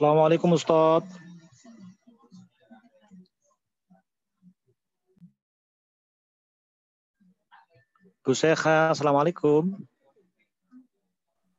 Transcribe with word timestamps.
Assalamualaikum 0.00 0.56
Ustaz. 0.56 1.04
Gus 8.24 8.40
Sekha, 8.40 8.96
Assalamualaikum. 8.96 9.76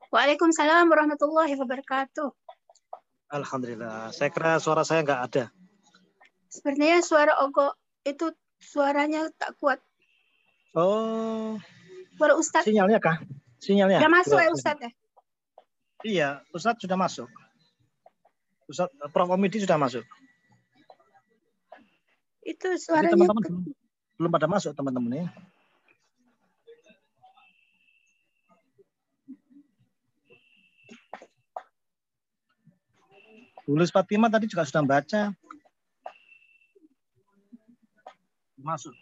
Waalaikumsalam 0.09 0.89
warahmatullahi 0.89 1.53
wabarakatuh. 1.53 2.33
Alhamdulillah. 3.29 4.09
Saya 4.09 4.33
kira 4.33 4.57
suara 4.57 4.81
saya 4.89 5.05
nggak 5.05 5.21
ada. 5.21 5.45
Sebenarnya 6.49 7.05
suara 7.05 7.37
Ogo 7.45 7.77
itu 8.01 8.33
suaranya 8.57 9.29
tak 9.37 9.53
kuat. 9.61 9.77
Oh, 10.73 11.61
Suara 12.17 12.33
Ustadz 12.41 12.65
sinyalnya 12.65 12.97
kah? 12.97 13.21
Sinyalnya? 13.61 14.01
udah 14.01 14.09
masuk 14.09 14.41
ya 14.41 14.49
Ustadz 14.49 14.81
ya? 14.81 14.91
Iya, 16.01 16.29
Ustadz 16.49 16.81
sudah 16.81 16.97
masuk. 16.97 17.29
Prof. 19.11 19.29
Omidi 19.33 19.63
sudah 19.63 19.77
masuk. 19.79 20.05
Itu 22.41 22.73
Jadi 22.73 22.81
suaranya 22.81 23.13
teman-teman 23.13 23.43
belum, 23.45 23.63
belum 24.17 24.31
pada 24.33 24.47
masuk 24.49 24.71
teman-teman 24.73 25.25
ya. 25.25 25.27
Tulis 33.61 33.93
Fatima 33.93 34.27
tadi 34.27 34.49
juga 34.49 34.65
sudah 34.65 34.83
baca. 34.83 35.21
Masuk. 38.59 38.93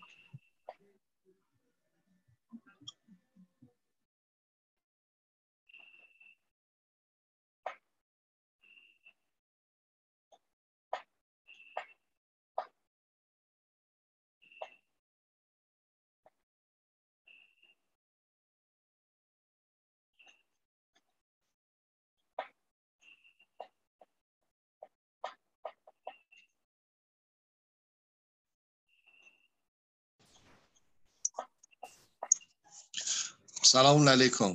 سلام 33.71 34.09
علیکم 34.09 34.53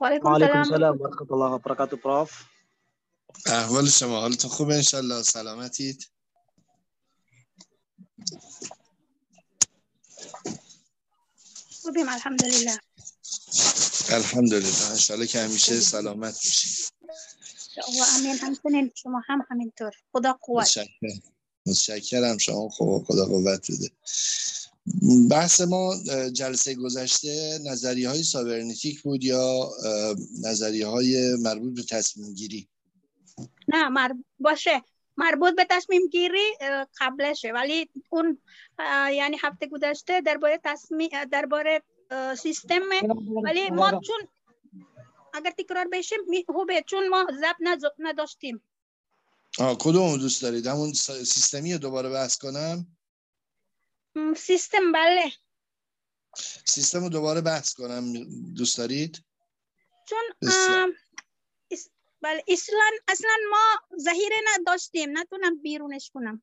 Waalaikumsalam. 0.00 0.32
Waalaikumsalam 0.32 0.94
warahmatullahi 1.02 1.52
wabarakatuh, 1.56 1.96
Prof. 2.04 2.30
احوال 3.46 3.88
شما 3.88 4.20
حالتون 4.20 4.50
خوبه 4.50 4.74
انشالله 4.74 5.22
سلامتید 5.22 6.10
خوبیم 11.82 12.08
الحمدلله. 12.08 12.78
الحمدلله 14.10 14.90
انشالله 14.90 15.26
که 15.26 15.38
همیشه 15.40 15.80
سلامت 15.80 16.34
باشید 16.34 16.92
الله 17.88 18.06
امین 18.18 18.38
همچنین 18.38 18.92
شما 18.94 19.22
هم 19.28 19.46
همینطور. 19.50 19.92
خدا 20.12 20.32
قوت. 20.32 20.62
متشکرم 20.62 21.22
متشکرم 21.66 22.38
شما 22.38 22.68
خب 22.68 23.04
خدا 23.08 23.24
قوت 23.24 23.70
بده 23.70 23.90
بحث 25.30 25.60
ما 25.60 25.94
جلسه 26.32 26.74
گذشته 26.74 27.58
نظریه 27.64 28.08
های 28.08 28.22
سابرنتیک 28.22 29.02
بود 29.02 29.24
یا 29.24 29.70
نظریه 30.42 30.86
های 30.86 31.36
مربوط 31.36 31.74
به 31.74 31.82
تصمیم 31.82 32.34
گیری؟ 32.34 32.68
نه 33.68 33.88
مر... 33.88 34.10
باشه. 34.38 34.82
مربوط 35.16 35.54
به 35.56 35.66
تصمیم 35.70 36.06
گیری 36.08 36.54
قبلشه. 37.00 37.52
ولی 37.52 37.90
اون 38.10 38.38
یعنی 39.12 39.36
هفته 39.40 39.66
گذشته 39.66 40.20
درباره 40.20 40.60
تصمیم 40.64 41.08
درباره 41.32 41.82
سیستم 42.42 42.80
ولی 43.44 43.70
ما 43.70 43.90
چون 43.90 44.28
اگر 45.34 45.50
تکرار 45.58 45.88
بشه 45.92 46.16
می- 46.28 46.44
خوبه. 46.48 46.84
چون 46.86 47.08
ما 47.08 47.26
نز- 47.60 47.92
نداشتیم. 47.98 48.62
آه 49.58 49.78
کدوم 49.78 50.16
دوست 50.16 50.42
دارید؟ 50.42 50.66
همون 50.66 50.92
سیستمی 50.92 51.72
رو 51.72 51.78
دوباره 51.78 52.10
بحث 52.10 52.36
کنم. 52.36 52.97
سیستم 54.36 54.92
بله. 54.92 55.32
سیستم 56.64 57.00
رو 57.02 57.08
دوباره 57.08 57.40
بحث 57.40 57.74
کنم 57.74 58.12
دوست 58.54 58.78
دارید؟ 58.78 59.24
چون 60.08 60.22
اس- 60.42 61.88
بله 62.22 62.44
اصلا 62.48 62.90
اصلا 63.08 63.30
ما 63.50 63.98
ذخیره 63.98 64.36
نداشتیم 64.46 65.18
نتونم 65.18 65.62
بیرونش 65.62 66.10
کنم. 66.14 66.42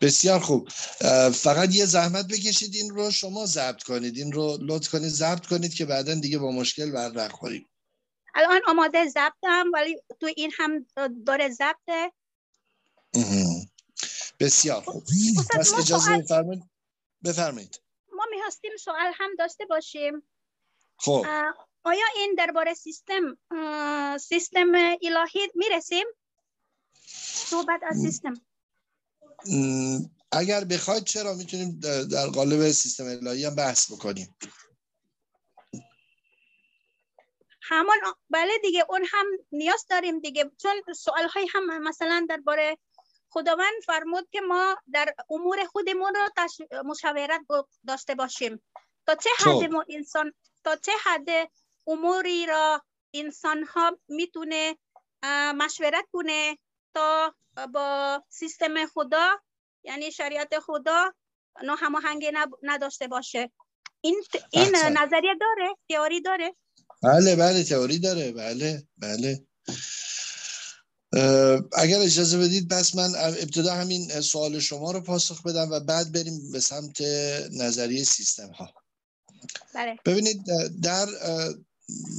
بسیار 0.00 0.40
خوب. 0.40 0.68
فقط 1.34 1.74
یه 1.74 1.86
زحمت 1.86 2.26
بکشید 2.26 2.74
این 2.74 2.90
رو 2.90 3.10
شما 3.10 3.46
ضبط 3.46 3.82
کنید 3.82 4.16
این 4.16 4.32
رو 4.32 4.58
لطف 4.60 4.88
کنید 4.90 5.08
ضبط 5.08 5.46
کنید 5.46 5.74
که 5.74 5.84
بعدا 5.84 6.14
دیگه 6.14 6.38
با 6.38 6.50
مشکل 6.50 6.90
بر 6.90 7.08
نخوریم 7.08 7.68
الان 8.34 8.60
آماده 8.66 9.08
ضبطم 9.08 9.70
ولی 9.74 10.02
تو 10.20 10.26
این 10.36 10.52
هم 10.58 10.86
داره 11.26 11.48
ضبطه. 11.50 12.12
بسیار 14.42 14.82
خوب. 14.82 15.04
استاد، 15.38 15.60
پس 15.60 15.74
اجازه 15.74 16.04
سوال- 16.04 16.22
بفرمایید. 16.22 16.62
بفرمایید. 17.24 17.80
ما 18.12 18.24
می‌خواستیم 18.30 18.76
سوال 18.76 19.12
هم 19.14 19.30
داشته 19.38 19.64
باشیم. 19.66 20.22
خب. 20.96 21.26
آیا 21.84 22.04
این 22.16 22.34
درباره 22.38 22.74
سیستم 22.74 23.38
سیستم 24.18 24.72
الهی 25.02 25.48
می‌رسیم؟ 25.54 26.06
صحبت 27.44 27.80
از 27.88 27.96
سیستم. 28.00 28.34
اگر 30.32 30.64
بخواید 30.64 31.04
چرا 31.04 31.34
می‌تونیم 31.34 31.80
در 32.12 32.26
قالب 32.26 32.70
سیستم 32.70 33.04
الهی 33.04 33.44
هم 33.44 33.54
بحث 33.54 33.92
بکنیم؟ 33.92 34.36
همان 37.62 37.96
آ- 38.06 38.12
بله 38.30 38.58
دیگه 38.62 38.84
اون 38.88 39.04
هم 39.10 39.26
نیاز 39.52 39.86
داریم 39.90 40.18
دیگه. 40.20 40.50
چون 40.62 40.82
سوال 40.94 41.28
های 41.28 41.48
هم 41.54 41.82
مثلا 41.82 42.26
درباره 42.28 42.78
خداوند 43.32 43.82
فرمود 43.86 44.28
که 44.30 44.40
ما 44.40 44.76
در 44.92 45.14
امور 45.30 45.64
خودمون 45.64 46.14
رو 46.14 46.28
تش... 46.36 46.58
مشاورت 46.84 47.40
داشته 47.86 48.14
باشیم. 48.14 48.62
تا 49.06 49.14
چه 49.14 49.30
خب. 49.38 49.50
حد 49.50 49.70
ما 49.70 49.84
انسان 49.88 50.32
تا 50.64 50.76
چه 50.76 50.92
حد 51.04 51.28
اموری 51.86 52.46
را 52.46 52.82
انسان 53.14 53.64
ها 53.64 53.98
می‌تونه 54.08 54.76
مشورت 55.54 56.04
کنه 56.12 56.58
تا 56.94 57.34
با 57.74 58.22
سیستم 58.28 58.86
خدا 58.86 59.40
یعنی 59.84 60.12
شریعت 60.12 60.58
خدا 60.58 61.12
نه 61.62 61.76
هماهنگی 61.76 62.32
نداشته 62.62 63.08
باشه. 63.08 63.52
این 64.00 64.22
این 64.50 64.74
احسن. 64.74 64.92
نظریه 64.92 65.34
داره 65.40 65.76
تئوری 65.88 66.20
داره. 66.20 66.56
بله 67.02 67.36
بله 67.36 67.64
تئوری 67.64 67.98
داره. 67.98 68.32
بله 68.32 68.82
بله. 68.96 69.46
اگر 71.72 72.00
اجازه 72.00 72.38
بدید 72.38 72.68
پس 72.68 72.94
من 72.94 73.14
ابتدا 73.16 73.74
همین 73.74 74.20
سوال 74.20 74.60
شما 74.60 74.92
رو 74.92 75.00
پاسخ 75.00 75.42
بدم 75.42 75.70
و 75.70 75.80
بعد 75.80 76.12
بریم 76.12 76.52
به 76.52 76.60
سمت 76.60 77.00
نظریه 77.52 78.04
سیستم 78.04 78.48
ها 78.50 78.74
بله. 79.74 79.98
ببینید 80.04 80.42
در 80.82 81.08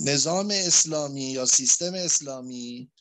نظام 0.06 0.52
اسلامی 0.52 1.32
یا 1.32 1.46
سیستم 1.46 1.94
اسلامی 1.94 2.92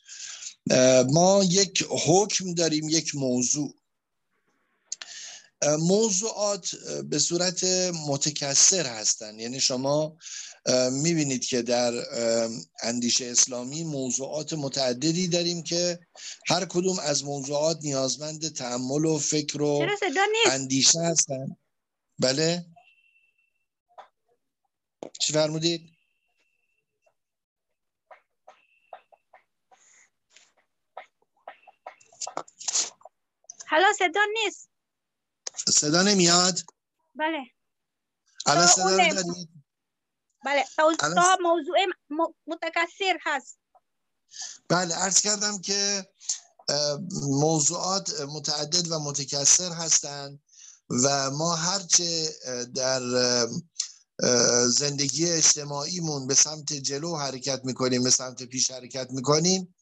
ما 1.09 1.43
یک 1.43 1.85
حکم 1.89 2.53
داریم 2.53 2.89
یک 2.89 3.15
موضوع. 3.15 3.73
موضوعات 5.79 6.75
به 7.03 7.19
صورت 7.19 7.63
متکثر 8.07 8.85
هستند 8.85 9.39
یعنی 9.39 9.59
شما 9.59 10.17
می‌بینید 10.91 11.45
که 11.45 11.61
در 11.61 11.93
اندیشه 12.81 13.25
اسلامی 13.25 13.83
موضوعات 13.83 14.53
متعددی 14.53 15.27
داریم 15.27 15.63
که 15.63 15.99
هر 16.47 16.65
کدوم 16.65 16.99
از 16.99 17.23
موضوعات 17.23 17.77
نیازمند 17.81 18.53
تعمل 18.53 19.05
و 19.05 19.17
فکر 19.17 19.61
و 19.61 19.87
اندیشه 20.45 20.99
هستن. 20.99 21.57
بله. 22.19 22.65
چی 25.19 25.33
فرمودید؟ 25.33 25.89
حالا 33.67 33.93
صدا 33.93 34.21
نیست. 34.43 34.69
صدا 35.67 36.01
نمیاد؟ 36.01 36.59
بله. 37.15 37.43
الان 38.45 38.67
صدا. 38.67 38.89
رو 38.89 38.97
دارید؟ 38.97 39.52
بله 40.45 40.63
تا, 40.99 41.37
موضوع 41.41 41.77
متکثر 42.47 43.17
هست. 43.21 43.57
بله 44.69 44.95
عرض 44.95 45.21
کردم 45.21 45.61
که 45.61 46.07
موضوعات 47.21 48.21
متعدد 48.21 48.91
و 48.91 48.99
متکثر 48.99 49.71
هستند 49.71 50.39
و 51.03 51.31
ما 51.31 51.55
هرچه 51.55 52.29
در 52.75 53.01
زندگی 54.67 55.31
اجتماعیمون 55.31 56.27
به 56.27 56.33
سمت 56.33 56.73
جلو 56.73 57.15
حرکت 57.15 57.61
می‌کنیم 57.63 58.03
به 58.03 58.09
سمت 58.09 58.43
پیش 58.43 58.71
حرکت 58.71 59.07
می‌کنیم 59.11 59.75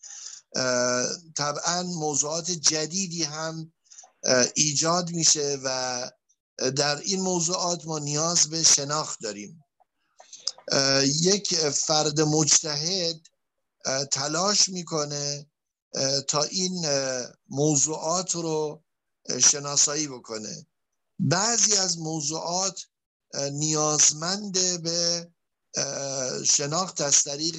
طبعا 1.36 1.84
موضوعات 1.84 2.52
جدیدی 2.52 3.24
هم 3.24 3.74
ایجاد 4.56 5.12
میشه 5.12 5.58
و 5.64 6.12
در 6.76 6.98
این 6.98 7.22
موضوعات 7.22 7.86
ما 7.86 8.00
نیاز 8.00 8.50
به 8.50 8.64
شناخت 8.64 9.20
داریم. 9.22 9.61
یک 11.22 11.56
فرد 11.70 12.22
مجتهد 12.22 13.22
تلاش 14.12 14.70
می‌کنه 14.70 15.48
تا 16.28 16.44
این 16.44 16.86
موضوعات 17.50 18.36
رو 18.36 18.84
شناسایی 19.52 20.08
بکنه. 20.08 20.68
بعضی 21.20 21.76
از 21.76 22.00
موضوعات 22.00 22.82
نیازمند 23.52 24.82
به 24.84 25.32
شناخت 26.46 27.02
از 27.02 27.24
طریق 27.24 27.58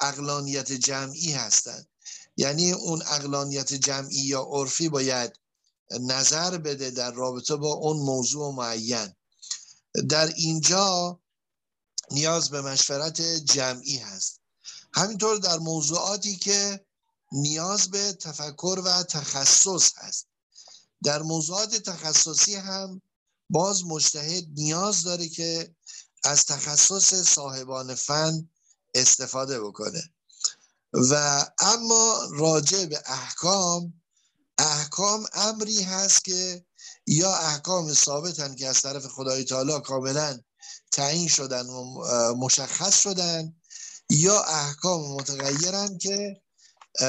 اقلانیت 0.00 0.72
جمعی 0.72 1.32
هستند. 1.32 1.88
یعنی 2.36 2.72
اون 2.72 3.02
اقلانیت 3.02 3.74
جمعی 3.74 4.20
یا 4.20 4.42
عرفی 4.42 4.88
باید 4.88 5.32
نظر 6.00 6.58
بده 6.58 6.90
در 6.90 7.12
رابطه 7.12 7.56
با 7.56 7.72
اون 7.72 7.96
موضوع 7.96 8.54
معین. 8.54 9.14
در 10.08 10.26
اینجا 10.36 11.20
نیاز 12.10 12.50
به 12.50 12.60
مشورت 12.60 13.20
جمعی 13.22 13.96
هست. 13.96 14.40
همینطور 14.94 15.36
در 15.36 15.58
موضوعاتی 15.58 16.36
که 16.36 16.84
نیاز 17.32 17.90
به 17.90 18.12
تفکر 18.12 18.82
و 18.84 19.02
تخصص 19.02 19.92
هست. 19.96 20.26
در 21.02 21.22
موضوعات 21.22 21.76
تخصصی 21.76 22.54
هم 22.54 23.02
باز 23.50 23.84
مجتهد 23.84 24.44
نیاز 24.54 25.02
داره 25.02 25.28
که 25.28 25.74
از 26.24 26.44
تخصص 26.44 27.14
صاحبان 27.14 27.94
فن 27.94 28.48
استفاده 28.94 29.60
بکنه. 29.60 30.02
و 30.92 31.44
اما 31.58 32.28
راجع 32.30 32.84
به 32.84 33.02
احکام 33.06 34.02
احکام 34.58 35.26
امری 35.32 35.82
هست 35.82 36.24
که 36.24 36.64
یا 37.06 37.36
احکام 37.36 37.92
ثابتن 37.94 38.54
که 38.54 38.68
از 38.68 38.80
طرف 38.80 39.06
خدای 39.06 39.44
تعالی 39.44 39.80
کاملا 39.80 40.40
تعیین 40.98 41.28
شدن 41.28 41.66
و 41.66 42.04
مشخص 42.34 43.02
شدن 43.02 43.54
یا 44.10 44.42
احکام 44.42 45.14
متغیرن 45.14 45.98
که 45.98 46.42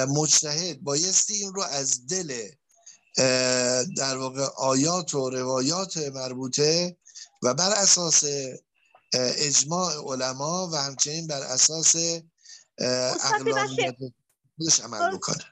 مجتهد 0.07 0.81
بایستی 0.81 1.33
این 1.33 1.53
رو 1.53 1.61
از 1.61 2.07
دل 2.07 2.49
در 3.97 4.17
واقع 4.17 4.45
آیات 4.57 5.13
و 5.13 5.29
روایات 5.29 5.97
مربوطه 5.97 6.97
و 7.43 7.53
بر 7.53 7.71
اساس 7.71 8.23
اجماع 9.13 9.93
علما 10.13 10.69
و 10.73 10.75
همچنین 10.75 11.27
بر 11.27 11.41
اساس 11.41 11.95
اقلانیت 12.79 13.95
خودش 14.57 14.79
عمل 14.79 15.17
بکنه 15.17 15.45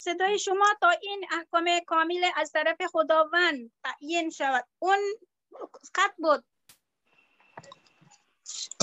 صدای 0.00 0.38
شما 0.38 0.66
تا 0.80 0.90
این 1.02 1.24
احکام 1.32 1.64
کامل 1.86 2.30
از 2.36 2.50
طرف 2.52 2.76
خداوند 2.92 3.70
تعیین 3.84 4.30
شود. 4.30 4.64
اون 4.78 4.98
قط 5.94 6.10
بود. 6.18 6.44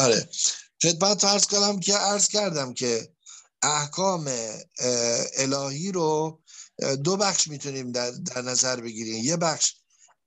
آره. 0.02 0.30
خدمت 0.82 1.24
ارز 1.24 1.46
کنم 1.46 1.80
که 1.80 1.94
عرض 1.94 2.28
کردم 2.28 2.74
که 2.74 3.14
احکام 3.62 4.32
الهی 5.38 5.92
رو 5.92 6.42
دو 7.04 7.18
بخش 7.18 7.48
می‌تونیم 7.48 7.92
در, 7.92 8.12
در 8.12 8.42
نظر 8.42 8.82
بگیریم. 8.82 9.24
یه 9.24 9.38
بخش 9.38 9.76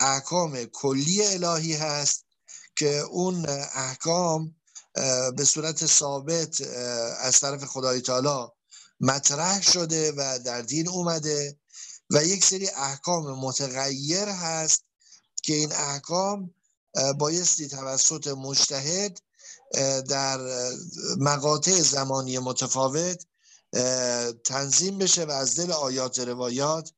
احکام 0.01 0.65
کلی 0.65 1.25
الهی 1.25 1.75
هست 1.75 2.27
که 2.77 2.99
اون 2.99 3.47
احکام 3.75 4.57
به 5.37 5.45
صورت 5.45 5.87
ثابت 5.87 6.61
از 7.21 7.41
طرف 7.41 7.65
خدای 7.65 8.01
تعالی 8.01 8.51
مطرح 9.01 9.63
شده 9.63 10.13
و 10.13 10.39
در 10.45 10.63
دین 10.63 10.89
اومده 10.89 11.59
و 12.11 12.25
یک 12.25 12.45
سری 12.45 12.69
احکام 12.69 13.39
متغیر 13.41 14.29
هست 14.29 14.85
که 15.43 15.55
این 15.55 15.73
احکام 15.73 16.55
بایستی 17.19 17.69
توسط 17.69 18.27
مجتهد 18.27 19.19
در 20.09 20.41
مقاطع 21.19 21.81
زمانی 21.81 22.39
متفاوت 22.39 23.27
تنظیم 24.45 24.99
بشه 24.99 25.25
و 25.25 25.31
از 25.31 25.55
دل 25.55 25.73
آیات 25.73 26.19
روایات 26.19 26.93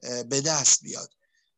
به 0.00 0.40
دست 0.40 0.82
بیاد. 0.82 1.10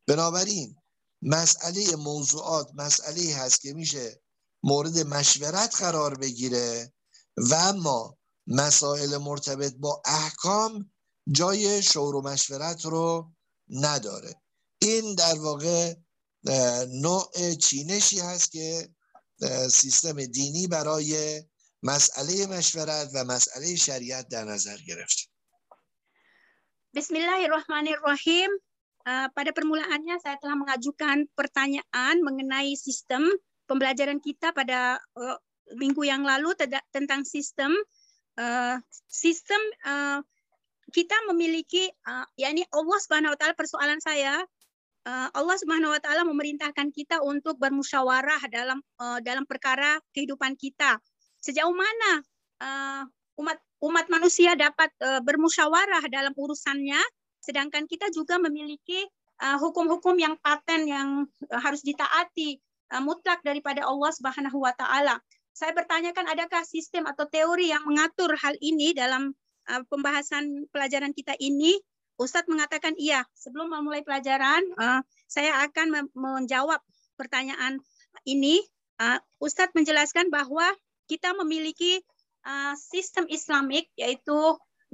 بنابراین 0.06 0.76
مسئله 1.22 1.96
موضوعات 1.96 2.70
مسئله 2.74 3.34
هست 3.34 3.60
که 3.60 3.72
میشه 3.74 4.22
مورد 4.62 4.98
مشورت 4.98 5.76
قرار 5.76 6.18
بگیره 6.18 6.92
و 7.36 7.54
اما 7.54 8.18
مسائل 8.46 9.16
مرتبط 9.16 9.74
با 9.74 10.02
احکام 10.04 10.90
جای 11.30 11.82
شور 11.82 12.14
و 12.14 12.22
مشورت 12.22 12.84
رو 12.84 13.32
نداره. 13.68 14.42
این 14.78 15.14
در 15.14 15.38
واقع 15.38 15.94
نوع 16.88 17.54
چینشی 17.54 18.20
هست 18.20 18.52
که 18.52 18.88
سیستم 19.71 20.25
دینی 20.25 20.67
برای 20.67 21.41
مسئله 21.83 22.57
مشورت 22.57 23.09
و 23.13 23.23
مسئله 23.23 23.75
شریعت 23.75 24.27
در 24.27 24.43
نظر 24.43 24.77
گرفت 24.87 25.29
Bismillahirrahmanirrahim. 26.97 28.49
Uh, 29.05 29.29
pada 29.37 29.53
permulaannya 29.53 30.17
saya 30.17 30.35
telah 30.41 30.57
mengajukan 30.57 31.29
pertanyaan 31.37 32.15
mengenai 32.25 32.73
sistem 32.73 33.23
pembelajaran 33.69 34.17
kita 34.17 34.49
pada 34.49 34.97
uh, 35.15 35.37
minggu 35.77 36.03
yang 36.09 36.25
lalu 36.25 36.57
tentang 36.91 37.21
sistem 37.21 37.71
uh, 38.41 38.81
sistem 39.05 39.61
uh, 39.85 40.19
kita 40.91 41.15
memiliki 41.29 41.85
uh, 42.07 42.25
yakni 42.39 42.65
Allah 42.73 42.97
Subhanahu 43.03 43.35
wa 43.35 43.37
taala 43.37 43.55
persoalan 43.55 43.99
saya 44.01 44.41
uh, 44.41 44.45
Allah 45.08 45.56
Subhanahu 45.58 45.90
wa 45.90 45.98
taala 45.98 46.22
memerintahkan 46.22 46.94
kita 46.94 47.18
untuk 47.26 47.58
bermusyawarah 47.58 48.38
dalam 48.46 48.78
uh, 49.02 49.18
dalam 49.18 49.42
perkara 49.50 49.98
kehidupan 50.14 50.54
kita 50.54 50.94
sejauh 51.42 51.74
mana 51.74 52.22
uh, 52.62 53.02
umat 53.42 53.58
umat 53.82 54.06
manusia 54.06 54.54
dapat 54.54 54.94
bermusyawarah 55.26 56.06
dalam 56.06 56.30
urusannya, 56.38 57.02
sedangkan 57.42 57.90
kita 57.90 58.14
juga 58.14 58.38
memiliki 58.38 59.02
hukum-hukum 59.42 60.14
yang 60.22 60.38
paten 60.38 60.86
yang 60.86 61.26
harus 61.50 61.82
ditaati 61.82 62.62
mutlak 63.02 63.42
daripada 63.42 63.82
Allah 63.82 64.14
Subhanahu 64.14 64.62
wa 64.62 64.70
taala. 64.78 65.18
Saya 65.50 65.74
bertanyakan 65.74 66.30
adakah 66.30 66.62
sistem 66.62 67.10
atau 67.10 67.26
teori 67.26 67.74
yang 67.74 67.82
mengatur 67.82 68.30
hal 68.38 68.54
ini 68.62 68.94
dalam 68.94 69.34
pembahasan 69.90 70.70
pelajaran 70.70 71.10
kita 71.10 71.34
ini? 71.42 71.74
Ustadz 72.22 72.46
mengatakan 72.46 72.94
iya. 72.94 73.26
Sebelum 73.34 73.74
memulai 73.74 74.06
pelajaran, 74.06 74.62
uh, 74.78 75.02
saya 75.26 75.66
akan 75.66 76.10
menjawab 76.14 76.78
pertanyaan 77.18 77.82
ini. 78.22 78.62
Uh, 79.02 79.18
Ustadz 79.42 79.74
menjelaskan 79.74 80.30
bahwa 80.30 80.70
kita 81.10 81.34
memiliki 81.34 81.98
uh, 82.46 82.78
sistem 82.78 83.26
Islamik 83.26 83.90
yaitu 83.98 84.38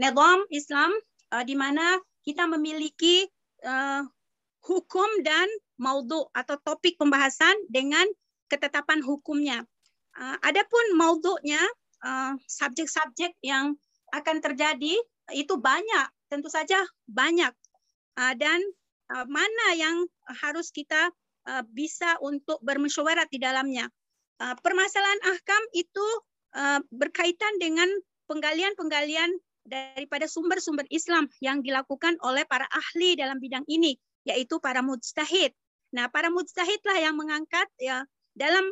nizam 0.00 0.40
Islam 0.48 0.90
uh, 1.36 1.44
di 1.44 1.52
mana 1.52 2.00
kita 2.24 2.48
memiliki 2.48 3.28
uh, 3.68 4.02
hukum 4.64 5.08
dan 5.24 5.48
maudhu 5.80 6.28
atau 6.34 6.56
topik 6.60 6.96
pembahasan 6.96 7.54
dengan 7.68 8.04
ketetapan 8.48 9.04
hukumnya. 9.04 9.64
Uh, 10.16 10.36
adapun 10.42 10.82
maudhunya 10.98 11.60
uh, 12.02 12.34
subjek-subjek 12.48 13.36
yang 13.44 13.76
akan 14.10 14.40
terjadi 14.40 14.96
itu 15.36 15.54
banyak, 15.60 16.08
tentu 16.28 16.52
saja 16.52 16.78
banyak. 17.08 17.50
Uh, 18.18 18.34
dan 18.36 18.60
uh, 19.12 19.26
mana 19.26 19.66
yang 19.74 20.06
harus 20.44 20.70
kita 20.70 21.10
uh, 21.48 21.64
bisa 21.72 22.20
untuk 22.20 22.60
bermusyawarah 22.62 23.26
di 23.28 23.40
dalamnya. 23.40 23.88
Permasalahan 24.38 25.34
ahkam 25.34 25.62
itu 25.74 26.06
berkaitan 26.94 27.58
dengan 27.58 27.90
penggalian-penggalian 28.30 29.34
daripada 29.66 30.30
sumber-sumber 30.30 30.86
Islam 30.94 31.26
yang 31.42 31.58
dilakukan 31.58 32.14
oleh 32.22 32.46
para 32.46 32.70
ahli 32.70 33.18
dalam 33.18 33.42
bidang 33.42 33.66
ini, 33.66 33.98
yaitu 34.22 34.62
para 34.62 34.78
mujtahid. 34.78 35.50
Nah, 35.90 36.06
para 36.06 36.30
mujtahidlah 36.30 37.02
yang 37.02 37.18
mengangkat 37.18 37.66
ya 37.82 38.06
dalam 38.30 38.62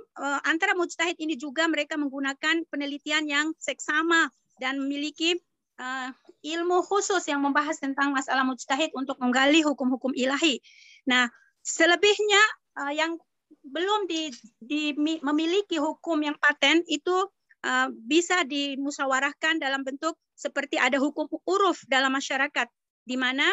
antara 0.46 0.78
mujtahid 0.78 1.18
ini 1.18 1.34
juga 1.34 1.66
mereka 1.66 1.98
menggunakan 1.98 2.62
penelitian 2.70 3.26
yang 3.26 3.50
seksama 3.58 4.30
dan 4.62 4.78
memiliki 4.78 5.34
uh, 5.80 6.10
ilmu 6.44 6.84
khusus 6.84 7.22
yang 7.28 7.42
membahas 7.44 7.80
tentang 7.80 8.12
masalah 8.12 8.44
mujtahid 8.44 8.92
untuk 8.96 9.20
menggali 9.20 9.60
hukum-hukum 9.64 10.12
ilahi. 10.16 10.60
Nah, 11.08 11.28
selebihnya 11.62 12.42
uh, 12.78 12.92
yang 12.92 13.18
belum 13.66 14.06
di, 14.06 14.30
di 14.62 14.94
memiliki 15.22 15.78
hukum 15.78 16.22
yang 16.22 16.38
paten 16.38 16.82
itu 16.86 17.14
uh, 17.66 17.88
bisa 17.90 18.46
dimusyawarahkan 18.46 19.58
dalam 19.58 19.82
bentuk 19.82 20.14
seperti 20.36 20.76
ada 20.78 21.00
hukum 21.00 21.26
uruf 21.48 21.82
dalam 21.88 22.14
masyarakat 22.14 22.68
di 23.06 23.16
mana 23.18 23.46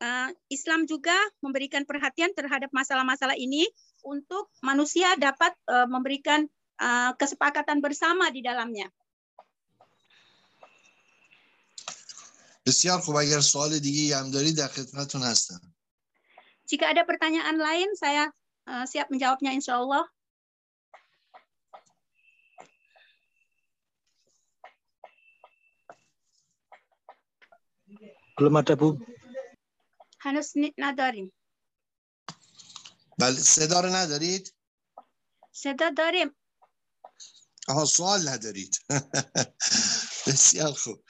uh, 0.00 0.28
Islam 0.52 0.84
juga 0.84 1.14
memberikan 1.40 1.88
perhatian 1.88 2.32
terhadap 2.36 2.68
masalah-masalah 2.72 3.36
ini 3.38 3.64
untuk 4.04 4.52
manusia 4.60 5.16
dapat 5.16 5.52
uh, 5.68 5.88
memberikan 5.88 6.46
kesepakatan 7.14 7.78
bersama 7.78 8.34
di 8.34 8.42
dalamnya. 8.42 8.90
بسیار 12.66 13.00
خوب 13.00 13.16
اگر 13.16 13.40
سوال 13.40 13.78
دیگه 13.78 14.16
هم 14.16 14.30
دارید 14.30 14.56
در 14.56 14.68
خدمتتون 14.68 15.22
هستم 15.22 15.60
Jika 16.64 16.88
ada 16.88 17.04
pertanyaan 17.04 17.60
lain, 17.60 17.92
saya 17.92 18.32
uh, 18.64 18.88
siap 18.88 19.12
menjawabnya 19.12 19.52
insya 19.52 19.76
Allah. 19.84 20.08
Belum 28.40 28.56
ada 28.56 28.74
Bu. 28.80 28.96
هنوز 30.24 30.56
نداریم. 30.78 31.28
بله 33.20 33.40
صدا 33.40 33.80
رو 33.80 33.88
ندارید؟ 33.92 34.54
صدا 35.52 35.90
داریم. 35.90 36.30
آها 37.68 37.84
سوال 37.84 38.28
ندارید 38.28 38.78
بسیار 40.26 40.72
خوب 40.72 41.04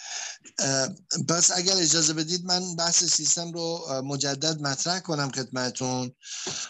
پس 1.28 1.50
اگر 1.50 1.76
اجازه 1.76 2.12
بدید 2.12 2.44
من 2.44 2.76
بحث 2.76 3.04
سیستم 3.04 3.52
رو 3.52 3.84
مجدد 4.04 4.60
مطرح 4.60 5.00
کنم 5.00 5.30
خدمتون 5.30 6.14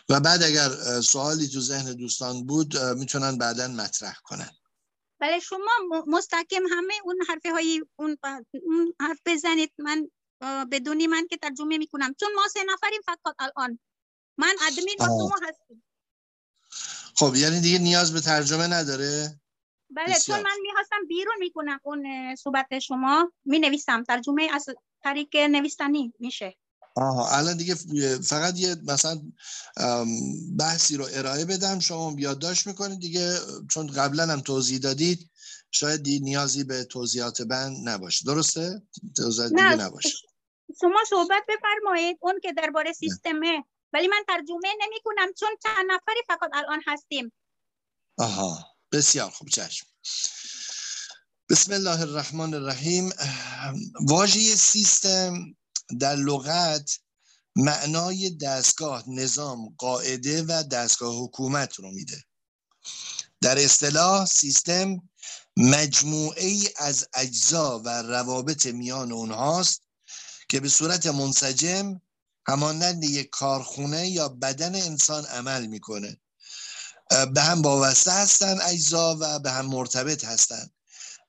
و 0.08 0.20
بعد 0.20 0.42
اگر 0.42 1.00
سوالی 1.00 1.48
تو 1.48 1.60
ذهن 1.60 1.92
دوستان 1.92 2.46
بود 2.46 2.78
می‌تونن 2.78 3.38
بعدا 3.38 3.68
مطرح 3.68 4.16
کنن. 4.24 4.50
بله 5.20 5.40
شما 5.40 6.02
مستقیم 6.06 6.62
همه 6.70 6.94
اون 7.04 7.16
حرفه 7.28 7.50
های 7.50 7.84
اون, 7.96 8.16
اون 8.52 8.94
حرف 9.00 9.18
بزنید. 9.26 9.72
من 9.78 10.10
بدونی 10.70 11.06
من 11.06 11.26
که 11.26 11.36
ترجمه 11.36 11.78
می‌کنم. 11.78 12.14
چون 12.20 12.34
ما 12.34 12.42
سه 12.54 12.60
نفریم 12.72 13.00
فقط 13.06 13.36
الان. 13.38 13.78
من 14.38 14.54
ادمین 14.66 14.96
و 15.00 15.04
شما 15.04 15.36
هستیم. 15.48 15.84
خب 17.16 17.34
یعنی 17.36 17.60
دیگه 17.60 17.78
نیاز 17.78 18.12
به 18.12 18.20
ترجمه 18.20 18.66
نداره؟ 18.66 19.40
بله 19.96 20.14
چون 20.26 20.42
من 20.42 20.58
می‌خواستم 20.62 21.06
بیرون 21.08 21.34
می‌کنم 21.38 21.80
اون 21.82 22.34
صحبت 22.36 22.78
شما 22.78 23.32
می 23.44 23.58
نویسم 23.58 24.04
ترجمه 24.04 24.48
از 24.52 24.66
طریق 25.02 25.36
نویستنی 25.36 26.12
میشه. 26.18 26.56
آها 26.96 27.36
الان 27.38 27.56
دیگه 27.56 27.74
فقط 28.18 28.58
یه 28.58 28.76
مثلا 28.86 29.22
بحثی 30.58 30.96
رو 30.96 31.06
ارائه 31.12 31.44
بدم. 31.44 31.78
شما 31.78 32.14
یادداشت 32.18 32.66
می‌کنید 32.66 33.00
دیگه 33.00 33.38
چون 33.70 33.86
قبلا 33.86 34.26
هم 34.26 34.40
توضیح 34.40 34.78
دادید 34.78 35.30
شاید 35.70 36.06
نیازی 36.06 36.64
به 36.64 36.84
توضیحات 36.84 37.42
بند 37.42 37.88
نباشه. 37.88 38.24
درسته؟ 38.26 38.82
توضیحات 39.16 39.50
دیگه 39.50 39.76
نباشه. 39.76 40.18
شما 40.80 40.98
صحبت 41.10 41.42
بفرمایید. 41.48 42.18
اون 42.20 42.40
که 42.42 42.52
درباره 42.52 42.92
سیستمه. 42.92 43.64
ولی 43.92 44.08
من 44.08 44.24
ترجمه 44.28 44.68
نمی 44.80 44.96
کنم 45.04 45.32
چون 45.32 45.48
چند 45.62 45.86
نفری 45.86 46.22
فقط 46.26 46.50
الان 46.52 46.82
هستیم. 46.86 47.32
آها. 48.18 48.73
بسیار 48.94 49.30
خوب 49.30 49.48
چشم. 49.48 49.86
بسم 51.50 51.72
الله 51.72 52.00
الرحمن 52.00 52.54
الرحیم. 52.54 53.10
واژه 54.00 54.56
سیستم 54.56 55.56
در 56.00 56.16
لغت 56.16 56.98
معنای 57.56 58.30
دستگاه 58.30 59.04
نظام 59.08 59.74
قاعده 59.78 60.42
و 60.42 60.62
دستگاه 60.62 61.14
حکومت 61.24 61.74
رو 61.74 61.90
میده. 61.90 62.24
در 63.40 63.64
اصطلاح 63.64 64.26
سیستم 64.26 65.08
مجموعه 65.56 66.46
ای 66.46 66.68
از 66.76 67.08
اجزا 67.14 67.78
و 67.84 68.02
روابط 68.02 68.66
میان 68.66 69.12
اونهاست 69.12 69.82
که 70.48 70.60
به 70.60 70.68
صورت 70.68 71.06
منسجم 71.06 72.00
همانند 72.48 73.04
یک 73.04 73.30
کارخونه 73.30 74.08
یا 74.08 74.28
بدن 74.28 74.74
انسان 74.74 75.24
عمل 75.24 75.66
می‌کنه. 75.66 76.20
به 77.10 77.42
هم 77.42 77.62
وابسته 77.62 78.12
هستن 78.12 78.60
اجزا 78.60 79.16
و 79.20 79.38
به 79.38 79.50
هم 79.50 79.66
مرتبط 79.66 80.24
هستن 80.24 80.70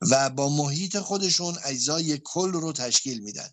و 0.02 0.30
با 0.30 0.50
محیط 0.50 0.98
خودشون 0.98 1.58
اجزای 1.64 2.18
کل 2.24 2.52
رو 2.52 2.74
تشکیل 2.74 3.20
میدن. 3.20 3.50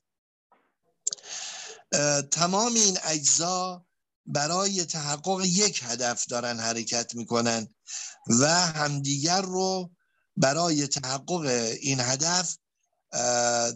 تمام 2.31 2.75
این 2.75 2.99
اجزا 3.03 3.87
برای 4.27 4.85
تحقق 4.85 5.41
یک 5.45 5.81
هدف 5.85 6.27
دارن 6.27 6.61
حرکت 6.61 7.15
می‌کنن 7.15 7.69
و 8.41 8.47
همدیگر 8.49 9.41
رو 9.41 9.91
برای 10.37 10.87
تحقق 10.87 11.45
این 11.81 12.01
هدف 12.01 12.57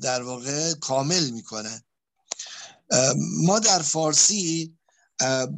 در 0.03 0.23
واقع 0.23 0.75
کامل 0.75 1.31
می‌کنن. 1.31 1.83
ما 3.19 3.59
در 3.59 3.83
فارسی 3.83 4.76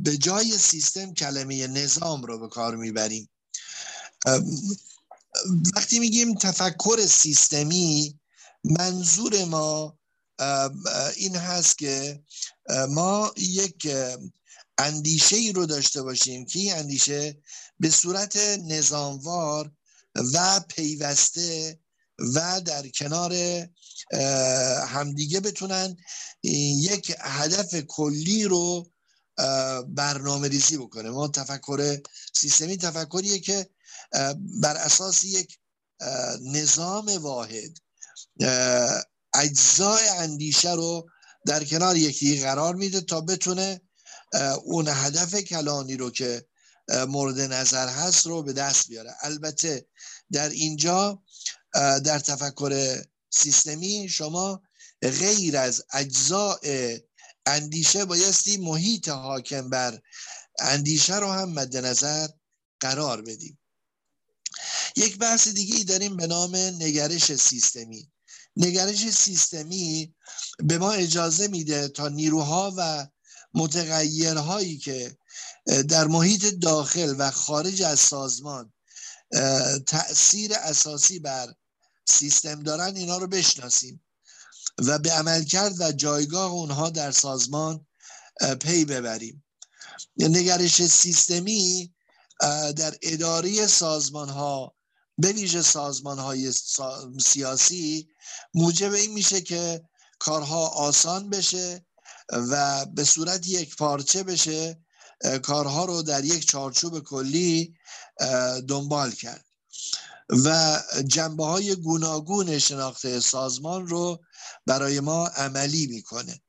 به 0.00 0.16
جای 0.16 0.58
سیستم 0.58 1.14
کلمه 1.14 1.66
نظام 1.66 2.22
رو 2.22 2.38
به 2.38 2.48
کار 2.48 2.76
می‌بریم. 2.76 3.30
وقتی 5.76 5.98
میگیم 5.98 6.34
تفکر 6.34 7.06
سیستمی 7.06 8.18
منظور 8.64 9.44
ما 9.44 9.98
این 11.16 11.36
هست 11.36 11.78
که 11.78 12.22
ما 12.88 13.32
یک 13.36 13.88
اندیشه 14.78 15.36
ای 15.36 15.52
رو 15.52 15.66
داشته 15.66 16.02
باشیم 16.02 16.46
که 16.46 16.58
این 16.58 16.72
اندیشه 16.72 17.42
به 17.80 17.90
صورت 17.90 18.36
نظاموار 18.64 19.72
و 20.34 20.60
پیوسته 20.68 21.78
و 22.34 22.60
در 22.60 22.88
کنار 22.88 23.34
همدیگه 24.88 25.40
بتونن 25.40 25.96
یک 26.42 27.16
هدف 27.20 27.74
کلی 27.74 28.44
رو 28.44 28.90
برنامه 29.88 30.49
ریزی 30.49 30.76
بکنه. 30.76 31.11
ما 31.11 31.28
تفکر 31.28 31.99
سیستمی 32.33 32.76
تفکریه 32.76 33.38
که 33.38 33.71
بر 34.62 34.76
اساس 34.76 35.25
یک 35.25 35.59
نظام 36.42 37.09
واحد 37.09 37.79
اجزای 39.35 40.09
اندیشه 40.09 40.72
رو 40.72 41.09
در 41.46 41.64
کنار 41.64 41.96
یکی 41.96 42.40
قرار 42.40 42.74
میده 42.74 43.01
تا 43.01 43.20
بتونه 43.20 43.81
اون 44.64 44.88
هدف 44.88 45.35
کلانی 45.35 45.96
رو 45.96 46.11
که 46.11 46.46
مورد 47.09 47.40
نظر 47.40 47.88
هست 47.88 48.27
رو 48.27 48.42
به 48.42 48.53
دست 48.53 48.88
بیاره. 48.88 49.14
البته 49.22 49.87
در 50.33 50.48
اینجا 50.48 51.22
در 51.74 52.18
تفکر 52.18 53.03
سیستمی 53.31 54.09
شما 54.09 54.62
غیر 55.03 55.57
از 55.57 55.85
اجزاء 55.92 56.59
اندیشه 57.48 58.04
بایستی 58.04 58.56
محیط 58.56 59.08
حاکم 59.08 59.70
بر 59.70 59.98
اندیشه 60.58 61.16
رو 61.16 61.32
هم 61.32 61.52
مد 61.52 61.76
نظر 61.76 62.28
قرار 62.80 63.22
بدیم. 63.22 63.58
یک 64.96 65.18
بحث 65.18 65.48
دیگه 65.48 65.76
ای 65.76 65.84
داریم 65.84 66.16
به 66.16 66.26
نام 66.26 66.56
نگرش 66.56 67.34
سیستمی. 67.34 68.11
نگرش 68.56 69.11
سیستمی 69.11 70.14
به 70.58 70.78
ما 70.78 70.92
اجازه 70.92 71.48
میده 71.48 71.88
تا 71.88 72.08
نیروها 72.08 72.74
و 72.76 73.06
متغیرهایی 73.54 74.78
که 74.78 75.16
در 75.88 76.06
محیط 76.06 76.44
داخل 76.44 77.14
و 77.18 77.30
خارج 77.30 77.82
از 77.82 78.00
سازمان 78.00 78.72
تأثیر 79.87 80.54
اساسی 80.54 81.18
بر 81.18 81.54
سیستم 82.08 82.62
دارن 82.62 82.96
اینا 82.96 83.18
رو 83.18 83.26
بشناسیم. 83.26 84.04
و 84.78 84.98
به 84.98 85.12
عملکرد 85.12 85.80
و 85.80 85.92
جایگاه 85.92 86.50
اونها 86.50 86.90
در 86.90 87.10
سازمان 87.10 87.86
پی 88.60 88.84
ببریم. 88.84 89.44
نگرش 90.16 90.86
سیستمی 90.86 91.94
در 92.76 92.94
اداره 93.02 93.66
سازمان 93.66 94.28
ها 94.28 94.74
به 95.18 95.32
ویژه 95.32 95.62
سازمان 95.62 96.18
های 96.18 96.52
سیاسی 97.20 98.08
موجب 98.54 98.92
این 98.92 99.12
میشه 99.12 99.40
که 99.40 99.88
کارها 100.18 100.66
آسان 100.68 101.30
بشه 101.30 101.86
و 102.32 102.86
به 102.86 103.04
صورت 103.04 103.46
یک 103.46 103.76
پارچه 103.76 104.22
بشه 104.22 104.80
کارها 105.42 105.84
رو 105.84 106.02
در 106.02 106.24
یک 106.24 106.46
چارچوب 106.46 107.00
کلی 107.00 107.74
دنبال 108.68 109.10
کرد. 109.10 109.44
و 110.44 110.78
جنبه 111.06 111.44
های 111.44 111.76
گوناگون 111.76 112.58
شناخت 112.58 113.18
سازمان 113.18 113.86
رو 113.86 114.20
برای 114.66 115.00
ما 115.00 115.26
عملی 115.26 115.87
می‌کنه. 115.87 116.40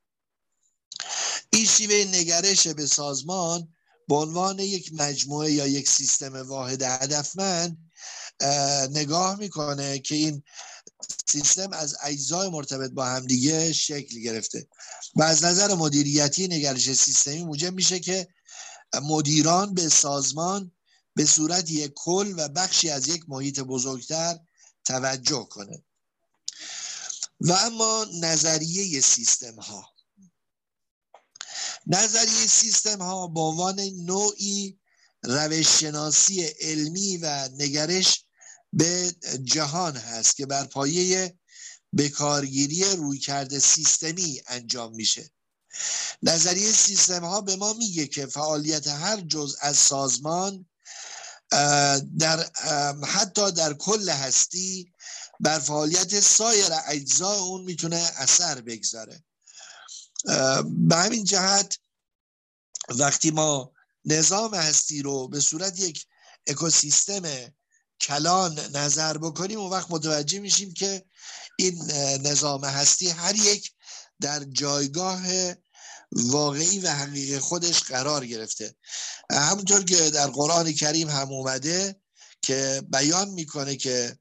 این 1.50 1.66
شیوه 1.66 1.96
نگرش 1.96 2.68
به 2.68 2.86
سازمان 2.86 3.74
به 4.08 4.16
عنوان 4.16 4.60
یک 4.60 4.94
مجموعه 4.94 5.52
یا 5.52 5.68
یک 5.68 5.90
سیستم 5.90 6.48
واحد 6.48 6.82
هدفمند 6.82 7.92
نگاه 8.92 9.36
می‌کنه 9.36 10.00
که 10.00 10.16
این 10.16 10.44
سیستم 11.28 11.74
از 11.74 11.96
اجزای 12.04 12.50
مرتبط 12.50 12.92
با 12.92 13.06
همدیگه 13.06 13.74
شکل 13.74 14.20
گرفته. 14.20 14.68
و 15.16 15.24
از 15.24 15.44
نظر 15.44 15.74
مدیریتی 15.74 16.48
نگرش 16.48 16.94
سیستمی 16.94 17.44
موجب 17.44 17.74
میشه 17.74 18.00
که 18.00 18.28
مدیران 19.02 19.74
به 19.74 19.90
سازمان 19.90 20.72
به 21.16 21.26
صورت 21.26 21.72
یک 21.72 21.92
کل 21.96 22.34
و 22.38 22.48
بخشی 22.48 22.90
از 22.90 23.08
یک 23.08 23.24
محیط 23.28 23.60
بزرگتر 23.60 24.40
توجه 24.86 25.48
کنه. 25.50 25.84
و 27.40 27.52
اما 27.52 28.06
نظریه 28.22 29.02
سیستم 29.02 29.56
ها 29.56 29.90
نظریه 31.88 32.48
سیستم 32.48 33.02
ها 33.02 33.28
به 33.28 33.40
عنوان 33.40 33.80
نوعی 33.80 34.80
روش 35.24 35.80
شناسی 35.80 36.44
علمی 36.44 37.18
و 37.18 37.50
نگرش 37.58 38.26
به 38.74 39.16
جهان 39.44 39.96
هست 39.98 40.36
که 40.36 40.46
بر 40.46 40.64
پایه 40.64 41.40
بکارگیری 41.98 42.84
روی 42.84 43.20
کرده 43.20 43.60
سیستمی 43.60 44.42
انجام 44.48 44.96
میشه. 44.96 45.30
نظریه 46.24 46.72
سیستم 46.72 47.26
ها 47.26 47.42
به 47.42 47.56
ما 47.56 47.74
میگه 47.74 48.08
که 48.08 48.26
فعالیت 48.26 48.88
هر 48.88 49.22
جز 49.22 49.56
از 49.62 49.78
سازمان 49.78 50.66
در 52.20 52.50
حتی 53.08 53.52
در 53.52 53.74
کل 53.74 54.10
هستی 54.10 54.94
بر 55.40 55.60
فعالیت 55.60 56.20
سایر 56.20 56.72
اجزای 56.88 57.40
اون 57.40 57.62
می‌تونه 57.62 58.12
اثر 58.18 58.62
بگذاره. 58.62 59.24
به 60.66 60.96
همین 60.96 61.24
جهت 61.24 61.80
وقتی 62.90 63.32
ما 63.32 63.72
نظام 64.06 64.54
هستی 64.54 65.02
رو 65.02 65.28
به 65.28 65.40
صورت 65.40 65.80
یک 65.80 66.06
اکوسیستم 66.48 67.54
کلان 68.02 68.60
نظر 68.76 69.18
بکنیم 69.18 69.60
اون 69.60 69.70
وقت 69.70 69.92
متوجه 69.92 70.40
میشیم 70.40 70.74
که 70.74 71.06
این 71.58 71.92
نظام 72.22 72.64
هستی 72.66 73.10
هر 73.10 73.36
یک 73.36 73.72
در 74.22 74.44
جایگاه 74.44 75.22
واقعی 76.12 76.80
و 76.80 76.90
حقیقی 76.90 77.40
خودش 77.40 77.84
قرار 77.84 78.26
گرفته. 78.26 78.76
همونطور 79.32 79.84
که 79.84 80.10
در 80.10 80.28
قرآن 80.28 80.72
کریم 80.72 81.10
هم 81.10 81.30
اومده 81.30 82.02
که 82.42 82.84
بیان 82.90 83.30
می‌کنه 83.30 83.76
که 83.76 84.20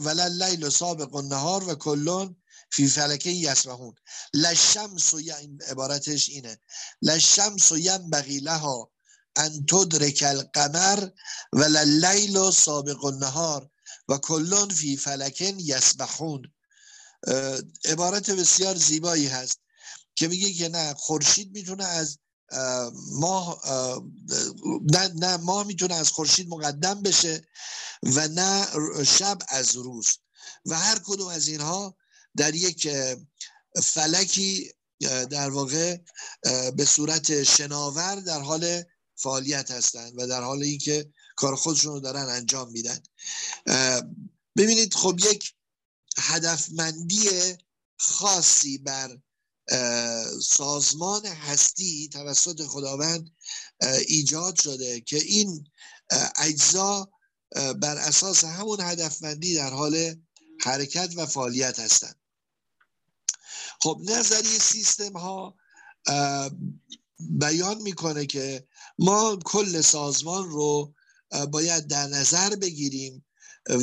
ولا 0.00 0.26
لیل 0.26 0.68
سابق 0.68 1.14
النهار 1.14 1.68
و 1.68 1.74
کلون 1.74 2.36
فی 2.72 2.88
فلکه 2.88 3.30
یسبحون 3.30 3.94
لشمس 4.34 5.14
و 5.14 5.16
این 5.16 5.62
عبارتش 5.68 6.28
اینه. 6.28 6.58
لشمس 7.02 7.72
و 7.72 7.78
ینبغی 7.78 8.38
لها 8.38 8.90
ان 9.36 9.66
تدرک 9.66 10.24
القمر 10.26 11.08
و 11.52 11.64
لیل 11.64 12.50
سابق 12.50 13.04
النهار 13.04 13.70
و 14.08 14.18
کلون 14.18 14.68
فی 14.68 14.96
فلکن 14.96 15.58
یسبحون 15.60 16.42
عبارت 17.84 18.30
بسیار 18.30 18.76
زیبایی 18.76 19.26
هست 19.26 19.58
که 20.16 20.28
میگه 20.28 20.52
که 20.52 20.68
نه 20.68 20.94
خورشید 20.94 21.52
می‌تونه 21.52 21.84
از 21.84 22.18
ماه 23.12 23.60
نه, 24.92 25.08
نه 25.14 25.36
ماه 25.36 25.66
می‌تونه 25.66 25.94
از 25.94 26.10
خورشید 26.10 26.48
مقدم 26.48 27.02
بشه. 27.02 27.46
و 28.04 28.28
نه 28.28 28.66
شب 29.04 29.38
از 29.48 29.76
روز. 29.76 30.18
و 30.66 30.78
هر 30.78 30.98
کدوم 31.04 31.28
از 31.28 31.48
اینها 31.48 31.96
در 32.36 32.54
یک 32.54 32.88
فلکی 33.82 34.72
در 35.30 35.50
واقع 35.50 35.96
به 36.76 36.84
صورت 36.84 37.42
شناور 37.42 38.14
در 38.14 38.40
حال 38.40 38.82
فعالیت 39.16 39.70
هستند 39.70 40.12
و 40.16 40.26
در 40.26 40.42
حال 40.42 40.62
اینکه 40.62 41.12
کار 41.36 41.56
خودشون 41.56 41.92
رو 41.92 42.00
دارن 42.00 42.28
انجام 42.28 42.70
میدن. 42.70 42.98
ببینید 44.56 44.94
خب 44.94 45.20
یک 45.22 45.54
هدفمندی 46.18 47.30
خاصی 47.98 48.78
بر 48.78 49.18
سازمان 50.42 51.26
هستی 51.26 52.08
توسط 52.08 52.62
خداوند 52.62 53.30
ایجاد 54.06 54.60
شده 54.60 55.00
که 55.00 55.16
این 55.16 55.68
اجزا 56.36 57.13
بر 57.54 57.96
اساس 57.96 58.44
همون 58.44 58.80
هدفمندی 58.80 59.54
در 59.54 59.70
حال 59.70 60.16
حرکت 60.60 61.12
و 61.16 61.26
فعالیت 61.26 61.78
هستند. 61.78 62.16
خب 63.80 64.00
نظریه 64.04 64.58
سیستم 64.58 65.12
ها 65.12 65.56
بیان 67.18 67.82
می‌کنه 67.82 68.26
که 68.26 68.66
ما 68.98 69.38
کل 69.44 69.80
سازمان 69.80 70.48
رو 70.48 70.94
باید 71.50 71.86
در 71.86 72.06
نظر 72.06 72.56
بگیریم 72.56 73.26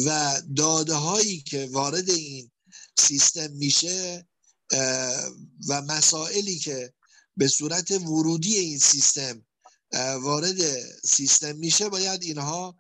و 0.05 0.41
داده 0.55 0.93
هایی 0.93 1.41
که 1.41 1.69
وارد 1.71 2.10
این 2.10 2.51
سیستم 2.99 3.51
میشه 3.51 4.27
و 5.67 5.81
مسائلی 5.81 6.60
که 6.60 6.93
به 7.38 7.47
صورت 7.47 7.91
ورودی 7.91 8.57
این 8.57 8.79
سیستم 8.79 9.45
وارد 10.21 10.62
سیستم 11.05 11.55
میشه 11.55 11.89
باید 11.89 12.23
اینها 12.23 12.75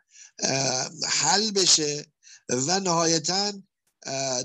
حل 1.07 1.51
بشه 1.51 2.05
و 2.49 2.79
نهایتا 2.79 3.53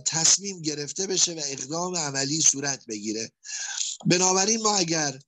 تصمیم 0.06 0.62
گرفته 0.62 1.06
بشه 1.06 1.32
و 1.32 1.40
اقدام 1.44 1.96
عملی 1.96 2.40
صورت 2.40 2.86
بگیره. 2.86 3.32
بنابراین 4.06 4.62
ما 4.62 4.76
اگر 4.76 5.18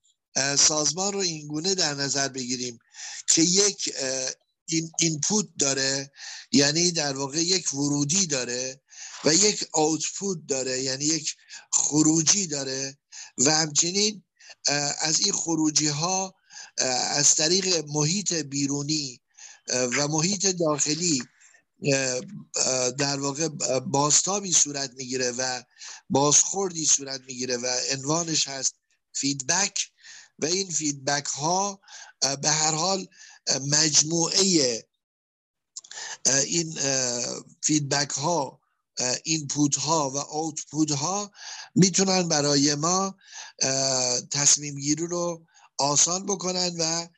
سازمان 0.58 1.12
رو 1.12 1.18
اینگونه 1.18 1.74
در 1.74 1.94
نظر 1.94 2.28
بگیریم 2.28 2.78
که 3.26 3.42
یک 3.42 3.94
این 4.68 4.92
اینپوت 5.00 5.48
داره 5.58 6.12
یعنی 6.52 6.90
در 6.90 7.16
واقع 7.16 7.42
یک 7.42 7.74
ورودی 7.74 8.26
داره 8.26 8.80
و 9.24 9.34
یک 9.34 9.68
آوتپوت 9.72 10.38
داره 10.48 10.82
یعنی 10.82 11.04
یک 11.04 11.36
خروجی 11.72 12.46
داره 12.46 12.98
و 13.38 13.54
همچنین 13.54 14.24
از 15.00 15.20
این 15.20 15.32
خروجی 15.32 15.86
ها 15.86 16.34
از 17.10 17.34
طریق 17.34 17.84
محیط 17.88 18.32
بیرونی 18.32 19.20
و 19.74 20.08
محیط 20.08 20.46
داخلی 20.46 21.22
در 22.98 23.20
واقع 23.20 23.48
بازتابی 23.78 24.52
صورت 24.52 24.90
می‌گیره 24.96 25.30
و 25.30 25.62
بازخوردی 26.10 26.86
صورت 26.86 27.20
می‌گیره 27.20 27.56
و 27.56 27.76
عنوانش 27.92 28.48
هست 28.48 28.74
feedback 29.12 29.90
و 30.38 30.46
این 30.46 30.70
feedback 30.70 31.26
ها 31.26 31.80
به 32.42 32.50
هر 32.50 32.74
حال 32.74 33.06
مجموعه 33.70 34.84
این 36.26 36.78
feedback 37.62 38.10
ها 38.10 38.60
input 39.24 39.76
ها 39.76 40.10
و 40.10 40.18
output 40.18 40.90
ها 40.90 41.32
می‌تونن 41.74 42.28
برای 42.28 42.74
ما 42.74 43.14
تصمیم 44.32 44.74
گیری 44.78 45.06
رو 45.06 45.46
آسان 45.78 46.26
بکنن 46.26 46.76
و 46.78 47.08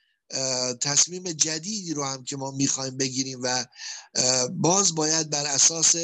تصمیم 0.80 1.32
جدیدی 1.32 1.94
رو 1.94 2.04
هم 2.04 2.24
که 2.24 2.36
ما 2.36 2.50
می‌خوایم 2.50 2.96
بگیریم 2.96 3.40
و 3.42 3.66
باز 4.50 4.94
باید 4.94 5.30
بر 5.30 5.46
اساس 5.46 5.94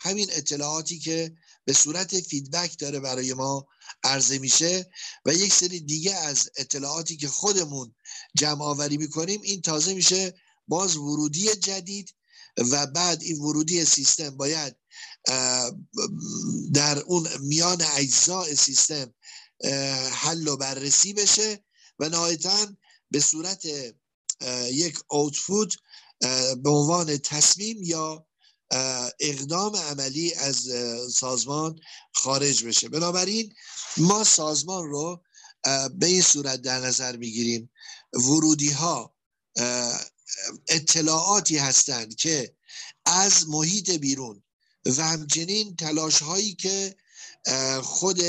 همین 0.00 0.28
اطلاعاتی 0.32 0.98
که 0.98 1.36
به 1.64 1.72
صورت 1.72 2.20
فیدبک 2.20 2.78
داره 2.78 3.00
برای 3.00 3.34
ما 3.34 3.66
عرضه 4.04 4.38
میشه 4.38 4.90
و 5.26 5.34
یک 5.34 5.52
سری 5.52 5.80
دیگه 5.80 6.14
از 6.14 6.50
اطلاعاتی 6.56 7.16
که 7.16 7.28
خودمون 7.28 7.94
جمع 8.36 8.62
آوری 8.62 8.96
می‌کنیم 8.96 9.40
این 9.42 9.62
تازه 9.62 9.94
میشه 9.94 10.34
باز 10.68 10.96
ورودی 10.96 11.54
جدید 11.54 12.14
و 12.70 12.86
بعد 12.86 13.22
این 13.22 13.38
ورودی 13.38 13.84
سیستم 13.84 14.36
باید 14.36 14.76
در 16.74 16.98
اون 16.98 17.28
میان 17.40 17.82
اجزاء 17.82 18.54
سیستم 18.54 19.14
حل 20.10 20.48
و 20.48 20.56
بررسی 20.56 21.12
بشه 21.12 21.64
و 21.98 22.08
نهایتا 22.08 22.66
به 23.10 23.20
صورت 23.20 23.66
یک 24.70 24.98
اوتپوت 25.08 25.74
به 26.62 26.70
عنوان 26.70 27.16
تصمیم 27.16 27.82
یا 27.82 28.26
اقدام 29.20 29.76
عملی 29.76 30.34
از 30.34 30.68
سازمان 31.12 31.80
خارج 32.12 32.64
بشه. 32.64 32.88
بنابراین 32.88 33.54
ما 33.96 34.24
سازمان 34.24 34.88
رو 34.88 35.22
به 35.94 36.06
این 36.06 36.22
صورت 36.22 36.62
در 36.62 36.80
نظر 36.80 37.16
می‌گیریم 37.16 37.70
ورودی 38.12 38.70
ها 38.70 39.14
اطلاعاتی 40.68 41.56
هستند 41.56 42.14
که 42.14 42.54
از 43.04 43.48
محیط 43.48 43.90
بیرون 43.90 44.42
و 44.86 45.04
همچنین 45.04 45.76
تلاش 45.76 46.22
هایی 46.22 46.54
که 46.54 46.96
خود 47.82 48.20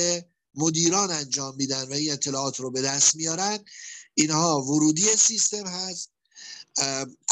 مدیران 0.54 1.10
انجام 1.10 1.56
میدن 1.56 1.88
و 1.88 1.92
این 1.92 2.12
اطلاعات 2.12 2.60
رو 2.60 2.70
به 2.70 2.82
دست 2.82 3.14
میارن 3.14 3.58
اینها 4.20 4.62
ورودی 4.62 5.16
سیستم 5.16 5.66
هست 5.66 6.10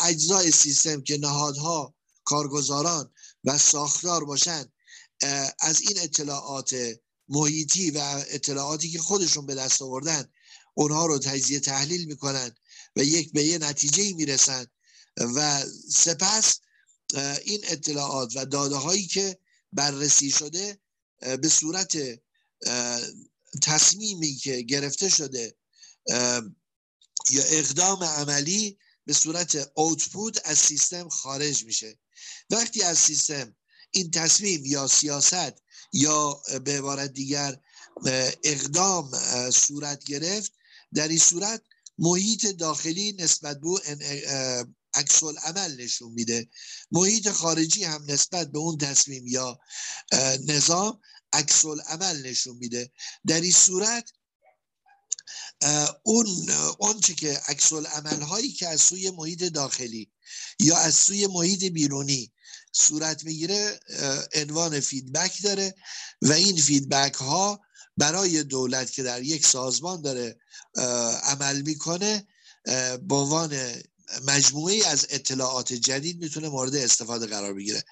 اجزای 0.04 0.50
سیستم 0.50 1.02
که 1.02 1.18
نهادها 1.18 1.94
کارگزاران 2.24 3.10
و 3.44 3.58
ساختار 3.58 4.24
باشند 4.24 4.72
از 5.60 5.80
این 5.80 5.98
اطلاعات 6.00 6.76
محیطی 7.28 7.90
و 7.90 8.24
اطلاعاتی 8.28 8.90
که 8.90 8.98
خودشون 8.98 9.46
به 9.46 9.54
دست 9.54 9.82
آوردن 9.82 10.28
اونها 10.74 11.06
رو 11.06 11.18
تجزیه 11.18 11.60
تحلیل 11.60 12.04
می‌کنن 12.04 12.50
و 12.96 13.02
یک 13.04 13.32
به 13.32 13.44
یه 13.44 13.58
نتیجه 13.58 14.14
می‌رسن 14.14 14.66
و 15.16 15.64
سپس 15.90 16.60
این 17.44 17.60
اطلاعات 17.64 18.32
و 18.36 18.44
داده 18.44 18.76
هایی 18.76 19.06
که 19.06 19.38
بررسی 19.72 20.30
شده 20.30 20.78
به 21.20 21.48
صورت 21.48 21.98
تصمیمی 23.62 24.34
که 24.34 24.62
گرفته 24.62 25.08
شده 25.08 25.56
یا 27.30 27.42
اقدام 27.42 28.04
عملی 28.04 28.78
به 29.06 29.12
صورت 29.12 29.72
اوتپوت 29.74 30.40
از 30.44 30.58
سیستم 30.58 31.08
خارج 31.08 31.64
میشه. 31.64 31.98
وقتی 32.50 32.82
از 32.82 32.98
سیستم 32.98 33.56
این 33.90 34.10
تصمیم 34.10 34.66
یا 34.66 34.86
سیاست 34.86 35.52
یا 35.92 36.42
به 36.64 36.78
عبارت 36.78 37.12
دیگر 37.12 37.60
اقدام 38.44 39.10
صورت 39.50 40.04
گرفت 40.04 40.52
در 40.94 41.08
این 41.08 41.18
صورت 41.18 41.62
محیط 41.98 42.46
داخلی 42.46 43.12
نسبت 43.12 43.60
به 43.60 44.66
عکس‌العمل 44.94 45.80
نشون 45.80 46.12
میده. 46.12 46.48
محیط 46.90 47.28
خارجی 47.28 47.84
هم 47.84 48.04
نسبت 48.08 48.52
به 48.52 48.58
اون 48.58 48.78
تصمیم 48.78 49.26
یا 49.26 49.60
نظام 50.46 51.00
عکس‌العمل 51.32 52.26
نشون 52.26 52.56
میده. 52.56 52.92
در 53.26 53.40
این 53.40 53.52
صورت 53.52 54.12
اون 56.02 56.50
اون 56.78 57.00
که 57.00 57.40
عکس 57.48 57.72
هایی 58.22 58.52
که 58.52 58.68
از 58.68 58.80
سوی 58.80 59.10
محیط 59.10 59.44
داخلی 59.44 60.10
یا 60.60 60.76
از 60.76 60.94
سوی 60.94 61.26
محیط 61.26 61.64
بیرونی 61.64 62.32
صورت 62.72 63.24
می‌گیره 63.24 63.80
عنوان 64.34 64.80
feedback 64.80 65.42
داره 65.42 65.74
و 66.22 66.32
این 66.32 66.56
feedback 66.56 67.14
ها 67.14 67.60
برای 67.96 68.44
دولت 68.44 68.92
که 68.92 69.02
در 69.02 69.22
یک 69.22 69.46
سازمان 69.46 70.02
داره 70.02 70.38
عمل 71.22 71.60
می‌کنه 71.60 72.26
به 73.08 73.14
عنوان 73.14 73.58
مجموعه 74.26 74.86
از 74.86 75.06
اطلاعات 75.10 75.72
جدید 75.72 76.22
می‌تونه 76.22 76.48
مورد 76.48 76.74
استفاده 76.74 77.26
قرار 77.26 77.54
بگیره. 77.54 77.84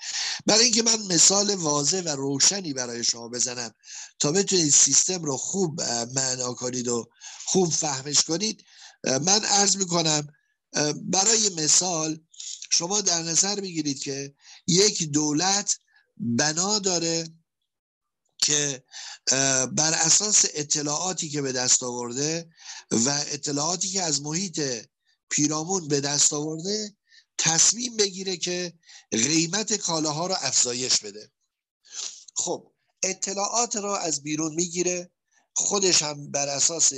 برای 0.47 0.65
اینکه 0.65 0.83
من 0.83 1.03
مثال 1.03 1.55
واضح 1.55 2.01
و 2.01 2.09
روشنی 2.09 2.73
برای 2.73 3.05
شما 3.05 3.29
بزنم 3.29 3.75
تا 4.19 4.33
بتونید 4.33 4.73
سیستم 4.73 5.23
رو 5.23 5.37
خوب 5.37 5.83
معنا 6.15 6.55
کنید 6.55 6.89
و 6.89 7.09
خوب 7.45 7.73
فهمش 7.73 8.23
کنید 8.23 8.65
من 9.05 9.45
عرض 9.45 9.77
می‌کنم 9.77 10.29
برای 11.03 11.49
مثال 11.49 12.21
شما 12.71 13.01
در 13.01 13.23
نظر 13.23 13.61
بگیرید 13.61 14.03
که 14.03 14.35
یک 14.67 15.03
دولت 15.03 15.79
بنا 16.17 16.79
داره 16.79 17.29
که 18.39 18.85
بر 19.73 19.93
اساس 19.93 20.45
اطلاعاتی 20.55 21.29
که 21.29 21.43
به 21.43 21.53
دست 21.53 21.83
آورده 21.83 22.49
و 22.91 23.25
اطلاعاتی 23.27 23.89
که 23.89 24.03
از 24.03 24.23
محیط 24.23 24.61
پیرامون 25.31 25.89
به 25.89 26.01
دست 26.01 26.33
آورده 26.33 26.97
تصمیم 27.39 27.97
بگیره 27.97 28.37
که 28.37 28.73
قیمت 29.11 29.73
کالاها 29.73 30.27
رو 30.27 30.35
افزایش 30.41 30.99
بده. 30.99 31.33
خب 32.35 32.73
اطلاعات 33.03 33.77
را 33.77 33.99
از 33.99 34.23
بیرون 34.23 34.55
می‌گیره. 34.55 35.11
خودش 35.55 36.03
هم 36.03 36.31
بر 36.31 36.49
اساس 36.49 36.93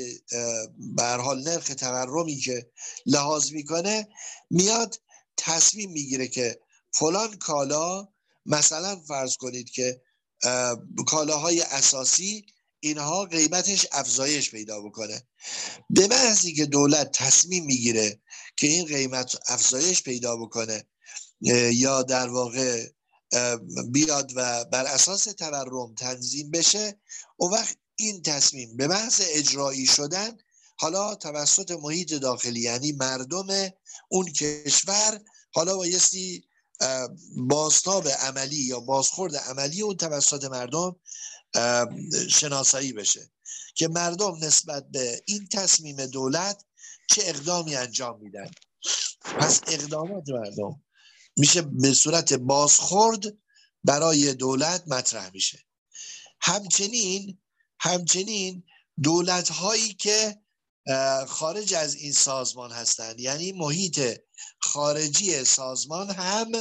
بر 0.78 1.18
حال 1.18 1.48
نرخ 1.48 1.66
تورمی 1.66 2.36
که 2.36 2.70
لحاظ 3.06 3.52
می‌کنه 3.52 4.08
میاد 4.50 5.00
تصمیم 5.36 5.90
می‌گیره 5.90 6.28
که 6.28 6.60
فلان 6.92 7.36
کالا 7.38 8.08
مثلا 8.46 9.00
فرض 9.00 9.36
کنید 9.36 9.70
که 9.70 10.02
کالاهای 11.06 11.60
اساسی 11.62 12.46
اینها 12.80 13.24
قیمتش 13.24 13.86
افزایش 13.92 14.50
پیدا 14.50 14.80
بکنه. 14.80 15.22
به 15.90 16.06
محضی 16.06 16.54
که 16.54 16.66
دولت 16.66 17.12
تصمیم 17.12 17.64
می‌گیره 17.64 18.20
که 18.56 18.66
این 18.66 18.86
قیمت 18.86 19.36
افزایش 19.48 20.02
پیدا 20.02 20.36
بکنه 20.36 20.86
یا 21.72 22.02
در 22.02 22.28
واقع 22.28 22.86
بیاد 23.92 24.32
و 24.34 24.64
بر 24.64 24.84
اساس 24.84 25.24
تورم 25.24 25.94
تنظیم 25.94 26.50
بشه 26.50 27.00
و 27.40 27.44
وقت 27.44 27.76
این 27.96 28.22
تصمیم 28.22 28.76
به 28.76 28.86
محض 28.86 29.20
اجرایی 29.24 29.86
شدن 29.86 30.36
حالا 30.76 31.14
توسط 31.14 31.70
محیط 31.70 32.14
داخلی 32.14 32.60
یعنی 32.60 32.92
مردم 32.92 33.46
اون 34.08 34.32
کشور 34.32 35.20
حالا 35.52 35.76
بایستی 35.76 36.44
بازتاب 37.36 38.08
عملی 38.08 38.56
یا 38.56 38.80
بازخورد 38.80 39.36
عملی 39.36 39.82
اون 39.82 39.96
توسط 39.96 40.44
مردم 40.44 40.96
شناسایی 42.30 42.92
بشه 42.92 43.30
که 43.74 43.88
مردم 43.88 44.44
نسبت 44.44 44.90
به 44.90 45.22
این 45.26 45.48
تصمیم 45.48 46.06
دولت 46.06 46.64
چه 47.10 47.22
اقدامی 47.24 47.76
انجام 47.76 48.20
میدن. 48.20 48.50
پس 49.22 49.60
اقدامات 49.66 50.28
مردم 50.28 50.82
میشه 51.36 51.62
به 51.62 51.94
صورت 51.94 52.32
بازخورد 52.32 53.24
برای 53.84 54.34
دولت 54.34 54.84
مطرح 54.86 55.30
میشه. 55.34 55.58
همچنین 56.40 57.38
همچنین 57.80 58.64
دولت 59.02 59.48
هایی 59.48 59.94
که 59.94 60.38
خارج 61.28 61.74
از 61.74 61.94
این 61.94 62.12
سازمان 62.12 62.72
هستند 62.72 63.20
یعنی 63.20 63.52
محیط 63.52 64.20
خارجی 64.58 65.44
سازمان 65.44 66.10
هم 66.10 66.52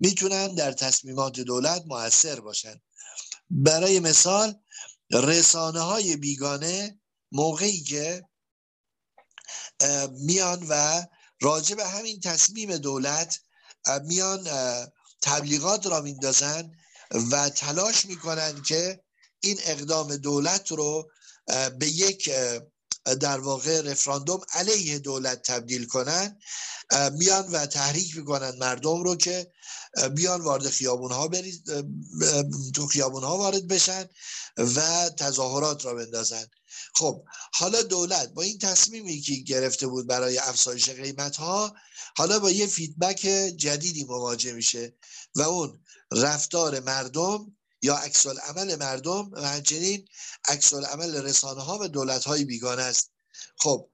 می‌تونن 0.00 0.54
در 0.54 0.72
تصمیمات 0.72 1.40
دولت 1.40 1.82
موثر 1.86 2.40
باشن. 2.40 2.80
برای 3.52 4.00
مثال 4.00 4.54
رسانه 5.10 5.80
های 5.80 6.16
بیگانه 6.16 7.00
موقعی 7.32 7.80
که 7.80 8.28
میان 10.10 10.66
و 10.68 11.02
راجع 11.40 11.74
به 11.74 11.88
همین 11.88 12.20
تصمیم 12.20 12.76
دولت 12.76 13.40
میان 14.04 14.48
تبلیغات 15.22 15.86
را 15.86 16.00
میندازن 16.00 16.70
و 17.30 17.48
تلاش 17.48 18.04
می‌کنن 18.06 18.62
که 18.62 19.02
این 19.40 19.58
اقدام 19.64 20.16
دولت 20.16 20.72
رو 20.72 21.10
به 21.78 21.86
یک 21.88 22.30
در 23.04 23.40
واقع 23.40 23.80
رفراندوم 23.80 24.40
علیه 24.52 24.98
دولت 24.98 25.42
تبدیل 25.42 25.86
کنن 25.86 26.38
میان 27.12 27.50
و 27.50 27.66
تحریک 27.66 28.16
می‌کنن 28.16 28.58
مردم 28.58 29.02
رو 29.02 29.16
که 29.16 29.52
بیان 30.14 30.40
وارد 30.40 30.68
خیابون 30.68 31.12
ها 31.12 31.28
برید 31.28 31.64
تو 32.74 32.86
خیابون 32.86 33.22
ها 33.24 33.38
وارد 33.38 33.68
بشن 33.68 34.08
و 34.58 35.08
تظاهرات 35.08 35.84
را 35.84 35.94
بندازن. 35.94 36.46
خب 36.94 37.24
حالا 37.54 37.82
دولت 37.82 38.28
با 38.28 38.42
این 38.42 38.58
تصمیمی 38.58 39.20
که 39.20 39.34
گرفته 39.34 39.86
بود 39.86 40.06
برای 40.06 40.38
افزایش 40.38 40.90
قیمت 40.90 41.36
ها 41.36 41.74
حالا 42.16 42.38
با 42.38 42.50
یه 42.50 42.66
فیدبک 42.66 43.20
جدیدی 43.56 44.04
مواجه 44.04 44.52
میشه 44.52 44.94
و 45.34 45.42
اون 45.42 45.80
رفتار 46.12 46.80
مردم 46.80 47.56
یا 47.82 47.96
عکس 47.96 48.26
عمل 48.26 48.76
مردم 48.76 49.30
و 49.32 49.48
همچنین 49.48 50.08
عکس 50.48 50.74
عمل 50.74 51.16
رسانه 51.16 51.62
ها 51.62 51.78
و 51.78 51.88
دولت 51.88 52.24
های 52.24 52.44
بیگانه 52.44 52.82
است. 52.82 53.10
خب 53.58 53.88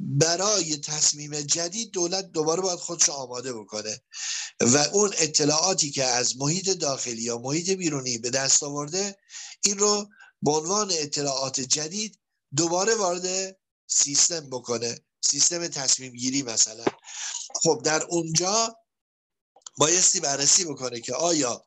برای 0.00 0.76
تصمیم 0.76 1.40
جدید 1.40 1.90
دولت 1.90 2.32
دوباره 2.32 2.62
باید 2.62 2.78
خودش 2.78 3.08
آماده 3.08 3.52
بکنه 3.52 4.02
و 4.60 4.76
اون 4.76 5.12
اطلاعاتی 5.18 5.90
که 5.90 6.04
از 6.04 6.36
محیط 6.36 6.70
داخلی 6.70 7.22
یا 7.22 7.38
محیط 7.38 7.70
بیرونی 7.70 8.18
به 8.18 8.30
دست 8.30 8.62
آورده 8.62 9.16
این 9.64 9.78
رو 9.78 10.08
به 10.42 10.50
عنوان 10.50 10.90
اطلاعات 10.92 11.60
جدید 11.60 12.18
دوباره 12.56 12.94
وارد 12.94 13.56
سیستم 13.86 14.50
بکنه. 14.50 15.00
سیستم 15.20 15.66
تصمیم 15.66 16.12
گیری 16.12 16.42
مثلا. 16.42 16.84
خب 17.54 17.82
در 17.84 18.02
اونجا 18.02 18.76
بایستی 19.78 20.20
بررسی 20.20 20.64
بکنه 20.64 21.00
که 21.00 21.14
آیا 21.14 21.64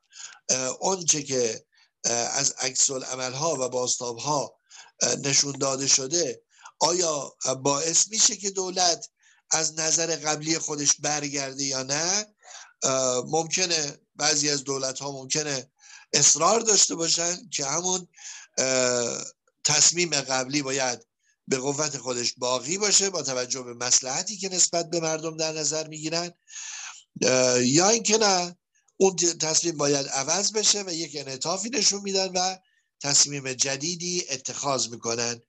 اونچه 0.79 1.23
که 1.23 1.65
از 2.09 2.51
عکس 2.51 2.91
عمل 2.91 3.33
ها 3.33 3.55
و 3.59 3.69
باستاب 3.69 4.17
ها 4.17 4.59
نشون 5.23 5.51
داده 5.51 5.87
شده 5.87 6.41
آیا 6.79 7.35
باعث 7.63 8.07
میشه 8.07 8.35
که 8.35 8.49
دولت 8.49 9.09
از 9.51 9.79
نظر 9.79 10.15
قبلی 10.15 10.59
خودش 10.59 10.93
برگرده 10.99 11.63
یا 11.63 11.83
نه؟ 11.83 12.25
ممکنه 13.25 13.99
بعضی 14.15 14.49
از 14.49 14.63
دولت 14.63 14.99
ها 14.99 15.11
ممکنه 15.11 15.71
اصرار 16.13 16.59
داشته 16.59 16.95
باشن 16.95 17.49
که 17.49 17.65
همون 17.65 18.07
تصمیم 19.63 20.09
قبلی 20.09 20.61
باید 20.61 21.07
به 21.47 21.57
قوت 21.57 21.97
خودش 21.97 22.33
باقی 22.37 22.77
باشه 22.77 23.09
با 23.09 23.21
توجه 23.21 23.61
به 23.61 23.73
مسلحتی 23.73 24.37
که 24.37 24.49
نسبت 24.49 24.89
به 24.89 24.99
مردم 24.99 25.37
در 25.37 25.51
نظر 25.51 25.87
می‌گیرن. 25.87 26.33
یا 27.61 27.89
اینکه 27.89 28.17
نه 28.17 28.57
اون 28.97 29.15
تصمیم 29.15 29.77
باید 29.77 30.07
عوض 30.07 30.51
بشه 30.51 30.83
و 30.83 30.93
یک 30.93 31.15
انعطافی 31.15 31.69
نشون 31.69 32.01
میدن 32.01 32.27
و 32.27 32.57
تصمیم 33.01 33.53
جدیدی 33.53 34.23
اتخاذ 34.29 34.87
می‌کنن. 34.87 35.41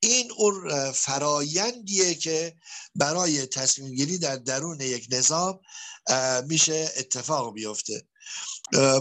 این 0.00 0.32
اون 0.36 0.92
فرایندیه 0.92 2.14
که 2.14 2.56
برای 2.94 3.46
تصمیم 3.46 3.94
گیری 3.94 4.18
در 4.18 4.36
درون 4.36 4.80
یک 4.80 5.06
نظام 5.10 5.60
میشه 6.46 6.92
اتفاق 6.96 7.54
بیفته. 7.54 8.08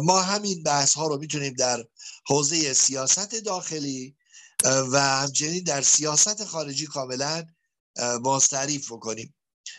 ما 0.02 0.22
همین 0.22 0.64
بحث 0.64 0.94
ها 0.94 1.08
رو 1.08 1.18
می‌تونیم 1.18 1.54
در 1.54 1.86
حوزه 2.28 2.74
سیاست 2.74 3.36
داخلی 3.36 4.16
و 4.64 5.00
همچنین 5.00 5.64
در 5.64 5.82
سیاست 5.82 6.44
خارجی 6.46 6.86
کاملا 6.86 7.46
باز 8.24 8.48
تعریف 8.48 8.92
بکنیم. 8.92 9.36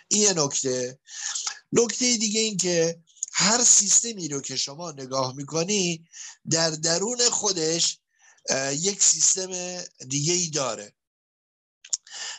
این 0.09 0.23
یه 0.23 0.33
نکته. 0.33 0.99
نکته 1.73 2.17
دیگه 2.17 2.41
این 2.41 2.57
که 2.57 3.03
هر 3.37 3.65
سیستمی 3.65 4.29
رو 4.29 4.41
که 4.41 4.57
شما 4.57 4.91
نگاه 4.91 5.37
می‌کنی 5.37 6.09
در 6.51 6.71
درون 6.71 7.31
خودش 7.31 7.99
یک 8.73 9.03
سیستم 9.03 9.81
دیگه 10.09 10.33
ای 10.33 10.49
داره 10.49 10.95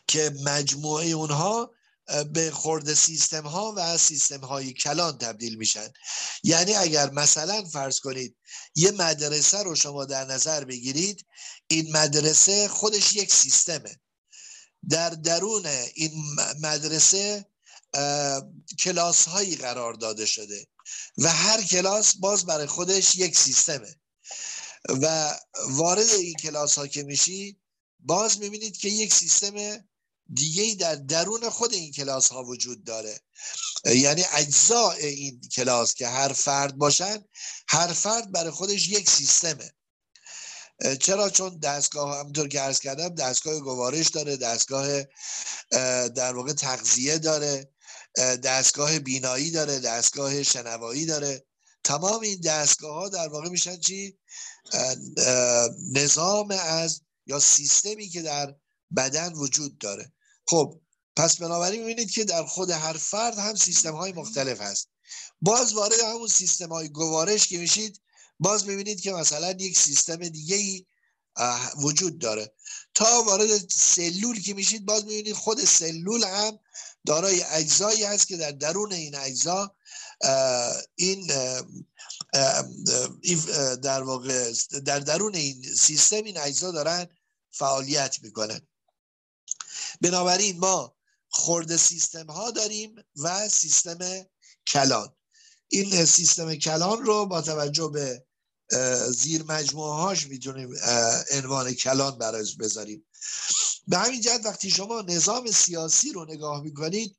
که 0.08 0.36
مجموعه 0.44 1.06
اونها 1.06 1.72
به 2.34 2.52
خورد 2.52 2.94
سیستم 2.94 3.48
ها 3.48 3.74
و 3.78 3.98
سیستم 3.98 4.40
های 4.40 4.74
کلان 4.74 5.18
تبدیل 5.18 5.58
میشن. 5.58 5.88
یعنی 6.44 6.76
اگر 6.76 7.12
مثلا 7.12 7.66
فرض 7.66 8.00
کنید 8.00 8.38
یه 8.76 8.92
مدرسه 8.92 9.64
رو 9.64 9.76
شما 9.76 10.06
در 10.06 10.26
نظر 10.26 10.64
بگیرید 10.64 11.26
این 11.68 11.98
مدرسه 11.98 12.68
خودش 12.68 13.14
یک 13.14 13.34
سیستمه. 13.34 14.00
در 14.90 15.10
درون 15.10 15.66
این 15.96 16.12
مدرسه 16.62 17.46
کلاس 18.80 19.28
هایی 19.28 19.56
قرار 19.56 19.94
داده 19.94 20.26
شده. 20.26 20.68
و 21.18 21.32
هر 21.32 21.64
کلاس 21.64 22.16
باز 22.16 22.46
برای 22.46 22.68
خودش 22.68 23.16
یک 23.16 23.38
سیستمه. 23.38 23.96
و 24.90 25.36
وارد 25.68 26.10
این 26.10 26.34
کلاس 26.34 26.78
ها 26.78 26.88
که 26.88 27.04
میشی 27.04 27.58
باز 28.00 28.40
می‌بینید 28.40 28.78
که 28.78 28.90
یک 28.90 29.14
سیستم 29.14 29.86
دیگه 30.34 30.76
در 30.76 30.96
درون 30.96 31.50
خود 31.50 31.74
این 31.74 31.92
کلاس 31.92 32.28
ها 32.28 32.44
وجود 32.44 32.84
داره. 32.84 33.20
یعنی 33.86 34.26
اجزاء 34.32 34.92
این 34.92 35.42
کلاس 35.42 35.94
که 35.94 36.08
هر 36.08 36.34
فرد 36.34 36.76
باشن 36.76 37.24
هر 37.68 37.88
فرد 37.88 38.32
برای 38.32 38.52
خودش 38.52 38.88
یک 38.88 39.10
سیستمه. 39.10 39.72
چرا؟ 41.00 41.30
چون 41.30 41.60
دستگاه 41.60 42.20
همونطور 42.20 42.48
که 42.48 42.60
عرض 42.60 42.80
کردم 42.80 43.10
دستگاه 43.10 43.60
گوارش 43.60 44.08
داره 44.08 44.38
دستگاه 44.38 45.04
در 46.08 46.36
واقع 46.36 46.54
تغذیه 46.54 47.18
داره. 47.18 47.75
دستگاه 48.18 49.00
بینایی 49.00 49.52
داره 49.52 49.80
دستگاه 49.80 50.44
شنوایی 50.44 51.06
داره. 51.06 51.46
تمام 51.84 52.22
این 52.22 52.42
دستگاه 52.42 52.94
ها 52.94 53.10
در 53.10 53.28
واقع 53.28 53.50
میشن 53.50 53.80
چی؟ 53.80 54.18
نظام 55.94 56.52
از 56.52 57.02
یا 57.26 57.40
سیستمی 57.40 58.10
که 58.10 58.22
در 58.22 58.56
بدن 58.96 59.34
وجود 59.34 59.78
داره. 59.78 60.14
خب 60.48 60.82
پس 61.16 61.38
بنابراین 61.38 61.84
می‌بینید 61.84 62.12
که 62.12 62.24
در 62.24 62.46
خود 62.46 62.70
هر 62.70 62.94
فرد 62.94 63.38
هم 63.38 63.56
سیستم 63.56 63.96
های 63.96 64.12
مختلف 64.12 64.62
هست. 64.62 64.90
باز 65.42 65.74
وارد 65.74 66.00
همون 66.00 66.28
سیستم 66.28 66.70
های 66.70 66.90
گوارش 66.90 67.48
که 67.48 67.58
میشید 67.58 68.02
باز 68.40 68.68
می‌بینید 68.68 69.02
که 69.02 69.12
مثلا 69.12 69.52
یک 69.52 69.80
سیستم 69.80 70.16
دیگه 70.16 70.56
ای 70.56 70.86
وجود 71.78 72.20
داره. 72.20 72.54
تا 72.94 73.24
وارد 73.28 73.70
سلول 73.70 74.42
که 74.42 74.54
میشید 74.54 74.86
باز 74.86 75.06
می‌بینید 75.06 75.34
خود 75.34 75.66
سلول 75.66 76.24
هم 76.24 76.60
دارای 77.06 77.44
اجزایی 77.44 78.04
هست 78.04 78.28
که 78.28 78.38
در 78.38 78.52
درون 78.52 78.94
این 78.94 79.16
اجزا 79.16 79.76
این 80.96 81.28
در 83.76 84.04
واقع 84.04 84.54
در 84.86 85.00
درون 85.00 85.36
این 85.36 85.74
سیستم 85.76 86.24
این 86.24 86.38
اجزا 86.38 86.72
دارن 86.72 87.08
فعالیت 87.52 88.18
می‌کنن. 88.22 88.62
بنابراین 90.02 90.60
ما 90.60 90.96
خورده 91.30 91.78
سیستم 91.78 92.26
ها 92.26 92.52
داریم 92.52 92.96
و 93.16 93.50
سیستم 93.50 94.26
کلان. 94.68 95.16
این 95.68 96.06
سیستم 96.06 96.56
کلان 96.56 97.06
رو 97.06 97.26
با 97.26 97.42
توجه 97.42 97.88
به 97.88 98.26
زیر 99.12 99.44
مجموعه 99.44 99.94
هاش 99.94 100.28
می‌تونیم 100.28 100.70
عنوان 101.32 101.74
کلان 101.74 102.18
برای 102.18 102.54
بذاریم. 102.60 103.06
به 103.88 103.98
همین 103.98 104.22
جهت 104.22 104.46
وقتی 104.46 104.70
شما 104.70 105.02
نظام 105.02 105.52
سیاسی 105.52 106.12
رو 106.12 106.26
نگاه 106.26 106.62
می‌کنید 106.62 107.18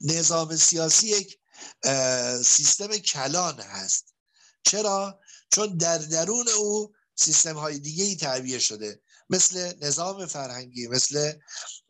نظام 0.00 0.56
سیاسی 0.56 1.08
یک 1.08 1.38
سیستم 2.44 2.96
کلان 2.96 3.60
هست. 3.60 4.14
چرا؟ 4.64 5.20
چون 5.52 5.76
در 5.76 5.98
درون 5.98 6.48
او 6.48 6.92
سیستم 7.14 7.56
های 7.56 7.78
دیگه 7.78 8.04
ای 8.04 8.16
تعبیه 8.16 8.58
شده. 8.58 9.02
مثل 9.30 9.72
نظام 9.80 10.26
فرهنگی 10.26 10.86
مثل 10.86 11.32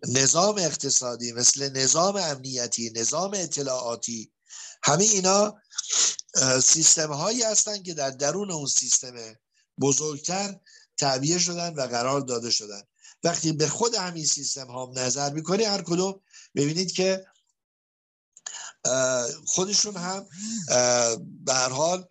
نظام 0.09 0.59
اقتصادی 0.59 1.33
مثل 1.33 1.68
نظام 1.68 2.16
امنیتی 2.16 2.90
نظام 2.90 3.31
اطلاعاتی. 3.35 4.33
همه 4.85 5.05
اینا 5.05 5.55
سیستم 6.62 7.12
هایی 7.12 7.42
هستند 7.42 7.85
که 7.85 7.95
در 7.95 8.11
درون 8.11 8.51
اون 8.51 8.66
سیستم 8.66 9.37
بزرگتر 9.81 10.61
تعبیه 10.97 11.38
شدن 11.38 11.75
و 11.75 11.81
قرار 11.81 12.21
داده 12.21 12.51
شدن. 12.51 12.83
وقتی 13.25 13.53
به 13.53 13.69
خود 13.69 13.95
همین 13.95 14.27
سیستم 14.27 14.67
ها 14.67 14.93
نظر 14.97 15.33
می‌کنی 15.33 15.65
هر 15.65 15.83
کدوم 15.83 16.21
ببینید 16.55 16.93
که 16.93 17.27
خودشون 19.47 19.97
هم 19.97 20.29
به 21.45 21.55
هر 21.55 21.69
حال 21.69 22.09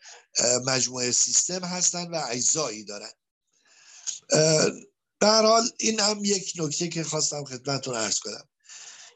مجموعه 0.65 1.11
سیستم 1.11 1.63
هستن 1.65 2.07
و 2.07 2.23
اجزایی 2.29 2.85
دارن. 2.85 3.11
به 5.19 5.27
هر 5.27 5.45
حال 5.45 5.69
این 5.79 5.99
هم 5.99 6.25
یک 6.25 6.53
نکته 6.57 6.87
که 6.87 7.03
خواستم 7.03 7.43
خدمتتون 7.43 7.95
عرض 7.95 8.19
کنم. 8.19 8.49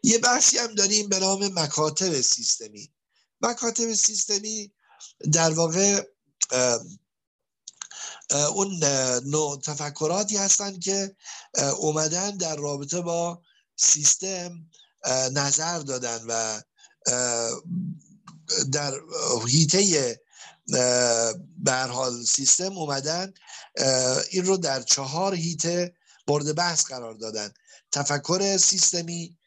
یه 0.04 0.18
بحثی 0.18 0.58
هم 0.58 0.76
داریم 0.76 1.10
به 1.10 1.20
نام 1.20 1.60
مکاتب 1.60 2.22
سیستمی. 2.22 2.94
مکاتب 3.42 3.94
سیستمی 3.94 4.74
در 5.32 5.52
واقع 5.52 6.08
اون 8.32 8.84
نوع 9.26 9.62
تفکراتی 9.62 10.38
هستند 10.38 10.80
که 10.80 11.16
اومدن 11.78 12.38
در 12.38 12.56
رابطه 12.56 13.02
با 13.02 13.42
سیستم 13.76 14.70
نظر 15.32 15.80
دادن 15.80 16.20
و 16.28 16.62
در 18.72 18.94
هیته 19.48 20.20
حال 21.90 22.24
سیستم 22.24 22.78
اومدن 22.78 23.34
این 24.30 24.46
رو 24.46 24.58
در 24.58 24.82
چهار 24.82 25.36
هیته 25.36 25.96
مورد 26.28 26.56
بحث 26.56 26.86
قرار 26.86 27.14
دادن. 27.14 27.54
تفکر 27.92 28.58
سیستمی 28.58 29.38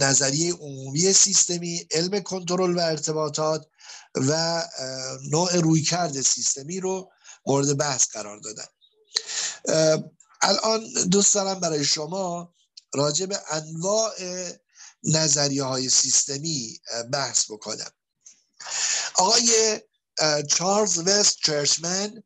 نظریه 0.00 0.52
عمومی 0.54 1.12
سیستمی 1.12 1.86
علم 1.90 2.20
کنترل 2.20 2.76
و 2.76 2.80
ارتباطات 2.80 3.66
و 4.14 4.62
نوع 5.30 5.56
رویکرد 5.56 6.20
سیستمی 6.20 6.80
رو 6.80 7.10
مورد 7.46 7.76
بحث 7.76 8.08
قرار 8.08 8.38
دادن. 8.38 8.66
الان 10.42 10.92
دوست 11.10 11.34
دارم 11.34 11.60
برای 11.60 11.84
شما 11.84 12.54
راجع 12.94 13.26
به 13.26 13.40
انواع 13.50 14.12
نظریه 15.04 15.62
های 15.62 15.90
سیستمی 15.90 16.80
بحث 17.12 17.50
بکنم. 17.50 17.90
آقای 19.14 19.80
چارلز 20.48 20.98
وست 20.98 21.36
چرچمن 21.44 22.22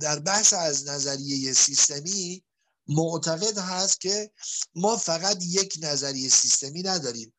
در 0.00 0.18
بحث 0.18 0.52
از 0.52 0.88
نظریه 0.88 1.52
سیستمی 1.52 2.44
معتقد 2.88 3.58
هست 3.58 4.00
که 4.00 4.30
ما 4.74 4.96
فقط 4.96 5.38
یک 5.42 5.78
نظریه 5.80 6.28
سیستمی 6.28 6.82
نداریم 6.82 7.34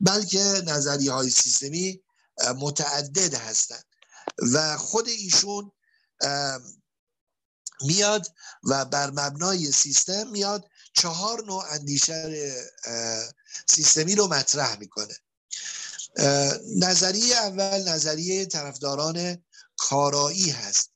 بلکه 0.00 0.38
نظریه 0.66 1.12
های 1.12 1.30
سیستمی 1.30 2.02
متعدد 2.58 3.34
هستند. 3.34 3.84
و 4.52 4.76
خود 4.76 5.08
ایشون 5.08 5.72
میاد 7.80 8.32
و 8.62 8.84
بر 8.84 9.10
مبنای 9.10 9.72
سیستم 9.72 10.28
میاد. 10.28 10.64
چهار 10.94 11.44
نوع 11.44 11.64
اندیشه 11.70 12.52
سیستمی 13.68 14.14
رو 14.14 14.26
مطرح 14.28 14.78
می‌کنه. 14.78 15.14
نظریه 16.76 17.36
اول 17.36 17.88
نظریه 17.88 18.46
طرفداران 18.46 19.44
کارایی 19.76 20.50
هست. 20.50 20.90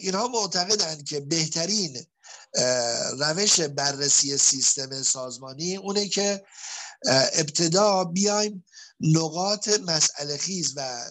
اینها 0.00 0.28
معتقدند 0.28 1.04
که 1.04 1.20
بهترین 1.20 2.06
روش 3.18 3.60
بررسی 3.60 4.38
سیستم 4.38 5.02
سازمانی 5.02 5.76
اونه 5.76 6.08
که 6.08 6.44
ابتدا 7.32 8.04
بیایم 8.04 8.64
نقاط 9.00 9.68
مسئله 9.68 10.36
خیز 10.36 10.74
و 10.76 11.04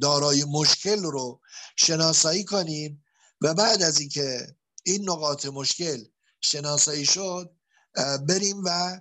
دارای 0.00 0.44
مشکل 0.44 1.02
رو 1.02 1.40
شناسایی 1.76 2.44
کنیم 2.44 3.04
و 3.40 3.54
بعد 3.54 3.82
از 3.82 4.00
اینکه 4.00 4.56
این 4.84 5.10
نقاط 5.10 5.46
مشکل 5.46 6.04
شناسایی 6.40 7.06
شد 7.06 7.50
بریم 8.28 8.62
و 8.64 9.00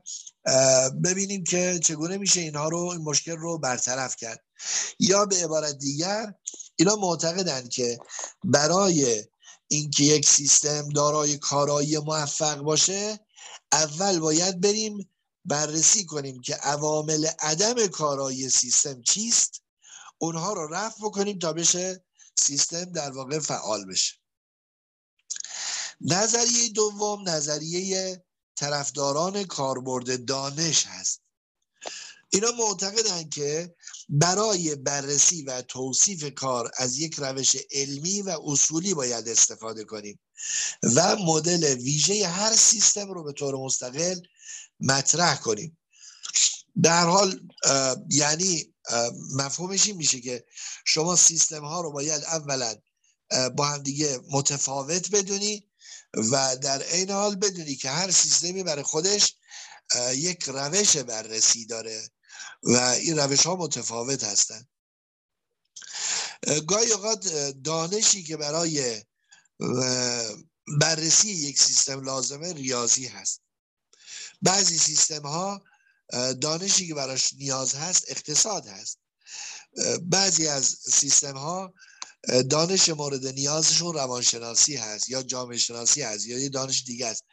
ببینیم 1.04 1.44
که 1.44 1.80
چگونه 1.84 2.18
میشه 2.18 2.42
اینها 2.42 2.70
رو 2.70 2.78
این 2.78 3.02
مشکل 3.02 3.38
رو 3.38 3.58
برطرف 3.58 4.16
کرد. 4.16 4.44
یا 5.00 5.26
به 5.26 5.44
عبارت 5.44 5.78
دیگر 5.78 6.34
اینا 6.76 6.96
معتقدند 6.96 7.70
که 7.70 8.00
برای 8.44 9.24
اینکه 9.68 10.04
یک 10.04 10.30
سیستم 10.30 10.90
دارای 10.90 11.38
کارایی 11.38 11.98
موفق 11.98 12.58
باشه 12.58 13.20
اول 13.72 14.20
باید 14.20 14.62
بریم 14.62 15.10
بررسی 15.46 16.06
کنیم 16.06 16.42
که 16.42 16.56
عوامل 16.56 17.26
عدم 17.40 17.88
کارایی 17.88 18.50
سیستم 18.50 19.02
چیست 19.02 19.62
اونها 20.18 20.54
رو 20.54 20.74
رفع 20.74 20.98
بکنیم 21.04 21.40
تا 21.40 21.54
بشه 21.54 22.04
سیستم 22.40 22.86
در 22.86 23.12
واقع 23.12 23.40
فعال 23.40 23.86
بشه. 23.86 24.16
نظریه 26.02 26.70
دوم 26.70 27.30
نظریه 27.30 28.24
طرفداران 28.56 29.44
کاربرد 29.44 30.26
دانش 30.26 30.86
هست. 30.86 31.22
اینا 32.30 32.52
معتقدن 32.52 33.30
که 33.30 33.76
برای 34.10 34.76
بررسی 34.76 35.44
و 35.44 35.62
توصیف 35.62 36.34
کار 36.34 36.72
از 36.78 37.00
یک 37.00 37.16
روش 37.18 37.56
علمی 37.72 38.22
و 38.22 38.40
اصولی 38.44 38.94
باید 38.94 39.28
استفاده 39.28 39.84
کنیم 39.84 40.20
و 40.96 41.16
مدل 41.16 41.64
ویژه 41.64 42.28
هر 42.28 42.56
سیستم 42.56 43.12
رو 43.12 43.24
به 43.24 43.34
طور 43.34 43.56
مستقل 43.56 44.20
مطرح 44.82 45.36
کنیم. 45.36 45.78
در 46.84 47.06
حال 47.06 47.40
یعنی 48.10 48.74
مفهومش 49.36 49.88
این 49.88 49.96
میشه 49.96 50.22
که 50.22 50.46
شما 50.86 51.16
سیستم 51.16 51.66
ها 51.66 51.82
رو 51.82 51.92
باید 51.92 52.24
اولا 52.24 52.76
با 53.56 53.66
هم 53.66 53.84
دیگه 53.84 54.20
متفاوت 54.32 55.12
بدونی 55.12 55.68
و 56.14 56.58
در 56.58 56.94
این 56.94 57.10
حال 57.10 57.36
بدونی 57.36 57.76
که 57.76 57.90
هر 57.90 58.12
سیستمی 58.12 58.64
برای 58.64 58.84
خودش 58.84 59.36
یک 60.14 60.44
روش 60.44 60.98
بررسی 60.98 61.66
داره 61.66 62.10
و 62.64 62.78
این 62.78 63.20
روش 63.20 63.46
ها 63.46 63.56
متفاوت 63.56 64.24
هستند 64.24 64.68
گاهی 66.68 66.92
اوقات 66.92 67.28
دانشی 67.64 68.24
که 68.24 68.38
برای 68.38 69.04
بررسی 70.80 71.32
یک 71.32 71.60
سیستم 71.60 72.04
لازمه 72.04 72.54
ریاضی 72.54 73.08
هست. 73.08 73.42
بعضی 74.42 74.78
سیستم 74.78 75.22
ها 75.22 75.64
دانشی 76.42 76.88
که 76.88 76.94
براش 76.94 77.34
نیاز 77.34 77.76
هست 77.76 78.06
اقتصاد 78.08 78.68
هست. 78.68 78.98
بعضی 80.02 80.48
از 80.48 80.78
سیستم 80.92 81.38
ها 81.38 81.74
دانش 82.50 82.90
مورد 82.90 83.28
نیازشون 83.28 83.94
روانشناسی 83.94 84.76
هست 84.76 85.10
یا 85.10 85.24
جامعه 85.24 85.58
شناسی 85.58 86.02
هست 86.02 86.28
یا 86.28 86.40
یه 86.40 86.50
دانش 86.50 86.84
دیگه 86.84 87.08
است. 87.08 87.24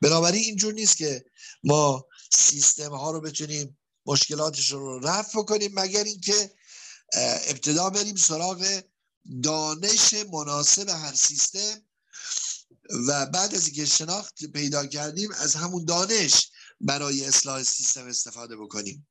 بنابراین 0.00 0.42
اینجور 0.42 0.74
نیست 0.74 0.96
که 0.96 1.24
ما 1.64 2.06
سیستم 2.32 2.90
ها 2.90 3.10
رو 3.10 3.20
بتونیم 3.20 3.78
مشکلاتشون 4.06 4.80
رو 4.80 4.98
رفع 4.98 5.42
کنیم 5.42 5.70
مگر 5.74 6.04
اینکه 6.04 6.50
ابتدا 7.48 7.90
بریم 7.90 8.16
سراغ 8.16 8.82
دانش 9.42 10.14
مناسب 10.32 10.88
هر 10.88 11.14
سیستم 11.14 11.82
و 13.08 13.26
بعد 13.26 13.54
از 13.54 13.66
اینکه 13.66 13.86
شناخت 13.86 14.44
پیدا 14.44 14.86
کردیم 14.86 15.32
از 15.32 15.54
همون 15.54 15.84
دانش. 15.84 16.50
برای 16.80 17.24
اصلاح 17.24 17.62
سیستم 17.62 18.06
استفاده 18.06 18.56
بکنیم. 18.56 19.08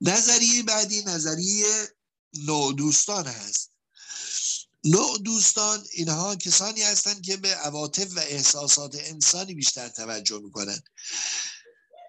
نظریه 0.00 0.62
بعدی 0.62 1.02
نظریه 1.02 1.88
نوع 2.34 2.72
دوستان 2.72 3.26
هست. 3.26 3.72
نوع 4.84 5.18
دوستان 5.18 5.86
اینها 5.92 6.36
کسانی 6.36 6.82
هستند 6.82 7.22
که 7.22 7.36
به 7.36 7.54
عواطف 7.54 8.16
و 8.16 8.18
احساسات 8.18 8.94
انسانی 8.94 9.54
بیشتر 9.54 9.88
توجه 9.88 10.38
می‌کنند. 10.38 10.88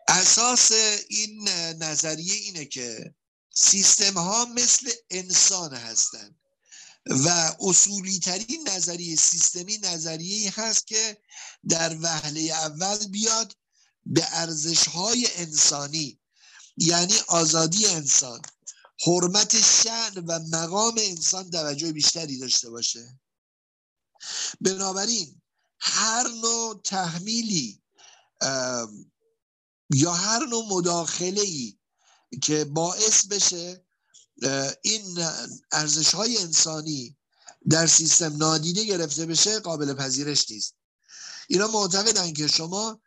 اساس 0.07 0.71
این 1.09 1.49
نظریه 1.79 2.33
اینه 2.33 2.65
که 2.65 3.15
سیستم 3.53 4.13
ها 4.13 4.45
مثل 4.45 4.91
انسان 5.09 5.73
هستند. 5.73 6.38
و 7.05 7.55
اصولی 7.59 8.19
ترین 8.19 8.69
نظریه 8.69 9.15
سیستمی 9.15 9.77
نظریه 9.77 10.53
هست 10.55 10.87
که 10.87 11.17
در 11.69 11.97
وهله 12.01 12.41
اول 12.41 13.07
بیاد 13.07 13.55
به 14.05 14.27
ارزش 14.31 14.87
های 14.87 15.27
انسانی 15.35 16.19
یعنی 16.77 17.13
آزادی 17.27 17.85
انسان 17.85 18.41
حرمت 19.07 19.61
شن 19.61 20.13
و 20.27 20.39
مقام 20.39 20.95
انسان 20.97 21.51
توجه 21.51 21.91
بیشتری 21.91 22.37
داشته 22.37 22.69
باشه. 22.69 23.19
بنابراین 24.61 25.41
هر 25.79 26.27
نوع 26.27 26.81
تحمیلی 26.83 27.81
یا 29.93 30.13
هر 30.13 30.45
نوع 30.45 30.67
مداخله 30.69 31.41
ای 31.41 31.77
که 32.43 32.65
باعث 32.65 33.25
بشه 33.25 33.85
این 34.81 35.27
ارزش 35.71 36.15
های 36.15 36.37
انسانی 36.37 37.17
در 37.69 37.87
سیستم 37.87 38.37
نادیده 38.37 38.83
گرفته 38.83 39.25
بشه 39.25 39.59
قابل 39.59 39.93
پذیرش 39.93 40.51
نیست. 40.51 40.73
اینا 41.47 41.67
معتقدن 41.67 42.33
که 42.33 42.47
شما 42.47 43.01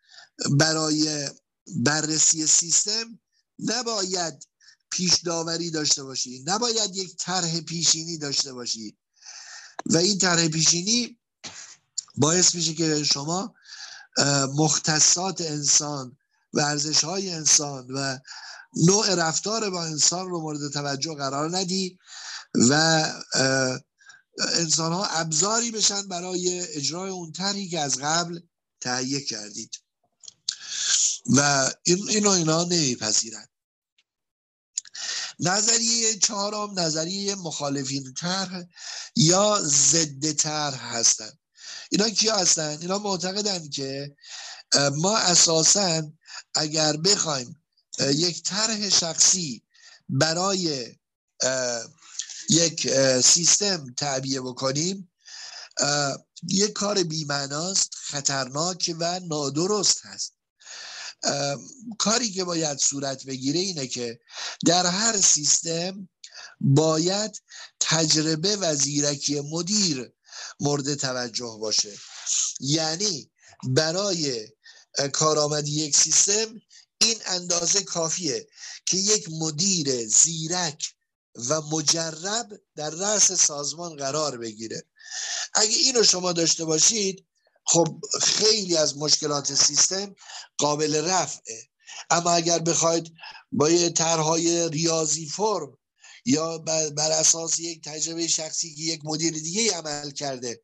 برای 0.51 1.29
بررسی 1.67 2.47
سیستم 2.47 3.19
نباید 3.59 4.47
پیش 4.91 5.15
داوری 5.25 5.71
داشته 5.71 6.03
باشی 6.05 6.45
نباید 6.47 6.97
یک 6.97 7.17
طرح 7.17 7.61
پیشینی 7.61 8.19
داشته 8.19 8.53
باشی. 8.53 8.97
و 9.87 9.97
این 9.97 10.19
طرح 10.19 10.49
پیشینی 10.49 11.19
باعث 12.17 12.55
میشه 12.55 12.75
که 12.75 13.05
شما 13.05 13.55
مختصات 14.55 15.41
انسان 15.41 16.17
و 16.53 16.61
ارزش 16.61 17.05
های 17.05 17.31
انسان 17.31 17.87
و 17.91 18.19
نوع 18.77 19.15
رفتار 19.15 19.71
با 19.71 19.85
انسان 19.85 20.29
رو 20.29 20.41
مورد 20.41 20.73
توجه 20.73 21.15
قرار 21.15 21.57
ندی 21.57 21.99
و 22.55 23.05
انسان 24.39 24.93
ها 24.93 25.05
ابزاری 25.05 25.71
بشن 25.71 26.09
برای 26.09 26.61
اجرای 26.61 27.11
اون 27.11 27.33
طرحی 27.33 27.69
که 27.69 27.81
از 27.81 27.99
قبل 27.99 28.41
تهیه 28.81 29.21
کردید. 29.21 29.83
و 31.27 31.71
این 31.83 32.09
اینو 32.09 32.31
اینا 32.31 32.65
نمیپذیرند 32.65 33.49
نظریه 35.41 36.19
چهارم 36.19 36.81
نظریه 36.81 37.35
مخالفین 37.35 38.15
طرح 38.15 38.63
یا 39.17 39.61
ضد 39.65 40.33
طرح 40.33 40.97
هستند 40.97 41.39
اینا 41.91 42.09
کیا 42.09 42.37
هستن؟ 42.37 42.79
اینا 42.81 42.99
معتقدن 42.99 43.69
که 43.69 44.17
ما 44.97 45.17
اساسا 45.19 46.03
اگر 46.55 46.97
بخوایم 46.97 47.62
یک 47.99 48.43
طرح 48.43 48.89
شخصی 48.89 49.63
برای 50.09 50.95
یک 52.51 52.89
سیستم 53.21 53.95
تعبیه 53.97 54.41
بکنیم. 54.41 55.13
یک 56.49 56.73
کار 56.73 57.03
بیمعناست 57.03 57.95
خطرناک 57.95 58.95
و 58.99 59.21
نادرست 59.21 60.01
هست. 60.05 60.33
کاری 61.99 62.33
که 62.33 62.45
باید 62.45 62.79
صورت 62.79 63.25
بگیره 63.25 63.61
اینه 63.61 63.87
که 63.87 64.21
در 64.67 64.87
هر 64.87 65.21
سیستم 65.21 66.09
باید 66.61 67.43
تجربه 67.81 68.57
و 68.57 68.75
زیرکی 68.75 69.41
مدیر 69.41 70.13
مورد 70.61 70.95
توجه 70.95 71.57
باشه. 71.61 71.93
یعنی 72.61 73.31
برای 73.63 74.49
کارآمدی 75.13 75.73
یک 75.73 75.97
سیستم 75.97 76.61
این 77.03 77.17
اندازه 77.27 77.83
کافیه 77.83 78.49
که 78.87 78.97
یک 78.97 79.29
مدیر 79.31 80.07
زیرک 80.09 80.95
و 81.49 81.61
مجرب 81.61 82.61
در 82.77 82.91
رأس 82.91 83.33
سازمان 83.33 83.97
قرار 83.97 84.39
بگیره. 84.39 84.83
اگه 85.55 85.77
اینو 85.77 86.03
شما 86.03 86.33
داشته 86.33 86.65
باشید 86.65 87.27
خب 87.65 88.01
خیلی 88.23 88.77
از 88.77 88.97
مشکلات 88.97 89.55
سیستم 89.55 90.15
قابل 90.59 91.05
رفعه. 91.05 91.69
اما 92.11 92.31
اگر 92.31 92.59
بخواید 92.59 93.13
با 93.53 93.71
یه 93.71 93.91
طرحهای 93.91 94.69
ریاضی 94.69 95.27
فرم 95.27 95.79
یا 96.25 96.59
بر 96.97 97.11
اساس 97.11 97.59
یک 97.59 97.85
تجربه 97.85 98.29
شخصی 98.29 98.75
که 98.75 98.83
یک 98.83 99.01
مدیر 99.05 99.33
دیگه 99.33 99.73
عمل 99.73 100.11
کرده 100.11 100.63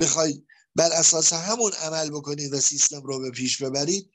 بخواید 0.00 0.46
بر 0.76 0.92
اساس 0.92 1.32
همون 1.32 1.72
عمل 1.72 2.10
بکنید 2.10 2.52
و 2.52 2.60
سیستم 2.60 3.02
رو 3.02 3.20
به 3.20 3.30
پیش 3.30 3.62
ببرید 3.62 4.10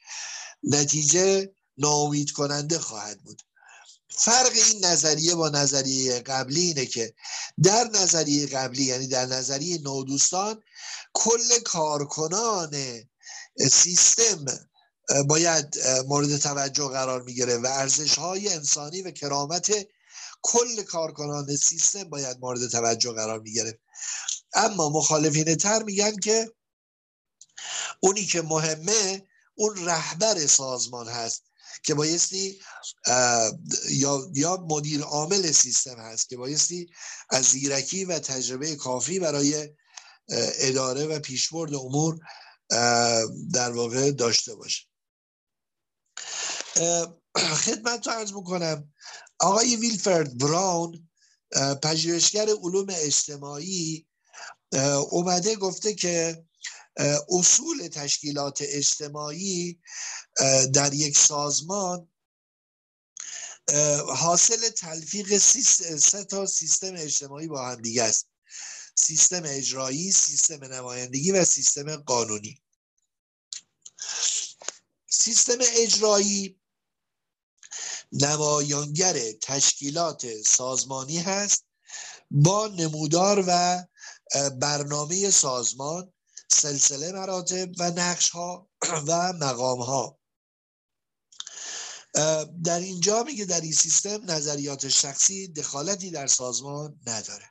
نتیجه 0.63 1.53
ناامید 1.77 2.31
کننده 2.31 2.79
خواهد 2.79 3.21
بود. 3.21 3.41
فرق 4.09 4.51
این 4.51 4.85
نظریه 4.85 5.35
با 5.35 5.49
نظریه 5.49 6.19
قبلی 6.19 6.61
اینه 6.61 6.85
که 6.85 7.13
در 7.63 7.83
نظریه 7.83 8.45
قبلی 8.47 8.83
یعنی 8.83 9.07
در 9.07 9.25
نظریه 9.25 9.81
نودوستان 9.81 10.63
کل 11.13 11.59
کارکنان 11.65 12.75
سیستم 13.71 14.45
باید 15.27 15.79
مورد 16.07 16.37
توجه 16.37 16.87
قرار 16.87 17.21
می‌گیره 17.21 17.57
و 17.57 17.67
ارزش 17.67 18.17
های 18.17 18.49
انسانی 18.53 19.01
و 19.01 19.11
کرامت 19.11 19.87
کل 20.41 20.83
کارکنان 20.83 21.55
سیستم 21.55 22.03
باید 22.03 22.37
مورد 22.39 22.67
توجه 22.67 23.11
قرار 23.11 23.39
می‌گیره. 23.39 23.79
اما 24.53 24.89
مخالفین 24.89 25.55
تر 25.55 25.83
میگن 25.83 26.19
که 26.19 26.51
اونی 27.99 28.25
که 28.25 28.41
مهمه 28.41 29.27
اون 29.55 29.85
رهبر 29.85 30.47
سازمان 30.47 31.07
هست. 31.07 31.43
که 31.85 31.93
بایستی 31.93 32.59
یا 33.89 34.29
یا 34.33 34.65
مدیر 34.69 35.01
عامل 35.01 35.51
سیستم 35.51 35.97
هست 35.97 36.29
که 36.29 36.37
بایستی 36.37 36.89
از 37.29 37.45
زیرکی 37.45 38.05
و 38.05 38.19
تجربه 38.19 38.75
کافی 38.75 39.19
برای 39.19 39.69
اداره 40.59 41.05
و 41.05 41.19
پیشبرد 41.19 41.73
امور 41.73 42.19
در 43.53 43.71
واقع 43.71 44.11
داشته 44.11 44.55
باشه. 44.55 44.83
خدمت 47.37 48.07
رو 48.07 48.13
عرض 48.13 48.33
می‌کنم 48.33 48.93
آقای 49.39 49.75
ویلفرد 49.75 50.37
براون 50.37 51.09
پژوهشگر 51.83 52.49
علوم 52.49 52.87
اجتماعی 52.89 54.07
اومده 55.09 55.55
گفته 55.55 55.93
که 55.93 56.45
اصول 57.29 57.87
تشکیلات 57.87 58.57
اجتماعی 58.61 59.79
در 60.73 60.93
یک 60.93 61.17
سازمان 61.17 62.09
حاصل 64.15 64.69
تلفیق 64.69 65.37
سه 65.37 66.23
تا 66.23 66.45
سیستم 66.45 66.93
اجتماعی 66.95 67.47
با 67.47 67.67
هم 67.67 67.81
دیگه 67.81 68.03
است. 68.03 68.27
سیستم 68.95 69.41
اجرایی 69.45 70.11
سیستم 70.11 70.63
نمایندگی 70.63 71.31
و 71.31 71.45
سیستم 71.45 71.95
قانونی. 71.95 72.61
سیستم 75.07 75.57
اجرایی 75.61 76.59
نمایانگر 78.11 79.31
تشکیلات 79.31 80.41
سازمانی 80.41 81.17
هست. 81.17 81.65
با 82.31 82.67
نمودار 82.67 83.43
و 83.47 83.83
برنامه 84.49 85.31
سازمان 85.31 86.13
سلسله 86.51 87.11
مراتب 87.11 87.69
و 87.79 87.91
نقش 87.91 88.29
ها 88.29 88.69
و 89.07 89.33
مقام 89.33 89.81
ها 89.81 90.19
در 92.63 92.79
اینجا 92.79 93.23
میگه 93.23 93.45
در 93.45 93.61
این 93.61 93.73
سیستم 93.73 94.31
نظریات 94.31 94.89
شخصی 94.89 95.47
دخالتی 95.47 96.11
در 96.11 96.27
سازمان 96.27 96.99
نداره. 97.05 97.49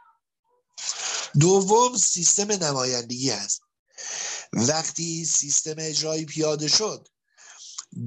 دوم 1.40 1.96
سیستم 1.96 2.52
نمایندگی 2.52 3.30
است. 3.30 3.60
وقتی 4.52 5.24
سیستم 5.24 5.74
اجرایی 5.78 6.24
پیاده 6.24 6.68
شد 6.68 7.08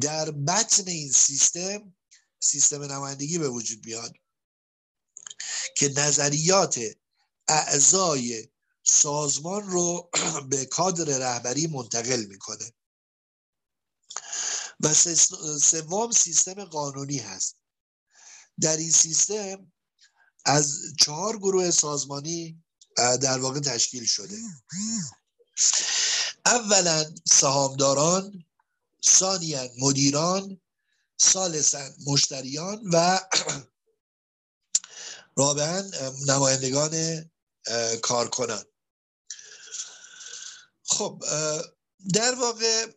در 0.02 0.32
بطن 0.32 0.88
این 0.88 1.12
سیستم 1.12 1.96
سیستم 2.40 2.84
نمایندگی 2.84 3.38
به 3.38 3.50
وجود 3.50 3.82
بیاد 3.82 4.14
که 5.76 5.90
نظریات 5.90 6.80
اعضای 7.48 8.48
سازمان 8.90 9.64
رو 9.64 10.10
به 10.50 10.66
کادر 10.66 11.18
رهبری 11.18 11.68
منتقل 11.68 12.26
می‌کنه. 12.26 12.74
و 14.80 14.94
سوم 15.60 16.12
سیستم 16.12 16.66
قانونی 16.66 17.18
هست. 17.18 17.56
در 18.62 18.78
این 18.78 18.92
سیستم 18.92 19.72
از 20.46 20.80
چهار 21.00 21.38
گروه 21.38 21.72
سازمانی 21.72 22.64
در 22.98 23.40
واقع 23.40 23.60
تشکیل 23.60 24.06
شده. 24.06 24.38
اولا 26.46 27.16
سهامداران 27.26 28.46
ثانیا 29.06 29.70
مدیران 29.80 30.62
ثالثا 31.22 31.90
مشتریان 32.06 32.82
و 32.94 33.20
رابعا 35.36 35.92
نمایندگان 36.28 37.26
کارکنان. 38.02 38.66
خب 40.88 41.24
در 42.14 42.36
واقع 42.36 42.92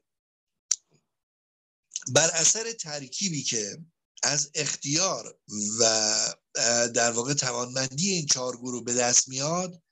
بر 2.08 2.30
اثر 2.30 2.72
ترکیبی 2.72 3.42
که 3.42 3.78
از 4.22 4.50
اختیار 4.54 5.38
و 5.80 5.84
در 6.94 7.10
واقع 7.12 7.34
توانمندی 7.34 8.10
این 8.10 8.26
چهار 8.26 8.56
گروه 8.56 8.84
به 8.84 8.94
دست 8.94 9.28
میاد 9.28 9.82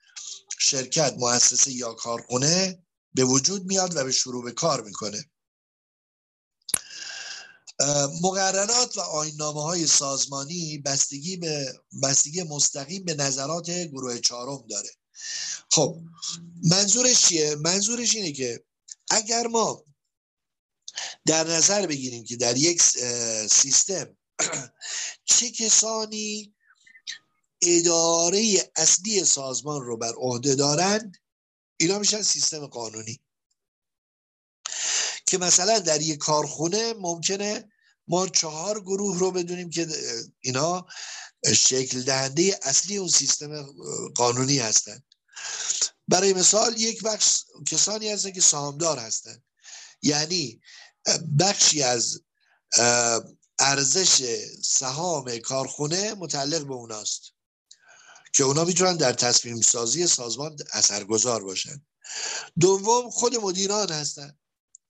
شرکت 0.59 1.15
مؤسسه 1.19 1.73
یا 1.73 1.95
کارخونه 1.95 2.87
به 3.15 3.25
وجود 3.25 3.65
میاد 3.65 3.97
و 3.97 4.05
به 4.05 4.13
شروع 4.13 4.45
به 4.45 4.53
کار 4.53 4.83
می‌کنه. 4.85 5.31
مقررات 8.23 8.97
و 8.97 9.01
آینامه 9.01 9.63
های 9.63 9.87
سازمانی 9.87 10.79
بستگی 10.79 11.37
به 11.37 11.81
بستگی 12.03 12.43
مستقیم 12.43 13.05
به 13.05 13.15
نظرات 13.15 13.71
گروه 13.71 14.19
چهارم 14.19 14.67
داره. 14.67 14.91
خب 15.71 15.99
منظورش 16.65 17.21
چیه؟ 17.21 17.55
منظورش 17.55 18.15
اینه 18.15 18.33
که 18.33 18.65
اگر 19.11 19.47
ما 19.47 19.85
در 21.27 21.47
نظر 21.47 21.87
بگیریم 21.87 22.25
که 22.25 22.37
در 22.37 22.57
یک 22.57 22.83
سیستم 23.51 24.17
چه 25.31 25.51
کسانی 25.51 26.55
اداره 27.63 28.71
اصلی 28.77 29.25
سازمان 29.25 29.83
رو 29.83 29.97
بر 29.97 30.13
عهده 30.17 30.55
دارند 30.55 31.17
اینا 31.77 31.99
میشن 31.99 32.23
سیستم 32.23 32.67
قانونی. 32.67 33.21
که 35.27 35.39
مثلا 35.39 35.79
در 35.79 36.01
یک 36.01 36.19
کارخونه 36.19 36.95
ممکنه 36.95 37.73
ما 38.09 38.29
چهار 38.29 38.81
گروه 38.81 39.19
رو 39.19 39.31
بدونیم 39.31 39.71
که 39.71 39.89
اینا 40.41 40.87
شکل 41.55 42.03
دهنده 42.03 42.61
اصلی 42.63 42.97
اون 42.97 43.09
سیستم 43.09 43.63
قانونی 44.15 44.59
هستند 44.59 45.05
برای 46.09 46.33
مثال 46.33 46.81
یک 46.81 47.03
بخش 47.03 47.43
کسانی 47.67 48.09
هستن 48.11 48.31
که 48.31 48.41
سهامدار 48.41 48.99
هستند 48.99 49.45
یعنی 50.03 50.61
بخشی 51.39 51.83
از 51.83 52.23
ارزش 53.59 54.39
سهام 54.65 55.39
کارخونه 55.39 56.15
متعلق 56.15 56.67
به 56.67 56.75
اوناست 56.75 57.33
که 58.33 58.45
اونا 58.45 58.65
می‌تونن 58.65 58.97
در 58.97 59.13
تصمیم 59.13 59.61
سازی 59.61 60.07
سازمان 60.07 60.57
اثرگذار 60.73 61.45
باشن. 61.45 61.87
دوم 62.61 63.11
خود 63.11 63.37
مدیران 63.37 63.91
هستن. 63.91 64.39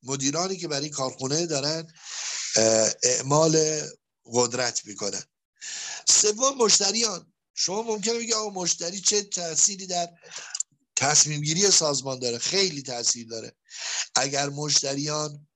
مدیرانی 0.02 0.56
که 0.56 0.68
برای 0.68 0.88
کارخونه 0.88 1.46
دارن 1.46 1.92
اعمال 3.02 3.82
قدرت 4.24 4.86
می‌کنن. 4.86 5.22
سوم 6.08 6.56
مشتریان. 6.58 7.32
شما 7.60 7.82
ممکنه 7.82 8.14
بگی 8.14 8.32
آقا 8.32 8.62
مشتری 8.62 9.00
چه 9.00 9.22
تأثیری 9.22 9.86
در 9.86 10.08
تصمیم 10.96 11.40
گیری 11.40 11.70
سازمان 11.70 12.18
داره؟ 12.18 12.38
خیلی 12.38 12.82
تاثیر 12.82 13.28
داره. 13.28 13.56
اگر 14.14 14.48
مشتریان 14.48 15.46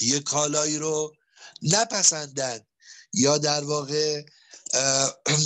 یه 0.00 0.20
کالایی 0.20 0.78
رو 0.78 1.14
نپسندن 1.62 2.60
یا 3.12 3.38
در 3.38 3.64
واقع 3.64 4.24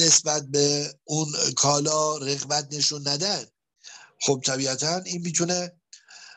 نسبت 0.00 0.42
به 0.42 0.94
اون 1.04 1.32
کالا 1.56 2.16
رغبت 2.16 2.68
نشون 2.70 3.08
ندن 3.08 3.46
خب 4.20 4.42
طبیعتا 4.44 4.96
این 4.96 5.22
می‌تونه 5.22 5.80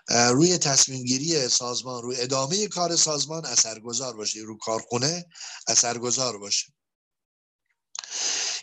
روی 0.10 0.58
تصمیم 0.58 1.04
گیری 1.04 1.50
سازمان 1.50 2.02
روی 2.04 2.22
ادامه 2.22 2.68
کار 2.68 2.96
سازمان 2.96 3.46
اثرگذار 3.46 4.14
باشه 4.14 4.40
رو 4.40 4.58
کارخونه 4.58 5.26
اثرگذار 5.68 6.38
باشه. 6.38 6.74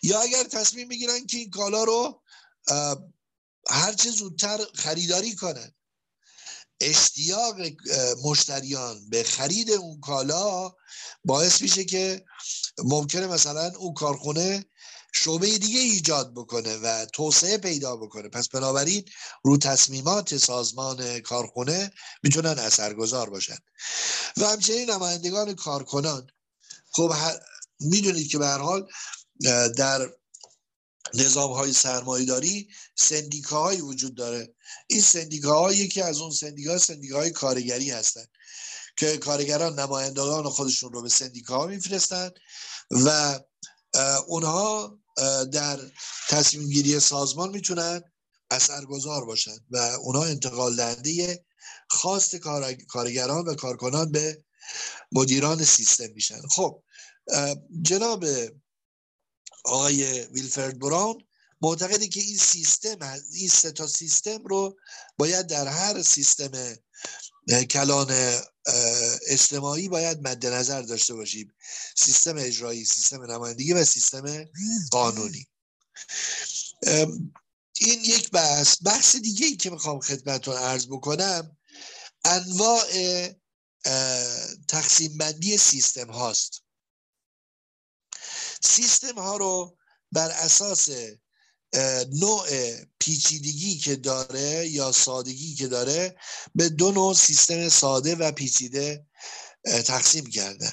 یا 0.03 0.21
اگر 0.21 0.45
تصمیم 0.45 0.89
می‌گیرن 0.89 1.27
که 1.27 1.39
این 1.39 1.51
کالا 1.51 1.85
رو 1.85 2.23
هرچه 3.71 4.11
زودتر 4.11 4.59
خریداری 4.75 5.35
کنن. 5.35 5.75
اشتیاق 6.81 7.57
مشتریان 8.25 9.09
به 9.11 9.23
خرید 9.23 9.71
اون 9.71 10.01
کالا 10.01 10.73
باعث 11.25 11.63
میشه 11.63 11.85
که 11.85 12.25
ممکنه 12.79 13.27
مثلا 13.27 13.73
اون 13.77 13.95
کارخونه 13.95 14.65
شعبه 15.15 15.59
دیگه 15.59 15.81
ایجاد 15.81 16.35
بکنه 16.35 16.77
و 16.77 17.07
توسعه 17.07 17.59
پیدا 17.59 17.97
بکنه. 17.97 18.29
پس 18.29 18.49
بنابراین 18.49 19.05
رو 19.45 19.59
تصمیمات 19.59 20.37
سازمان 20.37 21.21
کارخونه 21.21 21.93
می‌تونن 22.23 22.59
اثرگذار 22.59 23.31
باشن. 23.31 23.57
و 24.37 24.47
همچنین 24.47 24.91
نمایندگان 24.91 25.55
کارکنان. 25.55 26.27
خب 26.91 27.15
می‌دونید 27.81 28.31
که 28.31 28.39
به 28.39 28.47
هر 28.47 28.59
حال 28.59 28.89
در 29.77 30.11
نظام 31.15 31.53
های 31.53 31.73
سرمایه 31.73 32.27
داری 32.27 32.69
سندیکاهایی 32.97 33.81
وجود 33.81 34.15
داره. 34.15 34.55
این 34.87 35.01
سندیکاها 35.01 35.73
یکی 35.73 36.03
از 36.03 36.19
اون 36.21 36.31
سندیکا 36.31 36.79
سندیکاهای 36.79 37.31
کارگری 37.31 37.91
هستن 37.91 38.25
که 38.97 39.17
کارگران 39.19 39.79
نمایندگان 39.79 40.49
خودشون 40.49 40.93
رو 40.93 41.03
به 41.03 41.09
سندیکاها 41.09 41.67
میفرستن 41.67 42.31
و 42.91 43.41
اونها 44.27 44.99
در 45.53 45.81
تصمیم 46.29 46.69
گیری 46.69 47.01
سازمان 47.01 47.51
می‌تونن 47.51 48.03
اثرگذار 48.51 49.25
باشن 49.25 49.57
و 49.71 49.77
اونها 49.77 50.25
انتقال 50.25 50.77
دهنده 50.77 51.45
خواست 51.91 52.37
کارگران 52.89 53.49
و 53.49 53.55
کارکنان 53.55 54.13
به 54.13 54.45
مدیران 55.13 55.65
سیستم 55.65 56.13
میشن. 56.15 56.41
خب 56.51 56.83
جناب 57.83 58.25
آقای 59.69 60.21
ویلفرد 60.21 60.79
براون 60.79 61.25
معتقده 61.61 62.09
که 62.09 62.21
این 62.21 62.39
سیستم 62.39 62.99
این 63.33 63.49
سه 63.49 63.73
تا 63.73 63.87
سیستم 63.87 64.45
رو 64.45 64.77
باید 65.19 65.47
در 65.47 65.67
هر 65.67 66.03
سیستم 66.03 66.77
کلان 67.71 68.41
اجتماعی 69.27 69.89
باید 69.89 70.29
مد 70.29 70.47
نظر 70.47 70.83
داشته 70.83 71.15
باشیم. 71.15 71.55
سیستم 71.97 72.37
اجرایی 72.37 72.85
سیستم 72.85 73.33
نمایندگی 73.33 73.73
و 73.73 73.85
سیستم 73.85 74.45
قانونی. 74.91 75.47
این 77.81 78.05
یک 78.05 78.31
بحث. 78.31 78.77
بحث 78.85 79.17
دیگه 79.17 79.47
ای 79.47 79.57
که 79.57 79.71
می‌خوام 79.71 80.01
خدمتتون 80.01 80.57
عرض 80.57 80.87
بکنم 80.87 81.57
انواع 82.25 82.85
تقسیم 84.69 85.19
بندی 85.19 85.59
سیستم 85.59 86.11
هاست. 86.11 86.63
سیستم 88.65 89.15
ها 89.15 89.37
رو 89.37 89.77
بر 90.13 90.31
اساس 90.31 90.89
نوع 92.13 92.49
پیچیدگی 92.99 93.79
که 93.79 93.97
داره 93.97 94.69
یا 94.69 94.93
سادگی 94.93 95.55
که 95.55 95.69
داره 95.69 96.17
به 96.55 96.69
دو 96.69 96.93
نوع 96.93 97.15
سیستم 97.15 97.69
ساده 97.69 98.15
و 98.15 98.33
پیچیده 98.33 99.07
تقسیم 99.65 100.27
کرده 100.27 100.73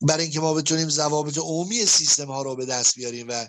برای 0.00 0.22
اینکه 0.22 0.40
ما 0.40 0.54
بتونیم 0.54 0.88
ضوابط 0.88 1.38
عمومی 1.38 1.86
سیستم 1.86 2.26
ها 2.26 2.42
رو 2.42 2.56
به 2.56 2.66
دست 2.66 2.94
بیاریم 2.94 3.26
و 3.28 3.46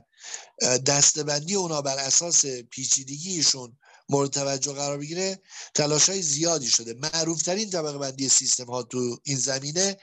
دسته‌بندی 0.78 1.56
اونا 1.56 1.82
بر 1.82 1.98
اساس 1.98 2.46
پیچیدگیشون 2.46 3.78
مورد 4.10 4.30
توجه 4.30 4.74
قرار 4.74 4.98
بگیره 4.98 5.42
تلاش 5.74 6.10
های 6.10 6.22
زیادی 6.22 6.70
شده. 6.70 6.94
معروف 6.94 7.42
ترین 7.42 7.70
طبقه 7.70 7.98
بندی 7.98 8.30
سیستم 8.30 8.66
ها 8.66 8.84
تو 8.84 9.20
این 9.24 9.38
زمینه 9.38 9.98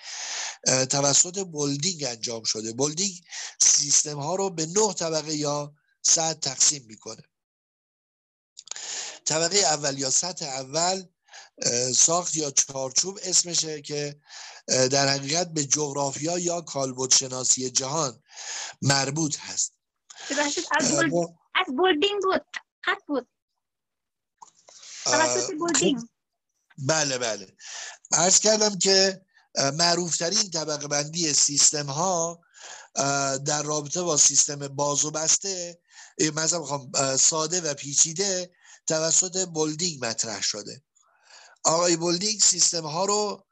توسط 0.66 1.38
بولدینگ 1.38 2.04
انجام 2.04 2.44
شده. 2.44 2.72
بولدینگ 2.72 3.20
سیستم 3.60 4.18
ها 4.18 4.34
رو 4.34 4.50
به 4.50 4.66
نه 4.66 4.94
طبقه 4.94 5.34
یا 5.34 5.74
سطح 6.02 6.32
تقسیم 6.32 6.84
می‌کنه. 6.86 7.22
طبقه 9.24 9.56
اول 9.56 9.98
یا 9.98 10.10
سطح 10.10 10.46
اول 10.46 11.04
ساخت 11.96 12.36
یا 12.36 12.50
چارچوب 12.50 13.18
اسمشه 13.22 13.82
که 13.82 14.20
در 14.66 15.08
حقیقت 15.08 15.52
به 15.52 15.64
جغرافیا 15.64 16.38
یا 16.38 16.60
کالبد 16.60 17.14
شناسی 17.14 17.70
جهان 17.70 18.22
مربوط 18.82 19.38
هست. 19.38 19.72
از 21.54 21.66
بولدینگ 21.76 22.22
بود. 22.22 22.46
خط 22.80 22.98
بود. 23.06 23.28
بله 26.78 27.18
بله. 27.18 27.56
ارز 28.12 28.38
کردم 28.38 28.78
که 28.78 29.24
معروفترین 29.55 30.50
طبقه 30.50 30.88
بندی 30.88 31.32
سیستم 31.32 31.86
ها 31.86 32.40
در 33.44 33.62
رابطه 33.62 34.02
با 34.02 34.16
سیستم 34.16 34.68
باز 34.68 35.05
و 35.05 35.11
بسته 35.11 35.80
مثلا 36.34 36.59
می‌خوام 36.59 37.16
ساده 37.16 37.61
و 37.61 37.74
پیچیده 37.74 38.50
توسط 38.86 39.48
بولدینگ 39.48 40.05
مطرح 40.05 40.42
شده. 40.42 40.82
آقای 41.64 41.96
بولدینگ 41.96 42.40
سیستم 42.40 42.86
ها 42.86 43.05
رو 43.05 43.46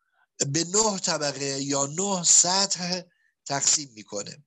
به 0.47 0.65
نه 0.65 0.99
طبقه 0.99 1.63
یا 1.63 1.87
نه 1.87 2.25
سطح 2.25 3.01
تقسیم 3.47 3.91
می‌کنه. 3.95 4.45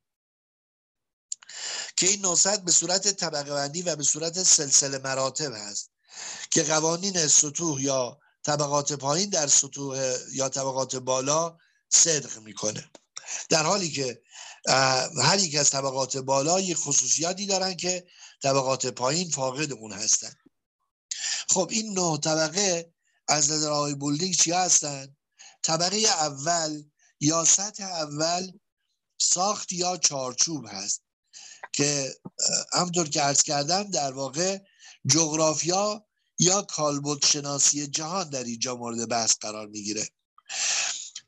که 1.97 2.07
این 2.07 2.35
سطح 2.35 2.61
به 2.61 2.71
صورت 2.71 3.07
طبقه 3.07 3.53
بندی 3.53 3.81
و 3.81 3.95
به 3.95 4.03
صورت 4.03 4.43
سلسله 4.43 4.97
مراتب 4.97 5.53
هست. 5.53 5.91
که 6.51 6.63
قوانین 6.63 7.27
سطوح 7.27 7.81
یا 7.81 8.19
طبقات 8.45 8.93
پایین 8.93 9.29
در 9.29 9.47
سطوح 9.47 10.17
یا 10.33 10.49
طبقات 10.49 10.95
بالا 10.95 11.57
صدق 11.89 12.39
می‌کنه. 12.39 12.89
در 13.49 13.63
حالی 13.63 13.91
که 13.91 14.21
هر 15.23 15.39
یک 15.39 15.55
از 15.55 15.69
طبقات 15.69 16.17
بالا 16.17 16.59
یک 16.59 16.77
خصوصیاتی 16.77 17.45
دارن 17.45 17.73
که 17.73 18.07
طبقات 18.43 18.85
پایین 18.87 19.29
فاقد 19.29 19.71
اون 19.71 19.91
هستن. 19.91 20.33
خب 21.49 21.67
این 21.71 21.99
نه 21.99 22.17
طبقه 22.17 22.93
از 23.27 23.51
نظر 23.51 23.69
آقای 23.69 23.95
بولدینگ 23.95 24.35
چی 24.35 24.51
هستن؟ 24.51 25.15
طبقه 25.63 25.97
اول 25.97 26.83
یا 27.19 27.45
سطح 27.45 27.83
اول 27.83 28.51
ساخت 29.21 29.71
یا 29.73 29.97
چارچوب 29.97 30.65
هست 30.67 31.01
که 31.73 32.15
همطور 32.73 33.09
که 33.09 33.21
عرض 33.21 33.43
کردم 33.43 33.83
در 33.83 34.11
واقع 34.11 34.59
جغرافیا 35.05 36.05
یا 36.39 36.61
کالبد 36.61 37.25
شناسی 37.25 37.87
جهان 37.87 38.29
در 38.29 38.43
اینجا 38.43 38.75
مورد 38.75 39.09
بحث 39.09 39.35
قرار 39.41 39.67
می‌گیره. 39.67 40.09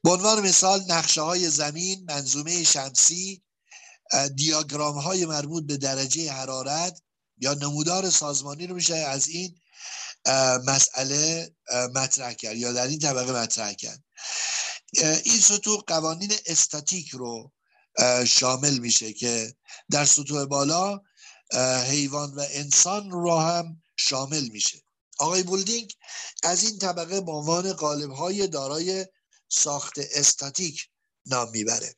به 0.04 0.10
عنوان 0.10 0.48
مثال 0.48 0.84
نقشه 0.88 1.22
های 1.22 1.50
زمین 1.50 2.06
منظومه 2.10 2.64
شمسی 2.64 3.44
دیاگرام 4.36 4.98
های 4.98 5.26
مربوط 5.26 5.66
به 5.66 5.78
درجه 5.78 6.32
حرارت 6.32 7.02
یا 7.38 7.54
نمودار 7.54 8.10
سازمانی 8.10 8.68
رو 8.68 8.76
میشه 8.76 8.96
از 8.96 9.28
این 9.28 9.56
مسئله 10.66 11.52
مطرح 11.94 12.34
کرد 12.34 12.58
یا 12.58 12.72
در 12.72 12.88
این 12.88 13.00
طبقه 13.00 13.32
مطرح 13.32 13.74
کرد. 13.74 14.04
این 15.24 15.40
سطوح 15.40 15.84
قوانین 15.88 16.34
استاتیک 16.46 17.10
رو 17.10 17.52
شامل 18.28 18.78
میشه 18.78 19.14
که 19.14 19.56
در 19.92 20.06
سطوح 20.06 20.46
بالا 20.46 21.02
حیوان 21.86 22.34
و 22.34 22.46
انسان 22.50 23.12
رو 23.12 23.40
هم 23.40 23.84
شامل 23.98 24.48
میشه. 24.48 24.87
آقای 25.20 25.44
بولدینگ 25.44 25.94
از 26.44 26.64
این 26.64 26.78
طبقه 26.80 27.22
به 27.22 27.32
عنوان 27.32 27.74
قالب 27.74 28.12
های 28.12 28.48
دارای 28.48 29.06
ساخت 29.50 29.94
استاتیک 29.98 30.90
نام 31.26 31.50
می‌بره. 31.50 31.96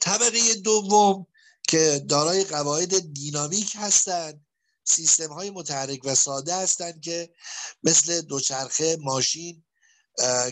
طبقه 0.00 0.54
دوم 0.54 1.26
که 1.68 2.04
دارای 2.08 2.44
قواعد 2.44 3.12
دینامیک 3.12 3.72
هستند 3.74 4.46
سیستم 4.84 5.32
های 5.32 5.50
متحرک 5.50 6.00
و 6.04 6.14
ساده 6.14 6.54
هستند 6.54 7.00
که 7.00 7.34
مثل 7.82 8.20
دوچرخه 8.20 8.96
ماشین 9.00 9.64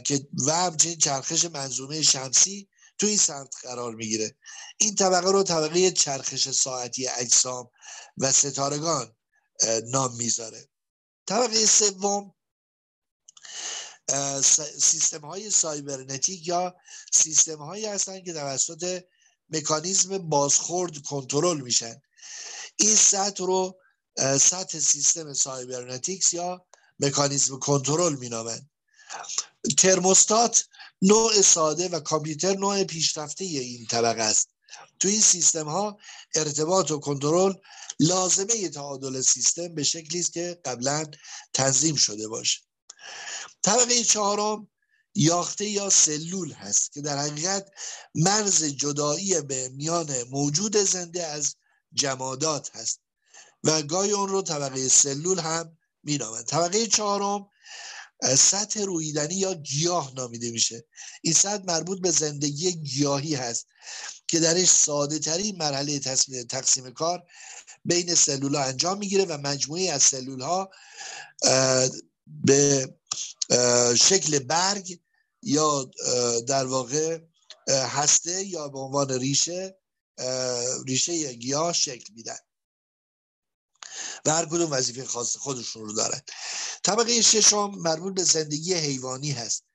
که 0.04 0.28
و 0.46 0.52
همچنین 0.52 0.98
چرخش 0.98 1.44
منظومه 1.44 2.02
شمسی 2.02 2.68
تو 2.98 3.06
این 3.06 3.16
سمت 3.16 3.54
قرار 3.62 3.94
می‌گیره. 3.94 4.36
این 4.78 4.94
طبقه 4.94 5.30
رو 5.30 5.42
طبقه 5.42 5.90
چرخش 5.90 6.48
ساعتی 6.48 7.08
اجسام 7.08 7.70
و 8.18 8.32
ستارگان 8.32 9.16
نام 9.84 10.16
می‌ذاره. 10.16 10.68
طبقه 11.26 11.66
سوم 11.66 12.34
سیستم 14.78 15.20
های 15.20 15.50
سایبرنتیک 15.50 16.48
یا 16.48 16.76
سیستم 17.12 17.58
هایی 17.58 17.86
هستند 17.86 18.24
که 18.24 18.32
توسط 18.32 19.04
مکانیزم 19.48 20.18
بازخورد 20.18 20.98
کنترل 20.98 21.60
میشن. 21.60 22.02
این 22.76 22.94
سطح 22.94 23.44
رو 23.44 23.80
سطح 24.40 24.78
سیستم 24.78 25.32
cybernetics 25.32 26.34
یا 26.34 26.66
مکانیزم 27.00 27.58
کنترل 27.58 28.16
مینامند. 28.16 28.70
ترموستات 29.78 30.64
نوع 31.02 31.42
ساده 31.42 31.88
و 31.88 32.00
کامپیوتر 32.00 32.54
نوع 32.54 32.84
پیشرفته 32.84 33.44
این 33.44 33.86
طبقه 33.86 34.22
است. 34.22 34.48
تو 35.00 35.08
این 35.08 35.20
سیستم 35.20 35.68
ها 35.68 35.98
ارتباط 36.34 36.90
و 36.90 36.98
کنترل 36.98 37.54
لازمه 38.00 38.68
تعادل 38.68 39.20
سیستم 39.20 39.74
به 39.74 39.82
شکلی 39.82 40.20
است 40.20 40.32
که 40.32 40.60
قبلا 40.64 41.04
تنظیم 41.52 41.94
شده 41.94 42.28
باشه. 42.28 42.60
طبقه 43.62 44.04
چهارم 44.04 44.68
یاخته 45.14 45.64
یا 45.64 45.90
سلول 45.90 46.52
هست 46.52 46.92
که 46.92 47.00
در 47.00 47.18
حقیقت 47.18 47.70
مرز 48.14 48.64
جدایی 48.64 49.40
به 49.40 49.68
میان 49.68 50.22
موجود 50.22 50.76
زنده 50.76 51.26
از 51.26 51.54
جمادات 51.92 52.76
هست 52.76 53.00
و 53.64 53.82
گاهی 53.82 54.12
اون 54.12 54.28
رو 54.28 54.42
طبقه 54.42 54.88
سلول 54.88 55.38
هم 55.38 55.78
مینامند. 56.02 56.44
طبقه 56.44 56.86
چهارم 56.86 57.50
سطح 58.38 58.80
رویدنی 58.80 59.34
یا 59.34 59.54
گیاه 59.54 60.12
نامیده 60.14 60.50
میشه. 60.50 60.86
این 61.22 61.34
سطح 61.34 61.64
مربوط 61.64 62.00
به 62.00 62.10
زندگی 62.10 62.72
گیاهی 62.72 63.34
هست. 63.34 63.66
که 64.28 64.40
درش 64.40 64.70
ساده 64.70 65.18
ترین 65.18 65.56
مرحله 65.56 65.98
تقسیم 66.48 66.90
کار 66.90 67.26
بین 67.84 68.14
سلول 68.14 68.54
ها 68.54 68.64
انجام 68.64 68.98
می‌گیره 68.98 69.24
و 69.24 69.38
مجموعه 69.38 69.90
از 69.90 70.02
سلول 70.02 70.40
ها 70.40 70.70
به 72.26 72.94
شکل 73.96 74.38
برگ 74.38 75.00
یا 75.42 75.90
در 76.46 76.66
واقع 76.66 77.20
هسته 77.68 78.44
یا 78.44 78.68
به 78.68 78.78
عنوان 78.78 79.10
ریشه 79.10 79.78
ریشه 80.86 81.32
گیاه 81.32 81.72
شکل 81.72 82.12
میدن. 82.14 82.38
و 84.24 84.30
هر 84.30 84.46
کدوم 84.46 84.70
وظیفه 84.70 85.04
خاص 85.04 85.36
خودشون 85.36 85.84
رو 85.84 85.92
دارن. 85.92 86.20
طبقه 86.82 87.22
ششم 87.22 87.70
مربوط 87.70 88.14
به 88.14 88.24
زندگی 88.24 88.74
حیوانی 88.74 89.30
هست. 89.30 89.67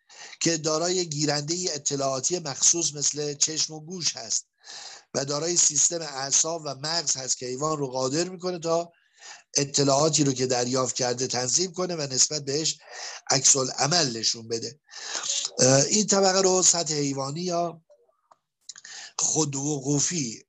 که 0.44 0.58
دارای 0.58 1.10
گیرنده 1.10 1.56
اطلاعاتی 1.70 2.40
مخصوص 2.40 2.94
مثل 2.94 3.34
چشم 3.34 3.74
و 3.74 3.80
گوش 3.80 4.18
هست 4.18 4.48
و 5.14 5.26
دارای 5.26 5.58
سیستم 5.58 6.02
اعصاب 6.02 6.62
و 6.66 6.76
مغز 6.76 7.18
هست 7.18 7.38
که 7.38 7.46
حیوان 7.46 7.78
رو 7.78 7.88
قادر 7.88 8.30
می‌کنه 8.30 8.60
تا 8.60 8.92
اطلاعاتی 9.54 10.24
رو 10.24 10.34
که 10.34 10.48
دریافت 10.48 10.96
کرده 10.96 11.28
تنظیم 11.28 11.74
کنه 11.74 11.96
و 11.96 12.02
نسبت 12.02 12.46
بهش 12.46 12.80
عکس 13.32 13.56
عمل 13.56 14.18
نشون 14.18 14.48
بده. 14.48 14.80
این 15.90 16.08
طبقه 16.08 16.42
رو 16.42 16.64
سطح 16.64 16.94
حیوانی 16.94 17.42
یا 17.42 17.82
خودوقوفی 19.20 20.46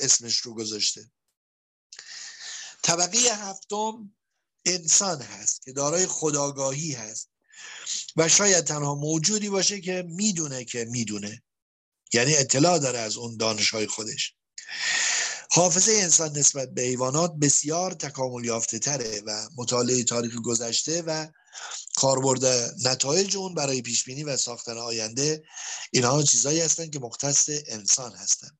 اسمش 0.00 0.36
رو 0.36 0.54
گذاشته. 0.54 1.10
طبقه 2.82 3.18
هفتم 3.18 4.14
انسان 4.64 5.22
هست 5.22 5.62
که 5.62 5.72
دارای 5.72 6.06
خداگاهی 6.06 6.92
هست. 6.92 7.29
و 8.16 8.28
شاید 8.28 8.64
تنها 8.64 8.94
موجودی 8.94 9.48
باشه 9.48 9.80
که 9.80 10.04
می‌دونه 10.08 10.64
که 10.64 10.84
می‌دونه. 10.84 11.42
یعنی 12.12 12.36
اطلاع 12.36 12.78
داره 12.78 12.98
از 12.98 13.16
اون 13.16 13.36
دانش 13.36 13.70
های 13.70 13.86
خودش. 13.86 14.34
حافظه 15.52 15.92
انسان 15.92 16.38
نسبت 16.38 16.68
به 16.68 16.82
حیوانات 16.82 17.34
بسیار 17.40 17.92
تکامل 17.92 18.44
یافته 18.44 18.78
تره 18.78 19.22
و 19.26 19.48
مطالعه 19.56 20.04
تاریخ 20.04 20.34
گذشته 20.34 21.02
و 21.02 21.26
کاربرد 21.94 22.44
نتایج 22.84 23.36
اون 23.36 23.54
برای 23.54 23.82
پیش 23.82 24.04
بینی 24.04 24.24
و 24.24 24.36
ساختن 24.36 24.78
آینده 24.78 25.44
اینها 25.90 26.22
چیزهایی 26.22 26.60
هستند 26.60 26.92
که 26.92 26.98
مختص 26.98 27.48
انسان 27.66 28.12
هستند. 28.12 28.58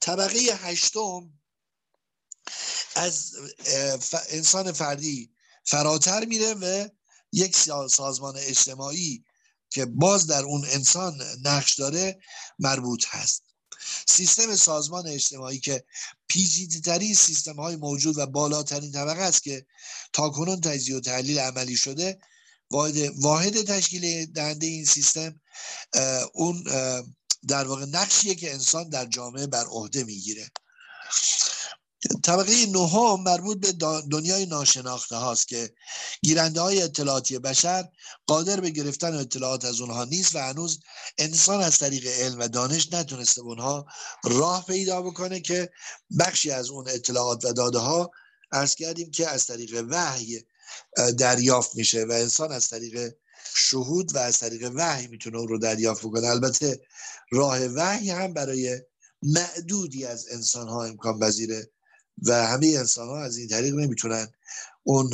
طبقه 0.00 0.38
هشتم 0.38 1.32
از 2.94 3.32
انسان 4.28 4.72
فردی 4.72 5.30
فراتر 5.64 6.24
میره 6.24 6.54
و 6.54 6.88
یک 7.32 7.56
سازمان 7.90 8.36
اجتماعی 8.36 9.24
که 9.70 9.86
باز 9.86 10.26
در 10.26 10.42
اون 10.44 10.64
انسان 10.64 11.22
نقش 11.42 11.74
داره 11.74 12.20
مربوط 12.58 13.04
هست. 13.08 13.42
سیستم 14.08 14.56
سازمان 14.56 15.06
اجتماعی 15.06 15.58
که 15.58 15.84
پیچیده 16.28 16.80
ترین 16.80 17.14
سیستم 17.14 17.56
های 17.56 17.76
موجود 17.76 18.18
و 18.18 18.26
بالاترین 18.26 18.92
طبقه 18.92 19.22
است 19.22 19.42
که 19.42 19.66
تاکنون 20.12 20.60
تجزیه 20.60 20.96
و 20.96 21.00
تحلیل 21.00 21.38
عملی 21.38 21.76
شده 21.76 22.18
واحد, 22.70 22.96
واحد 22.96 23.62
تشکیل 23.62 24.26
دهنده 24.26 24.66
این 24.66 24.84
سیستم 24.84 25.40
اون 26.34 26.64
در 27.48 27.64
واقع 27.64 27.84
نقشیه 27.84 28.34
که 28.34 28.52
انسان 28.52 28.88
در 28.88 29.06
جامعه 29.06 29.46
بر 29.46 29.64
عهده 29.64 30.04
می‌گیره. 30.04 30.50
طبقه 32.22 32.66
نهم 32.66 33.22
مربوط 33.22 33.58
به 33.58 33.72
دنیای 34.10 34.46
ناشناخته 34.46 35.16
هاست 35.16 35.48
که 35.48 35.70
گیرنده 36.22 36.60
های 36.60 36.82
اطلاعاتی 36.82 37.38
بشر 37.38 37.88
قادر 38.26 38.60
به 38.60 38.70
گرفتن 38.70 39.14
اطلاعات 39.14 39.64
از 39.64 39.80
اونها 39.80 40.04
نیست 40.04 40.36
و 40.36 40.38
هنوز 40.38 40.80
انسان 41.18 41.60
از 41.60 41.78
طریق 41.78 42.06
علم 42.06 42.38
و 42.38 42.48
دانش 42.48 42.92
نتونسته 42.92 43.40
اونها 43.40 43.86
راه 44.24 44.66
پیدا 44.66 45.02
بکنه 45.02 45.40
که 45.40 45.70
بخشی 46.18 46.50
از 46.50 46.70
اون 46.70 46.88
اطلاعات 46.88 47.44
و 47.44 47.52
داده 47.52 47.78
ها 47.78 48.10
ارز 48.52 48.74
کردیم 48.74 49.10
که 49.10 49.28
از 49.28 49.46
طریق 49.46 49.84
وحی 49.90 50.46
دریافت 51.18 51.76
میشه 51.76 52.04
و 52.04 52.12
انسان 52.12 52.52
از 52.52 52.68
طریق 52.68 53.14
شهود 53.54 54.14
و 54.14 54.18
از 54.18 54.38
طریق 54.38 54.72
وحی 54.74 55.06
می‌تونه 55.06 55.38
اون 55.38 55.48
رو 55.48 55.58
دریافت 55.58 56.06
بکنه. 56.06 56.26
البته 56.26 56.80
راه 57.32 57.66
وحی 57.66 58.10
هم 58.10 58.32
برای 58.32 58.80
معدودی 59.22 60.04
از 60.04 60.26
انسان 60.30 60.68
ها 60.68 60.84
امکان 60.84 61.20
پذیره 61.20 61.70
و 62.26 62.46
همه 62.46 62.66
انسان 62.66 63.08
ها 63.08 63.22
از 63.22 63.36
این 63.36 63.48
طریق 63.48 63.74
نمی‌تونن 63.74 64.28
اون 64.82 65.10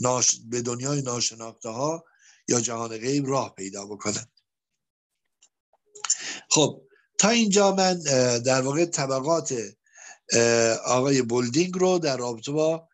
ناش... 0.00 0.40
به 0.50 0.62
دنیای 0.62 1.02
ناشناخته 1.02 1.68
ها 1.68 2.04
یا 2.48 2.60
جهان 2.60 2.98
غیب 2.98 3.28
راه 3.28 3.54
پیدا 3.54 3.86
بکنن. 3.86 4.26
خب 6.50 6.82
تا 7.18 7.28
اینجا 7.28 7.74
من 7.74 7.98
در 8.38 8.62
واقع 8.62 8.84
طبقات 8.84 9.54
آقای 10.84 11.22
بولدینگ 11.22 11.78
رو 11.78 11.98
در 11.98 12.16
رابطه 12.16 12.52
با 12.52 12.88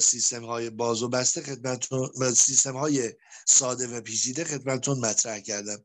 سیستم 0.00 0.44
های 0.44 0.70
باز 0.70 1.02
و 1.02 1.08
بسته 1.08 1.42
خدمتون 1.42 2.34
سیستم 2.34 2.76
های 2.76 3.12
ساده 3.46 3.86
و 3.86 4.00
پیچیده 4.00 4.44
خدمتون 4.44 4.98
مطرح 4.98 5.40
کردم. 5.40 5.84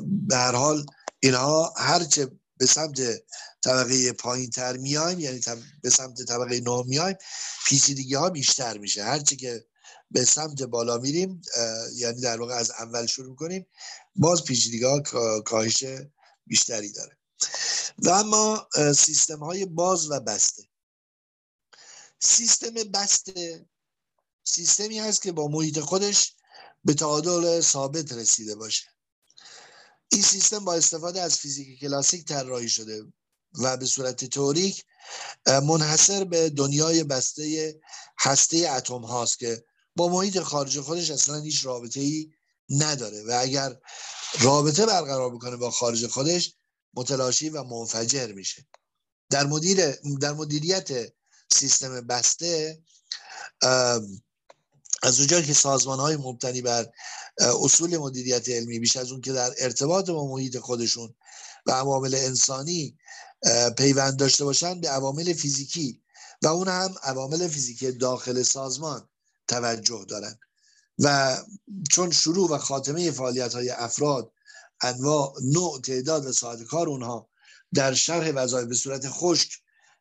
به 0.00 0.36
هر 0.36 0.52
حال 0.52 0.86
اینها 1.20 1.74
هرچه 1.76 2.30
به 2.58 2.66
سمت 2.66 3.00
طبقه 3.60 4.12
پایین 4.12 4.50
تر 4.50 4.76
میایم 4.76 5.20
یعنی 5.20 5.40
به 5.82 5.90
سمت 5.90 6.22
طبقه 6.22 6.60
نه 6.60 6.82
میایم 6.86 7.16
پیچیدگی 7.66 8.14
ها 8.14 8.30
بیشتر 8.30 8.78
میشه. 8.78 9.04
هرچی 9.04 9.36
که 9.36 9.66
به 10.10 10.24
سمت 10.24 10.62
بالا 10.62 10.98
میریم 10.98 11.42
یعنی 11.94 12.20
در 12.20 12.40
واقع 12.40 12.54
از 12.54 12.70
اول 12.70 13.06
شروع 13.06 13.36
کنیم 13.36 13.66
باز 14.16 14.44
پیچیدگی 14.44 14.84
ها 14.84 15.00
کاهش 15.40 15.84
بیشتری 16.46 16.92
داره. 16.92 17.18
و 17.98 18.08
اما 18.08 18.68
سیستم 18.96 19.38
های 19.38 19.66
باز 19.66 20.10
و 20.10 20.20
بسته. 20.20 20.62
سیستم 22.20 22.74
بسته 22.74 23.66
سیستمی 24.44 24.98
هست 24.98 25.22
که 25.22 25.32
با 25.32 25.48
محیط 25.48 25.78
خودش 25.80 26.34
به 26.84 26.94
تعادل 26.94 27.60
ثابت 27.60 28.12
رسیده 28.12 28.54
باشه. 28.54 28.97
این 30.12 30.22
سیستم 30.22 30.64
با 30.64 30.74
استفاده 30.74 31.22
از 31.22 31.38
فیزیک 31.38 31.80
کلاسیک 31.80 32.24
طراحی 32.24 32.68
شده 32.68 33.02
و 33.58 33.76
به 33.76 33.86
صورت 33.86 34.24
تئوریک 34.24 34.84
منحصر 35.46 36.24
به 36.24 36.50
دنیای 36.50 37.04
بسته 37.04 37.74
هسته 38.18 38.70
اتم 38.70 39.00
هاست 39.00 39.38
که 39.38 39.64
با 39.96 40.08
محیط 40.08 40.38
خارج 40.38 40.80
خودش 40.80 41.10
اصلا 41.10 41.40
هیچ 41.40 41.66
رابطه 41.66 42.00
ای 42.00 42.30
نداره 42.70 43.22
و 43.22 43.38
اگر 43.40 43.76
رابطه 44.40 44.86
برقرار 44.86 45.34
بکنه 45.34 45.56
با 45.56 45.70
خارج 45.70 46.06
خودش 46.06 46.54
متلاشی 46.94 47.48
و 47.48 47.62
منفجر 47.62 48.32
میشه. 48.32 48.66
در 49.30 49.46
مدیر 49.46 49.90
در 50.20 50.32
مدیریت 50.32 51.12
سیستم 51.52 52.00
بسته 52.00 52.82
از 55.02 55.18
اونجا 55.18 55.40
که 55.40 55.54
سازمان 55.54 55.98
های 55.98 56.16
مبتنی 56.16 56.62
بر 56.62 56.86
اصول 57.38 57.96
مدیریت 57.96 58.48
علمی 58.48 58.78
بیش 58.78 58.96
از 58.96 59.12
اون 59.12 59.20
که 59.20 59.32
در 59.32 59.54
ارتباط 59.58 60.10
با 60.10 60.26
محیط 60.26 60.58
خودشون 60.58 61.14
و 61.66 61.72
عوامل 61.72 62.14
انسانی 62.14 62.98
پیوند 63.76 64.16
داشته 64.16 64.44
باشن 64.44 64.80
به 64.80 64.88
عوامل 64.88 65.32
فیزیکی 65.32 66.02
و 66.42 66.46
اون 66.46 66.68
هم 66.68 66.94
عوامل 67.02 67.48
فیزیکی 67.48 67.92
داخل 67.92 68.42
سازمان 68.42 69.08
توجه 69.48 70.04
دارن. 70.08 70.38
و 70.98 71.36
چون 71.90 72.10
شروع 72.10 72.50
و 72.50 72.58
خاتمه 72.58 73.10
فعالیت 73.10 73.54
های 73.54 73.70
افراد 73.70 74.32
انواع 74.80 75.34
نوع 75.42 75.80
تعداد 75.80 76.26
و 76.26 76.32
ساعت 76.32 76.62
کار 76.62 76.88
اونها 76.88 77.28
در 77.74 77.94
شرح 77.94 78.30
وظایف 78.34 78.68
به 78.68 78.74
صورت 78.74 79.08
خشک 79.08 79.52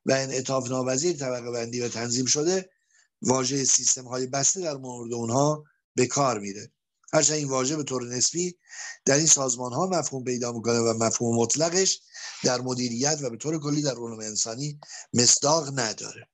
و 0.05 0.11
انعطاف 0.11 0.69
ناوزیر 0.69 1.17
طبقه 1.17 1.51
بندی 1.51 1.81
و 1.81 1.89
تنظیم 1.89 2.25
شده 2.25 2.69
واژه 3.21 3.65
سیستم 3.65 4.07
های 4.07 4.27
بسته 4.27 4.61
در 4.61 4.77
مورد 4.77 5.13
اونها 5.13 5.63
به 5.95 6.05
کار 6.05 6.39
میره. 6.39 6.71
هرچند 7.13 7.37
این 7.37 7.49
واژه 7.49 7.75
به 7.75 7.83
طور 7.83 8.15
نسبی 8.15 8.57
در 9.05 9.15
این 9.15 9.25
سازمان 9.25 9.73
ها 9.73 9.87
مفهوم 9.87 10.23
پیدا 10.23 10.51
می‌کنه 10.51 10.79
و 10.79 10.93
مفهوم 10.93 11.35
مطلقش 11.35 11.99
در 12.43 12.61
مدیریت 12.61 13.19
و 13.21 13.29
به 13.29 13.37
طور 13.37 13.59
کلی 13.59 13.81
در 13.81 13.91
علوم 13.91 14.19
انسانی 14.19 14.79
مصداق 15.13 15.79
نداره. 15.79 16.27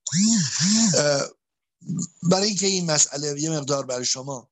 برای 2.31 2.47
اینکه 2.47 2.67
این 2.67 2.91
مسئله 2.91 3.41
یه 3.41 3.49
مقدار 3.49 3.86
برای 3.86 4.05
شما 4.05 4.49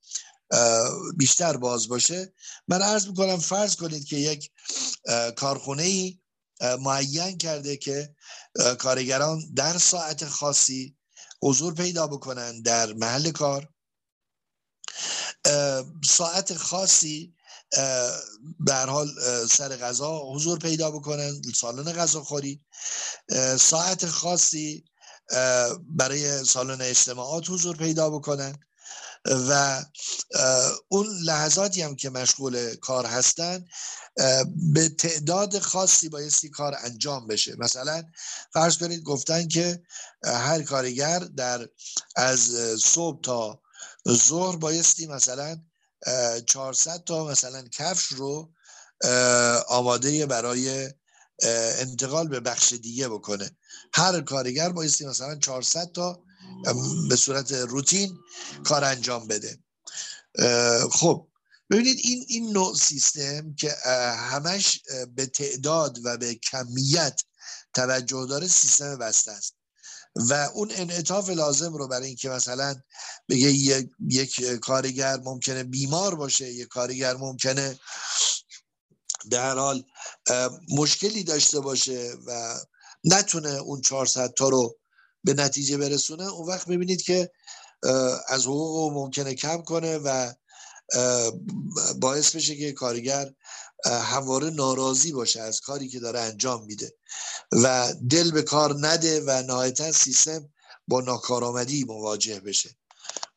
بیشتر 1.17 1.57
باز 1.57 1.88
باشه 1.88 2.34
من 2.67 2.82
عرض 2.82 3.07
می‌کنم 3.07 3.39
فرض 3.39 3.75
کنید 3.75 4.05
که 4.05 4.17
یک 4.17 4.51
کارخونه 5.36 5.84
ای 5.84 6.19
معین 6.79 7.38
کرده 7.38 7.77
که 7.77 8.15
کارگران 8.79 9.53
در 9.55 9.77
ساعت 9.77 10.25
خاصی 10.25 10.97
حضور 11.43 11.73
پیدا 11.73 12.07
بکنن 12.07 12.61
در 12.61 12.93
محل 12.93 13.31
کار. 13.31 13.69
ساعت 16.05 16.53
خاصی 16.53 17.35
در 18.67 18.89
حال 18.89 19.07
سر 19.47 19.77
غذا 19.77 20.19
حضور 20.19 20.59
پیدا 20.59 20.91
بکنن 20.91 21.41
سالن 21.55 21.93
غذاخوری. 21.93 22.61
ساعت 23.59 24.05
خاصی 24.05 24.85
برای 25.89 26.43
سالن 26.43 26.81
اجتماعات 26.81 27.49
حضور 27.49 27.77
پیدا 27.77 28.09
بکنن. 28.09 28.59
و 29.26 29.84
اون 30.89 31.07
لحظاتی 31.24 31.82
هم 31.82 31.95
که 31.95 32.09
مشغول 32.09 32.76
کار 32.76 33.05
هستن 33.05 33.65
به 34.74 34.89
تعداد 34.89 35.59
خاصی 35.59 36.09
بایستی 36.09 36.49
کار 36.49 36.76
انجام 36.84 37.28
بشه. 37.28 37.55
مثلا 37.59 38.03
فرض 38.53 38.78
کنید 38.78 39.03
گفتن 39.03 39.47
که 39.47 39.82
هر 40.24 40.61
کارگر 40.61 41.19
در 41.19 41.67
از 42.15 42.41
صبح 42.84 43.22
تا 43.22 43.61
ظهر 44.09 44.57
بایستی 44.57 45.07
مثلا 45.07 45.57
400 46.45 47.03
تا 47.03 47.26
مثلا 47.26 47.63
کفش 47.72 48.05
رو 48.05 48.51
آماده 49.67 50.26
برای 50.26 50.89
انتقال 51.80 52.28
به 52.28 52.39
بخش 52.39 52.74
دیگه 52.74 53.09
بکنه. 53.09 53.51
هر 53.93 54.22
کارگر 54.22 54.69
بایستی 54.69 55.05
مثلا 55.05 55.36
400 55.36 55.91
تا 55.91 56.24
به 57.09 57.16
صورت 57.16 57.51
روتین 57.51 58.18
کار 58.64 58.84
انجام 58.84 59.28
بده. 59.28 59.59
خب 60.91 61.28
ببینید 61.70 61.99
این 62.03 62.26
این 62.28 62.51
نوع 62.51 62.76
سیستم 62.76 63.53
که 63.53 63.76
همش 64.18 64.82
به 65.16 65.26
تعداد 65.26 65.97
و 66.03 66.18
به 66.18 66.36
کمیت 66.36 67.22
توجه 67.74 68.26
داره 68.30 68.47
سیستم 68.47 68.97
بسته 68.97 69.32
است. 69.32 69.55
و 70.16 70.34
اون 70.34 70.72
انعطاف 70.72 71.30
لازم 71.30 71.74
رو 71.74 71.88
برای 71.88 72.07
اینکه 72.07 72.30
مثلا 72.30 72.76
بگه 73.30 73.51
یک, 73.51 73.89
یک 74.09 74.41
کارگر 74.41 75.18
ممکنه 75.18 75.64
بیمار 75.64 76.16
باشه 76.16 76.53
یک 76.53 76.68
کارگر 76.68 77.16
ممکنه 77.16 77.80
در 79.30 79.57
حال 79.57 79.84
مشکلی 80.70 81.24
داشته 81.24 81.59
باشه 81.59 82.14
و 82.26 82.59
نتونه 83.03 83.49
اون 83.49 83.82
400 83.82 84.34
تا 84.34 84.49
رو 84.49 84.80
به 85.24 85.34
نتیجه 85.34 85.78
برسونه 85.78 86.24
اون 86.24 86.47
وقت 86.47 86.67
می‌بینید 86.67 87.01
که 87.01 87.32
از 88.28 88.45
حقوق 88.45 88.93
ممکنه 88.93 89.34
کم 89.34 89.61
کنه 89.61 89.97
و 89.97 90.34
باعث 91.99 92.36
بشه 92.36 92.55
که 92.55 92.72
کارگر 92.72 93.34
همواره 93.86 94.49
ناراضی 94.49 95.11
باشه 95.11 95.41
از 95.41 95.61
کاری 95.61 95.88
که 95.88 95.99
داره 95.99 96.19
انجام 96.19 96.65
میده 96.65 96.93
و 97.51 97.93
دل 98.09 98.32
به 98.32 98.41
کار 98.41 98.76
نده 98.88 99.22
و 99.22 99.43
نهایتا 99.43 99.91
سیستم 99.91 100.49
با 100.88 101.01
ناکارآمدی 101.01 101.84
مواجه 101.84 102.39
بشه. 102.39 102.69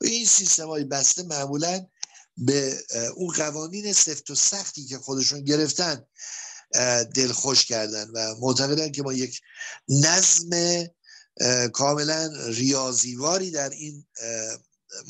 این 0.00 0.26
سیستم 0.26 0.68
های 0.68 0.84
بسته 0.84 1.22
معمولا 1.22 1.86
به 2.36 2.78
اون 3.16 3.34
قوانین 3.34 3.92
سفت 3.92 4.30
و 4.30 4.34
سختی 4.34 4.86
که 4.86 4.98
خودشون 4.98 5.44
گرفتن 5.44 6.06
دل 7.14 7.32
خوش 7.32 7.64
کردن 7.64 8.10
و 8.10 8.34
معتقدن 8.40 8.92
که 8.92 9.02
ما 9.02 9.12
یک 9.12 9.40
نظم 9.88 10.50
کاملا 11.72 12.30
ریاضیواری 12.46 13.50
در 13.50 13.70
این 13.70 14.06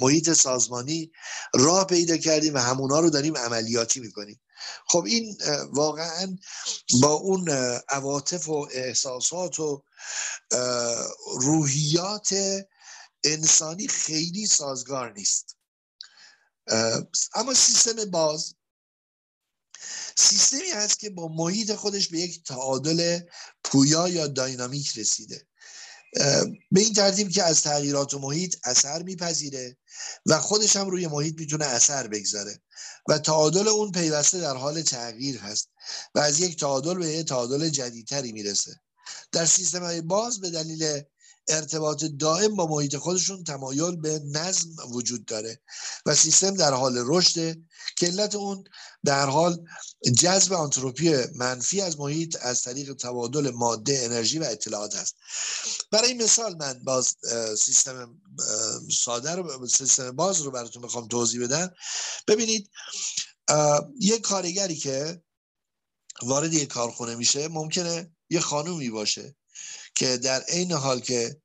محیط 0.00 0.32
سازمانی 0.32 1.12
راه 1.54 1.86
پیدا 1.86 2.16
کردیم 2.16 2.54
و 2.54 2.58
همونا 2.58 3.00
رو 3.00 3.10
داریم 3.10 3.36
عملیاتی 3.36 4.00
می‌کنیم. 4.00 4.40
خب 4.86 5.04
این 5.04 5.38
واقعا 5.72 6.38
با 7.00 7.12
اون 7.12 7.48
عواطف 7.88 8.48
و 8.48 8.68
احساسات 8.72 9.60
و 9.60 9.84
روحیات 11.40 12.34
انسانی 13.24 13.88
خیلی 13.88 14.46
سازگار 14.46 15.12
نیست. 15.12 15.56
اما 17.34 17.54
سیستم 17.54 18.10
باز 18.10 18.54
سیستمی 20.16 20.70
هست 20.70 20.98
که 20.98 21.10
با 21.10 21.28
محیط 21.28 21.74
خودش 21.74 22.08
به 22.08 22.18
یک 22.18 22.44
تعادل 22.44 23.20
پویا 23.64 24.08
یا 24.08 24.26
داینامیک 24.26 24.98
رسیده. 24.98 25.46
به 26.70 26.80
این 26.80 26.92
ترتیب 26.92 27.30
که 27.30 27.42
از 27.42 27.62
تغییرات 27.62 28.14
و 28.14 28.18
محیط 28.18 28.56
اثر 28.64 29.02
میپذیره 29.02 29.76
و 30.26 30.38
خودش 30.38 30.76
هم 30.76 30.88
روی 30.88 31.06
محیط 31.06 31.40
می‌تونه 31.40 31.64
اثر 31.64 32.06
بگذاره 32.06 32.60
و 33.08 33.18
تعادل 33.18 33.68
اون 33.68 33.92
پیوسته 33.92 34.40
در 34.40 34.56
حال 34.56 34.82
تغییر 34.82 35.38
هست 35.38 35.68
و 36.14 36.18
از 36.18 36.40
یک 36.40 36.60
تعادل 36.60 36.94
به 36.94 37.06
یک 37.06 37.28
تعادل 37.28 37.68
جدیدتری 37.68 38.32
می‌رسه. 38.32 38.80
در 39.32 39.46
سیستم 39.46 39.82
های 39.82 40.00
باز 40.00 40.40
به 40.40 40.50
دلیل 40.50 41.02
ارتباط 41.48 42.04
دائم 42.04 42.56
با 42.56 42.66
محیط 42.66 42.96
خودشون 42.96 43.44
تمایل 43.44 43.96
به 43.96 44.20
نظم 44.24 44.70
وجود 44.90 45.24
داره 45.24 45.60
و 46.06 46.14
سیستم 46.14 46.54
در 46.54 46.72
حال 46.72 47.02
رشد 47.06 47.56
که 47.96 48.36
اون 48.36 48.64
در 49.04 49.26
حال 49.26 49.64
جذب 50.18 50.52
آنتروپی 50.52 51.14
منفی 51.34 51.80
از 51.80 52.00
محیط 52.00 52.36
از 52.40 52.62
طریق 52.62 52.94
تبادل 52.94 53.50
ماده 53.50 54.00
انرژی 54.04 54.38
و 54.38 54.44
اطلاعات 54.44 54.94
است 54.94 55.16
برای 55.90 56.14
مثال 56.14 56.56
من 56.56 56.84
باز 56.84 57.16
سیستم 57.58 58.20
ساده 58.90 59.34
رو 59.34 59.66
سیستم 59.66 60.10
باز 60.10 60.40
رو 60.40 60.50
براتون 60.50 60.82
می‌خوام 60.82 61.08
توضیح 61.08 61.44
بدم. 61.44 61.74
ببینید 62.28 62.70
یک 64.00 64.20
کارگری 64.20 64.76
که 64.76 65.22
وارد 66.22 66.54
یک 66.54 66.68
کارخونه 66.68 67.14
میشه 67.14 67.48
ممکنه 67.48 68.10
یه 68.30 68.40
خانومی 68.40 68.90
باشه. 68.90 69.36
که 69.94 70.16
در 70.16 70.42
عین 70.42 70.72
حال 70.72 71.00
که 71.00 71.40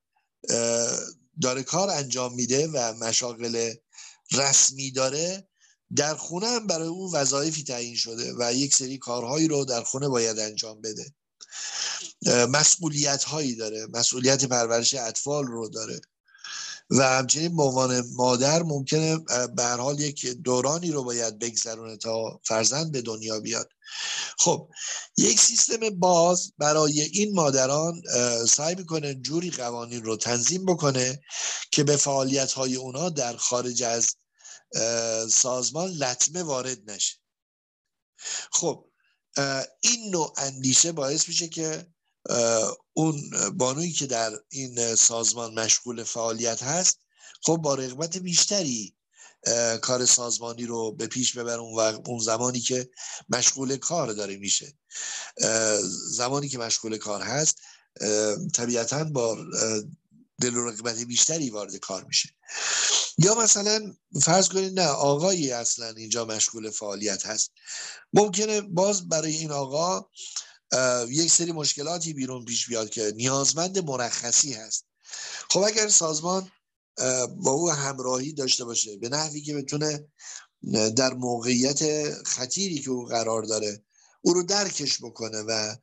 داره 1.42 1.64
کار 1.64 1.90
انجام 1.90 2.34
میده 2.36 2.68
و 2.68 2.94
مشاغل 2.94 3.74
رسمی 4.32 4.92
داره 4.92 5.50
در 5.96 6.16
خونه 6.16 6.48
هم 6.48 6.68
برای 6.68 6.88
اون 6.88 7.12
وظایفی 7.16 7.64
تعیین 7.64 7.96
شده 7.96 8.34
و 8.40 8.54
یک 8.54 8.76
سری 8.76 8.98
کارهایی 8.98 9.48
رو 9.48 9.66
در 9.66 9.84
خونه 9.84 10.08
باید 10.08 10.40
انجام 10.40 10.82
بده. 10.82 11.14
مسئولیت 12.46 13.24
هایی 13.24 13.56
داره. 13.56 13.88
مسئولیت 13.94 14.46
پرورش 14.46 14.94
اطفال 14.94 15.48
رو 15.48 15.70
داره. 15.70 16.02
و 16.90 17.04
همچنین 17.04 17.56
به 17.56 17.64
عنوان 17.64 18.04
مادر 18.16 18.64
ممکنه 18.64 19.18
به 19.56 19.64
حال 19.64 20.00
یک 20.00 20.26
دورانی 20.26 20.92
رو 20.92 21.04
باید 21.04 21.40
بگذرونه 21.40 21.98
تا 21.98 22.40
فرزند 22.44 22.92
به 22.92 23.02
دنیا 23.02 23.40
بیاد. 23.40 23.70
خب 24.38 24.70
یک 25.18 25.40
سیستم 25.40 25.90
باز 25.90 26.54
برای 26.58 27.02
این 27.02 27.36
مادران 27.36 28.02
سعی 28.50 28.76
می‌کنه 28.76 29.14
جوری 29.14 29.52
قوانین 29.52 30.04
رو 30.04 30.18
تنظیم 30.18 30.66
بکنه 30.66 31.22
که 31.72 31.84
به 31.84 31.96
فعالیت 31.96 32.52
های 32.52 32.76
اونا 32.76 33.10
در 33.10 33.38
خارج 33.38 33.84
از 33.84 34.16
سازمان 35.32 35.92
لطمه 35.92 36.44
وارد 36.44 36.92
نشه. 36.92 37.16
خب 38.52 38.86
این 39.82 40.10
نوع 40.12 40.34
اندیشه 40.38 40.92
باعث 40.92 41.28
میشه 41.28 41.48
که 41.48 41.88
اون 43.00 43.32
بانویی 43.58 43.92
که 43.92 44.08
در 44.08 44.32
این 44.50 44.96
سازمان 44.96 45.60
مشغول 45.60 46.04
فعالیت 46.04 46.64
هست 46.64 47.00
خب 47.42 47.58
با 47.58 47.76
رغبت 47.76 48.18
بیشتری 48.18 48.96
کار 49.82 50.06
سازمانی 50.06 50.66
رو 50.66 50.92
به 50.92 51.08
پیش 51.08 51.38
ببره 51.38 51.60
اون, 51.60 52.02
اون 52.06 52.20
زمانی 52.20 52.60
که 52.60 52.90
مشغول 53.30 53.78
کار 53.78 54.14
داره 54.14 54.38
میشه. 54.38 54.74
زمانی 56.12 56.50
که 56.50 56.58
مشغول 56.58 56.98
کار 56.98 57.22
هست 57.22 57.58
طبیعتا 58.54 59.04
با 59.04 59.38
دل 60.42 60.56
و 60.56 60.70
رغبت 60.70 60.98
بیشتری 60.98 61.50
وارد 61.50 61.76
کار 61.76 62.04
میشه. 62.04 62.30
یا 63.18 63.36
مثلا 63.36 63.94
فرض 64.22 64.50
کنید 64.50 64.80
نه 64.80 64.88
آقایی 64.88 65.52
اصلا 65.52 65.90
اینجا 65.90 66.26
مشغول 66.26 66.70
فعالیت 66.70 67.26
هست. 67.26 67.52
ممکنه 68.14 68.62
باز 68.62 69.10
برای 69.10 69.38
این 69.38 69.52
آقا 69.52 70.10
یک 71.10 71.32
سری 71.32 71.52
مشکلاتی 71.52 72.14
بیرون 72.14 72.46
پیش 72.46 72.68
بیاد 72.68 72.90
که 72.90 73.14
نیازمند 73.16 73.80
مرخصی 73.80 74.54
هست. 74.54 74.86
خب 75.50 75.60
اگر 75.60 75.88
سازمان 75.88 76.52
با 77.38 77.52
او 77.52 77.72
همراهی 77.72 78.34
داشته 78.34 78.66
باشه 78.66 78.98
به 78.98 79.10
نحوی 79.10 79.42
که 79.42 79.56
بتونه 79.56 80.08
در 80.96 81.14
موقعیت 81.14 82.14
خطیری 82.24 82.80
که 82.80 82.90
او 82.90 83.06
قرار 83.06 83.44
داره 83.44 83.84
او 84.22 84.34
رو 84.34 84.44
درکش 84.44 85.04
بکنه 85.04 85.42
و 85.42 85.76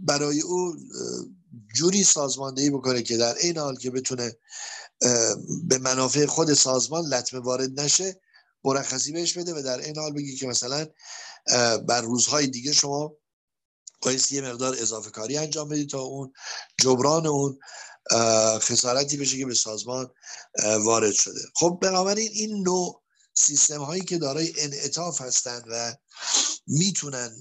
برای 0.00 0.40
او 0.40 0.76
جوری 1.74 2.04
سازماندهی 2.04 2.70
بکنه 2.70 3.02
که 3.02 3.16
در 3.16 3.34
این 3.34 3.58
حال 3.58 3.76
که 3.76 3.90
بتونه 3.90 4.36
به 5.64 5.78
منافع 5.78 6.26
خود 6.26 6.54
سازمان 6.54 7.06
لطمه 7.06 7.40
وارد 7.40 7.80
نشه 7.80 8.20
مرخصی 8.64 9.12
بهش 9.12 9.38
بده 9.38 9.54
و 9.54 9.62
در 9.62 9.80
این 9.80 9.98
حال 9.98 10.12
بگی 10.12 10.36
که 10.36 10.46
مثلا 10.46 10.86
بر 11.86 12.00
روزهای 12.00 12.46
دیگه 12.46 12.72
شما 12.72 13.16
باید 14.02 14.32
یه 14.32 14.40
مقدار 14.40 14.76
اضافه 14.78 15.10
کاری 15.10 15.36
انجام 15.36 15.68
بدید 15.68 15.90
تا 15.90 16.00
اون 16.00 16.32
جبران 16.80 17.26
اون 17.26 17.58
خسارتی 18.58 19.16
بشه 19.16 19.38
که 19.38 19.46
به 19.46 19.54
سازمان 19.54 20.10
وارد 20.80 21.12
شده. 21.12 21.40
خب 21.54 21.78
بنابراین 21.82 22.30
این 22.32 22.62
نوع 22.62 23.02
سیستم 23.34 23.82
هایی 23.82 24.04
که 24.04 24.18
دارای 24.18 24.52
انعطاف 24.58 25.20
هستند 25.20 25.64
و 25.70 25.96
می‌تونن 26.66 27.40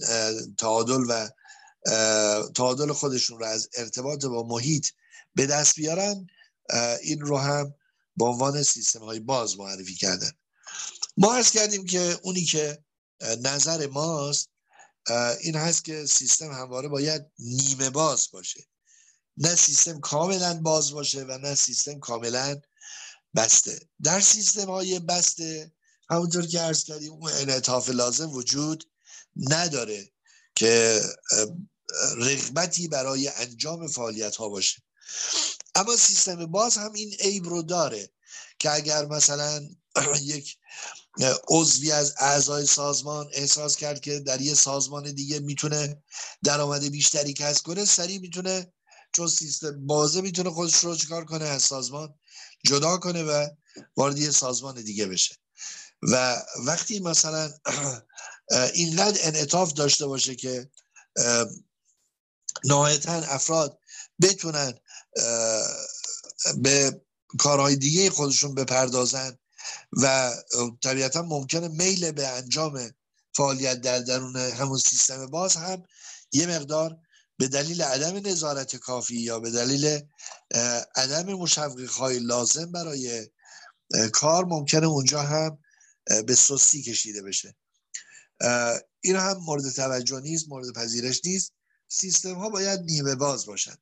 تعادل 0.58 1.04
و 1.10 1.30
تعادل 2.56 2.94
خودشون 2.94 3.40
رو 3.40 3.46
از 3.46 3.70
ارتباط 3.78 4.26
با 4.26 4.44
محیط 4.44 4.88
به 5.36 5.46
دست 5.46 5.76
بیارن 5.76 6.28
این 7.02 7.22
رو 7.22 7.38
هم 7.38 7.74
به 8.18 8.26
عنوان 8.26 8.64
سیستم 8.64 9.00
های 9.00 9.20
باز 9.20 9.58
معرفی 9.58 9.96
کردن. 9.96 10.32
ما 11.18 11.36
عرض 11.36 11.52
کردیم 11.52 11.86
که 11.86 12.20
اونی 12.24 12.46
که 12.46 12.84
نظر 13.42 13.88
ماست 13.88 14.50
این 15.42 15.56
هست 15.56 15.86
که 15.86 16.06
سیستم 16.06 16.52
همواره 16.52 16.88
باید 16.88 17.26
نیمه 17.40 17.90
باز 17.90 18.28
باشه. 18.32 18.68
نه 19.38 19.56
سیستم 19.56 20.00
کاملا 20.00 20.54
باز 20.54 20.92
باشه 20.92 21.24
و 21.24 21.38
نه 21.38 21.56
سیستم 21.56 22.00
کاملا 22.00 22.62
بسته. 23.36 23.80
در 24.04 24.22
سیستم 24.22 24.70
های 24.70 25.00
بسته 25.00 25.72
همونطور 26.10 26.48
که 26.48 26.62
ارز 26.62 26.84
کردیم 26.84 27.12
اون 27.12 27.32
انعطاف 27.32 27.90
لازم 27.90 28.30
وجود 28.30 28.90
نداره 29.36 30.12
که 30.56 31.02
رغبتی 32.18 32.88
برای 32.88 33.28
انجام 33.28 33.88
فعالیت 33.88 34.36
ها 34.36 34.50
باشه. 34.50 34.82
اما 35.76 35.96
سیستم 35.96 36.46
باز 36.46 36.78
هم 36.78 36.94
این 36.94 37.14
عیب 37.20 37.46
رو 37.46 37.62
داره 37.62 38.10
که 38.60 38.72
اگر 38.72 39.06
مثلا 39.06 39.70
یک 40.22 40.58
عضوی 41.48 41.92
از 41.92 42.14
اعضای 42.18 42.66
سازمان 42.66 43.30
احساس 43.34 43.76
کرد 43.76 44.00
که 44.00 44.20
در 44.20 44.42
یه 44.42 44.54
سازمان 44.54 45.12
دیگه 45.12 45.40
می‌تونه 45.40 46.04
درآمد 46.44 46.84
بیشتری 46.84 47.34
کسب 47.34 47.66
کنه 47.66 47.86
سریع 47.86 48.20
می‌تونه 48.20 48.74
چون 49.14 49.28
سیستم 49.28 49.86
بازه 49.88 50.22
می‌تونه 50.22 50.50
خودش 50.50 50.76
رو 50.76 50.96
چکار 50.96 51.26
کنه 51.26 51.46
از 51.46 51.62
سازمان 51.62 52.16
جدا 52.66 52.98
کنه 52.98 53.24
و 53.24 53.48
وارد 53.98 54.18
یه 54.18 54.32
سازمان 54.32 54.82
دیگه 54.82 55.06
بشه. 55.06 55.36
و 56.02 56.42
وقتی 56.66 57.00
مثلا 57.00 57.54
اینقدر 58.74 59.20
انعطاف 59.24 59.74
داشته 59.74 60.06
باشه 60.06 60.36
که 60.36 60.70
نهایتا 62.64 63.14
افراد 63.14 63.80
بتونن 64.22 64.74
به 66.58 67.02
کارهای 67.40 67.76
دیگه 67.76 68.10
خودشون 68.10 68.56
بپردازن 68.56 69.38
و 69.92 70.34
طبیعتا 70.82 71.22
ممکنه 71.22 71.68
میل 71.68 72.12
به 72.12 72.28
انجام 72.28 72.92
فعالیت 73.36 73.82
در 73.82 74.00
درون 74.00 74.36
همون 74.36 74.78
سیستم 74.78 75.26
باز 75.26 75.56
هم 75.56 75.84
یه 76.32 76.48
مقدار 76.48 76.98
به 77.38 77.48
دلیل 77.48 77.82
عدم 77.82 78.28
نظارت 78.28 78.76
کافی 78.76 79.16
یا 79.16 79.40
به 79.40 79.52
دلیل 79.52 80.00
عدم 80.96 81.34
مشوق 81.34 81.90
های 81.90 82.20
لازم 82.20 82.72
برای 82.72 83.28
کار 84.14 84.46
ممکنه 84.46 84.88
اونجا 84.88 85.22
هم 85.22 85.58
به 86.26 86.36
سستی 86.36 86.82
کشیده 86.84 87.22
بشه. 87.22 87.56
این 89.02 89.16
هم 89.16 89.38
مورد 89.38 89.70
توجه 89.70 90.20
نیست 90.20 90.50
مورد 90.50 90.74
پذیرش 90.74 91.22
نیست. 91.26 91.54
سیستم 91.88 92.36
ها 92.36 92.50
باید 92.50 92.80
نیمه 92.80 93.16
باز 93.16 93.46
باشن. 93.46 93.76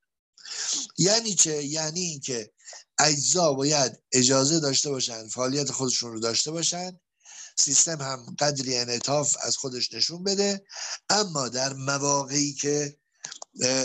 یعنی 0.98 1.36
چه؟ 1.36 1.64
یعنی 1.64 2.00
اینکه 2.00 2.52
اجزا 3.00 3.54
باید 3.54 4.00
اجازه 4.12 4.60
داشته 4.60 4.89
باشن 4.89 5.28
فعالیت 5.28 5.72
خودشون 5.72 6.12
رو 6.12 6.20
داشته 6.20 6.52
باشن. 6.52 7.00
سیستم 7.58 8.02
هم 8.02 8.36
قدری 8.39 8.78
انعطاف 8.78 9.36
از 9.41 9.58
خودش 9.58 9.93
نشون 9.93 10.24
بده. 10.24 10.66
اما 11.10 11.50
در 11.50 11.74
مواقعی 11.74 12.54
که 12.54 12.97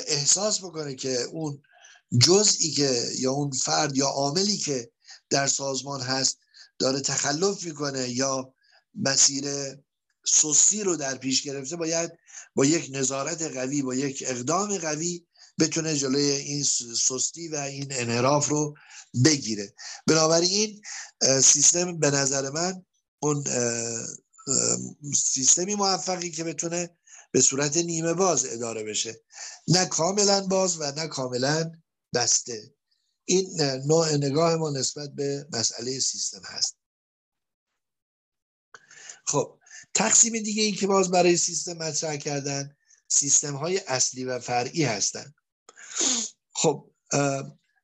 احساس 0.06 0.60
بکنه 0.60 0.94
که 0.94 1.22
اون 1.22 1.62
جزئی 2.26 2.70
که 2.70 3.10
یا 3.18 3.32
اون 3.32 3.50
فرد 3.50 3.96
یا 3.96 4.06
عاملی 4.06 4.56
که 4.56 4.90
در 5.30 5.46
سازمان 5.46 6.00
هست 6.00 6.38
داره 6.78 7.00
تخلف 7.00 7.62
می‌کنه 7.62 8.08
یا 8.08 8.54
مسیر 8.94 9.44
سستی 10.26 10.82
رو 10.82 10.96
در 10.96 11.14
پیش 11.14 11.42
گرفته 11.42 11.76
باید 11.76 12.12
با 12.54 12.64
یک 12.64 12.88
نظارت 12.92 13.42
قوی 13.42 13.82
با 13.82 13.94
یک 13.94 14.24
اقدام 14.26 14.78
قوی 14.78 15.26
بتونه 15.60 15.96
جلوی 15.96 16.30
این 16.30 16.62
سستی 16.96 17.48
و 17.48 17.56
این 17.56 17.86
انحراف 17.90 18.48
رو 18.48 18.74
بگیره. 19.24 19.74
بنابراین 20.06 20.82
سیستم 21.42 21.98
به 21.98 22.10
نظر 22.10 22.50
من 22.50 22.84
اون 23.18 23.44
سیستمی 25.14 25.74
موفقی 25.74 26.30
که 26.30 26.44
بتونه 26.44 26.96
به 27.30 27.40
صورت 27.40 27.76
نیمه 27.76 28.14
باز 28.14 28.46
اداره 28.46 28.84
بشه. 28.84 29.20
نه 29.68 29.86
کاملا 29.86 30.46
باز 30.46 30.80
و 30.80 30.92
نه 30.92 31.08
کاملا 31.08 31.72
بسته. 32.14 32.74
این 33.24 33.60
نوع 33.60 34.14
نگاه 34.16 34.56
ما 34.56 34.70
نسبت 34.70 35.10
به 35.10 35.46
مسئله 35.52 36.00
سیستم 36.00 36.42
هست. 36.44 36.76
خب 39.26 39.58
تقسیم 39.94 40.42
دیگه 40.42 40.62
ای 40.62 40.72
که 40.72 40.86
باز 40.86 41.10
برای 41.10 41.36
سیستم 41.36 41.72
مطرح 41.72 42.16
کردن 42.16 42.76
سیستم 43.08 43.56
های 43.56 43.78
اصلی 43.78 44.24
و 44.24 44.40
فرعی 44.40 44.84
هستند 44.84 45.34
خب 46.52 46.90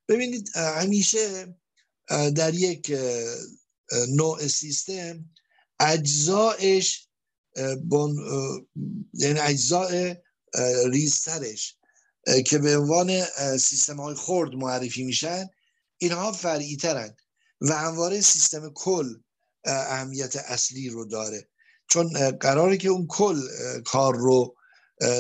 ببینید 0.09 0.51
همیشه 0.57 1.55
در 2.09 2.55
یک 2.55 2.97
نوع 4.09 4.47
سیستم 4.47 5.25
اجزایش 5.81 7.09
بن... 7.91 8.15
یعنی 9.15 9.39
اجزای 9.39 10.17
ریزترش 10.87 11.77
که 12.47 12.59
به 12.59 12.77
عنوان 12.77 13.25
سیستم 13.59 14.01
های 14.01 14.15
خرد 14.15 14.55
معرفی 14.55 15.03
میشن 15.03 15.49
اینها 15.99 16.33
فرعی 16.33 16.77
ترند 16.77 17.17
و 17.61 17.73
همواره 17.73 18.21
سیستم 18.21 18.71
کل 18.75 19.15
اهمیت 19.65 20.37
اصلی 20.37 20.89
رو 20.89 21.05
داره. 21.05 21.49
چون 21.91 22.31
قراره 22.31 22.77
که 22.77 22.89
اون 22.89 23.07
کل 23.07 23.41
کار 23.85 24.17
رو 24.17 24.57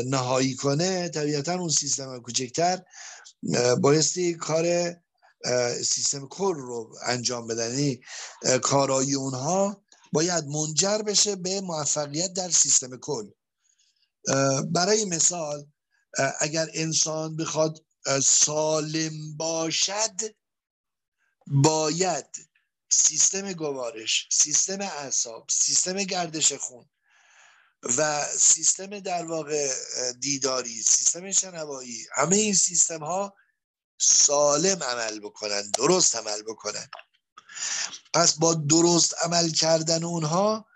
نهایی 0.06 0.54
کنه 0.56 1.08
طبیعتا 1.08 1.54
اون 1.54 1.68
سیستم 1.68 2.20
کوچکتر 2.20 2.82
بایستی 3.80 4.34
کار 4.34 4.96
سیستم 5.84 6.28
کل 6.28 6.54
رو 6.54 6.98
انجام 7.06 7.46
بدن. 7.46 7.70
یعنی 7.70 8.00
کارایی 8.62 9.14
اونها 9.14 9.84
باید 10.12 10.44
منجر 10.44 10.98
بشه 10.98 11.36
به 11.36 11.60
موفقیت 11.60 12.32
در 12.32 12.50
سیستم 12.50 12.96
کل. 12.96 13.30
برای 14.72 15.04
مثال 15.04 15.66
اگر 16.40 16.68
انسان 16.74 17.36
بخواد 17.36 17.84
سالم 18.22 19.36
باشد 19.36 20.16
باید 21.46 22.26
سیستم 22.92 23.52
گوارش 23.52 24.28
سیستم 24.32 24.80
اعصاب 24.80 25.46
سیستم 25.50 25.96
گردش 25.96 26.52
خون 26.52 26.88
و 27.82 28.26
سیستم 28.38 29.00
در 29.00 29.26
واقع 29.26 29.74
دیداری 30.20 30.82
سیستم 30.82 31.32
شنوایی 31.32 32.06
همه 32.14 32.36
این 32.36 32.54
سیستم 32.54 33.04
ها 33.04 33.36
سالم 33.98 34.82
عمل 34.82 35.20
بکنن 35.20 35.70
درست 35.70 36.16
عمل 36.16 36.42
بکنن. 36.42 36.90
پس 38.14 38.32
با 38.32 38.54
درست 38.54 39.14
عمل 39.22 39.50
کردن 39.50 40.04
اونها 40.04 40.66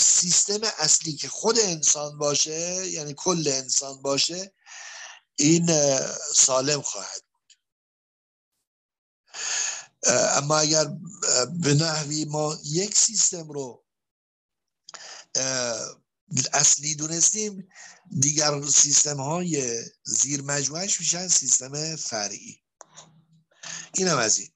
سیستم 0.00 0.60
اصلی 0.78 1.12
که 1.12 1.28
خود 1.28 1.58
انسان 1.58 2.18
باشه 2.18 2.86
یعنی 2.88 3.14
کل 3.16 3.48
انسان 3.48 4.02
باشه 4.02 4.54
این 5.36 5.70
سالم 6.34 6.82
خواهد 6.82 7.22
بود. 7.32 7.52
اما 10.06 10.58
اگر 10.58 10.84
به 11.62 11.74
نحوی 11.74 12.24
ما 12.24 12.58
یک 12.64 12.98
سیستم 12.98 13.48
رو 13.48 13.84
اصلی 16.52 16.94
دونستیم. 16.94 17.68
دیگر 18.20 18.62
سیستم 18.62 19.20
های 19.20 19.84
زیر 20.02 20.42
مجموعش 20.42 21.00
میشن 21.00 21.28
سیستم 21.28 21.96
فرعی. 21.96 22.62
این 23.94 24.08
هم 24.08 24.18
از 24.18 24.38
این. 24.38 24.50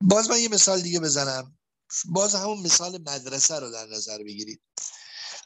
باز 0.00 0.30
من 0.30 0.40
یه 0.40 0.48
مثال 0.48 0.80
دیگه 0.80 1.00
بزنم. 1.00 1.58
باز 2.04 2.34
همون 2.34 2.58
مثال 2.58 2.98
مدرسه 2.98 3.58
رو 3.58 3.70
در 3.70 3.86
نظر 3.86 4.18
بگیرید. 4.18 4.62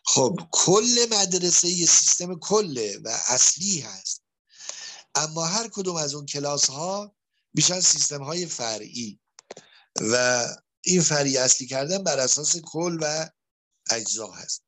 خب 0.07 0.40
کل 0.53 1.07
مدرسه 1.11 1.68
یه 1.68 1.86
سیستم 1.86 2.38
کله 2.38 2.99
و 3.05 3.18
اصلی 3.28 3.80
هست. 3.80 4.22
اما 5.14 5.47
هر 5.47 5.68
کدوم 5.68 5.97
از 5.97 6.14
اون 6.14 6.26
کلاس 6.26 6.70
ها 6.70 7.14
میشن 7.55 7.80
سیستم 7.80 8.22
های 8.22 8.47
فرعی. 8.47 9.20
و 10.01 10.47
این 10.85 11.03
فرعی 11.03 11.39
اصلی 11.39 11.66
کردن 11.66 12.05
بر 12.05 12.18
اساس 12.18 12.57
کل 12.57 12.99
و 13.01 13.30
اجزا 13.91 14.30
هست. 14.30 14.64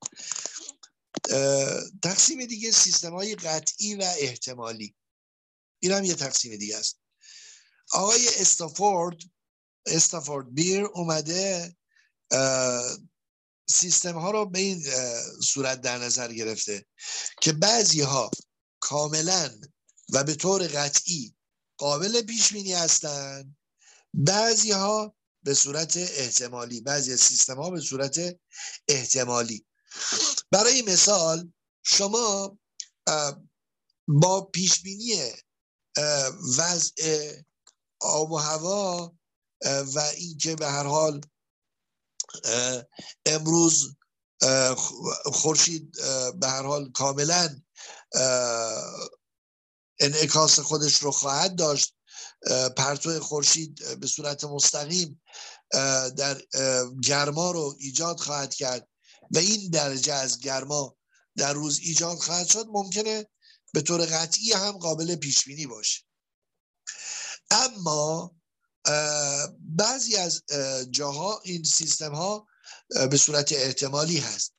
تقسیم 2.03 2.45
دیگه 2.45 2.71
سیستم 2.71 3.13
های 3.13 3.35
قطعی 3.35 3.95
و 3.95 4.03
احتمالی. 4.19 4.97
این 5.79 5.93
هم 5.93 6.05
یه 6.05 6.15
تقسیم 6.15 6.57
دیگه 6.57 6.77
است. 6.77 7.01
آقای 7.93 8.29
استافورد 8.29 9.17
استافورد 9.87 10.55
بیر 10.55 10.85
اومده 10.85 11.77
سیستم 13.69 14.19
ها 14.19 14.31
رو 14.31 14.47
به 14.47 14.59
این 14.59 14.85
صورت 15.43 15.81
در 15.81 15.99
نظر 15.99 16.33
گرفته 16.33 16.87
که 17.43 17.53
بعضی 17.53 18.01
ها 18.01 18.31
کاملا 18.81 19.61
و 20.13 20.25
به 20.25 20.35
طور 20.35 20.67
قطعی 20.67 21.35
قابل 21.77 22.23
پیش 22.23 22.53
بینی 22.53 22.73
هستند 22.73 23.57
بعضی 24.15 24.73
ها 24.73 25.16
به 25.47 25.55
صورت 25.55 25.97
احتمالی. 25.97 26.81
بعضی 26.81 27.17
سیستم 27.17 27.57
ها 27.57 27.71
به 27.71 27.81
صورت 27.81 28.21
احتمالی. 28.89 29.67
برای 30.51 30.83
مثال 30.83 31.53
شما 31.83 32.59
با 34.09 34.41
پیش 34.41 34.83
بینی 34.83 35.33
وضع 36.59 37.33
آب 38.01 38.33
و 38.33 38.37
هوا 38.37 39.17
و 39.65 39.99
اینکه 40.17 40.57
به 40.57 40.67
هر 40.67 40.85
حال 40.87 41.21
امروز 43.27 43.97
خورشید 45.25 45.93
به 46.41 46.49
هر 46.49 46.63
حال 46.63 46.93
کاملا 46.93 47.61
انعکاس 50.01 50.61
خودش 50.61 51.03
رو 51.03 51.11
خواهد 51.11 51.57
داشت 51.57 51.96
پرتو 52.77 53.21
خورشید 53.21 54.01
به 54.01 54.07
صورت 54.07 54.45
مستقیم 54.45 55.23
در 56.17 56.43
گرما 57.03 57.51
رو 57.51 57.77
ایجاد 57.79 58.21
خواهد 58.21 58.55
کرد 58.55 58.89
و 59.31 59.39
این 59.39 59.71
درجه 59.71 60.13
از 60.13 60.39
گرما 60.39 60.97
در 61.37 61.53
روز 61.53 61.79
ایجاد 61.83 62.19
خواهد 62.19 62.47
شد 62.47 62.67
ممکنه 62.69 63.27
به 63.73 63.83
طور 63.83 64.07
قطعی 64.07 64.53
هم 64.53 64.73
قابل 64.73 65.17
پیش 65.17 65.45
بینی 65.45 65.67
باشه. 65.67 66.03
اما 67.51 68.35
بعضی 69.61 70.17
از 70.17 70.43
جاها 70.91 71.41
این 71.45 71.65
سیستم 71.65 72.15
ها 72.15 72.47
به 73.11 73.17
صورت 73.17 73.53
احتمالی 73.53 74.19
هست. 74.19 74.53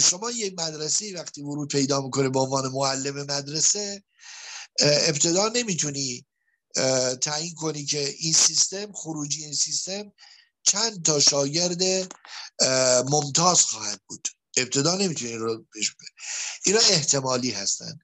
شما 0.00 0.30
یک 0.30 0.54
مدرسه 0.58 1.14
وقتی 1.14 1.42
ورود 1.42 1.72
پیدا 1.72 2.00
می‌کنه 2.00 2.28
به 2.28 2.40
عنوان 2.40 2.72
معلم 2.72 3.22
مدرسه 3.22 4.04
ابتدا 4.80 5.48
نمی‌تونی 5.48 6.26
تعیین 7.20 7.54
کنی 7.54 7.84
که 7.84 8.14
این 8.18 8.32
سیستم 8.32 8.92
خروجی 8.92 9.44
این 9.44 9.54
سیستم 9.54 10.12
چند 10.62 11.04
تا 11.04 11.20
شاگرد 11.20 11.82
ممتاز 13.10 13.60
خواهد 13.60 14.00
بود. 14.06 14.28
ابتدا 14.56 14.96
نمی‌تونی 14.96 15.34
رو 15.34 15.64
پیش 15.72 15.94
اینا 16.66 16.78
احتمالی 16.78 17.50
هستن. 17.50 17.98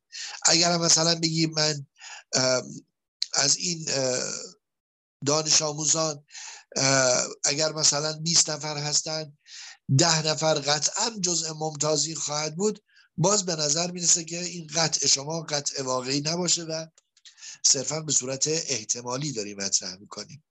اگر 0.45 0.77
مثلا 0.77 1.14
بگیم 1.14 1.51
من 1.55 1.87
از 3.35 3.57
این 3.57 3.89
دانش 5.27 5.62
آموزان 5.62 6.25
اگر 7.45 7.73
مثلا 7.73 8.12
20 8.12 8.51
نفر 8.51 8.77
هستن 8.77 9.39
ده 9.99 10.27
نفر 10.27 10.55
قطعا 10.55 11.11
جزء 11.23 11.53
ممتازی 11.53 12.14
خواهد 12.14 12.57
بود 12.57 12.85
باز 13.16 13.47
به 13.47 13.57
نظر 13.57 13.91
می‌رسه 13.91 14.25
که 14.25 14.41
این 14.45 14.66
قطع 14.75 15.07
شما 15.07 15.43
قطع 15.43 15.83
واقعی 15.83 16.20
نباشه 16.20 16.62
و 16.62 16.87
صرفا 17.67 18.01
به 18.01 18.13
صورت 18.13 18.49
احتمالی 18.49 19.33
داریم 19.33 19.57
مطرح 19.57 19.97
می‌کنیم. 19.97 20.45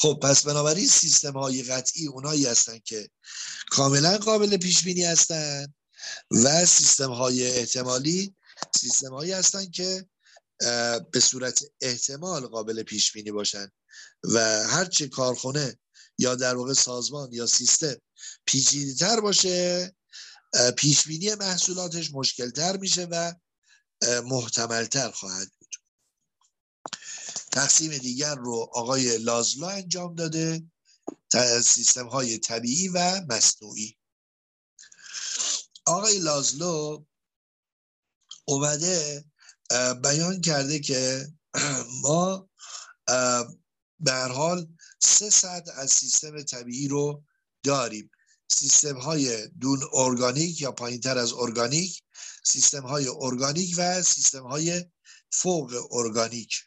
خب 0.00 0.18
پس 0.22 0.46
بنابراین 0.46 0.86
سیستم 0.86 1.32
های 1.32 1.62
قطعی 1.62 2.06
اونایی 2.06 2.46
هستن 2.46 2.78
که 2.78 3.10
کاملا 3.70 4.18
قابل 4.18 4.56
پیش 4.56 4.84
بینی 4.84 5.04
هستن 5.04 5.74
و 6.30 6.66
سیستم 6.66 7.10
های 7.10 7.46
احتمالی 7.46 8.34
سیستم 8.80 9.14
هایی 9.14 9.32
هستن 9.32 9.70
که 9.70 10.06
به 11.10 11.20
صورت 11.20 11.64
احتمال 11.80 12.46
قابل 12.46 12.82
پیش 12.82 13.12
بینی 13.12 13.30
باشن 13.30 13.70
و 14.24 14.38
هرچه 14.68 15.08
کارخونه 15.08 15.78
یا 16.18 16.34
در 16.34 16.56
واقع 16.56 16.72
سازمان 16.72 17.32
یا 17.32 17.46
سیستم 17.46 17.94
پیچیده 18.46 18.94
تر 18.94 19.20
باشه 19.20 19.92
پیش 20.76 21.06
بینی 21.06 21.34
محصولاتش 21.34 22.10
مشکل 22.14 22.50
تر 22.50 22.76
میشه 22.76 23.04
و 23.10 23.32
محتملتر 24.02 25.10
خواهد 25.10 25.52
بود. 25.58 25.74
تقسیم 27.52 27.98
دیگر 27.98 28.34
رو 28.34 28.70
آقای 28.72 29.18
لازلا 29.18 29.68
انجام 29.68 30.14
داده 30.14 30.62
سیستم 31.64 32.06
های 32.06 32.38
طبیعی 32.38 32.88
و 32.88 33.20
مصنوعی. 33.28 33.96
آقای 35.86 36.18
لازلو 36.18 37.04
اومده 38.44 39.24
بیان 40.02 40.40
کرده 40.40 40.78
که 40.78 41.28
ما 42.02 42.48
به 44.00 44.12
حال 44.12 44.68
سه 45.00 45.30
سطح 45.30 45.72
از 45.74 45.90
سیستم 45.90 46.42
طبیعی 46.42 46.88
رو 46.88 47.24
داریم. 47.62 48.10
سیستم 48.48 48.98
های 48.98 49.48
دون 49.48 49.80
ارگانیک 49.92 50.60
یا 50.60 50.72
پایین 50.72 51.00
تر 51.00 51.18
از 51.18 51.32
ارگانیک 51.32 52.02
سیستم 52.46 52.82
های 52.82 53.08
ارگانیک 53.20 53.74
و 53.76 54.02
سیستم 54.02 54.46
های 54.46 54.84
فوق 55.30 55.88
ارگانیک. 55.90 56.62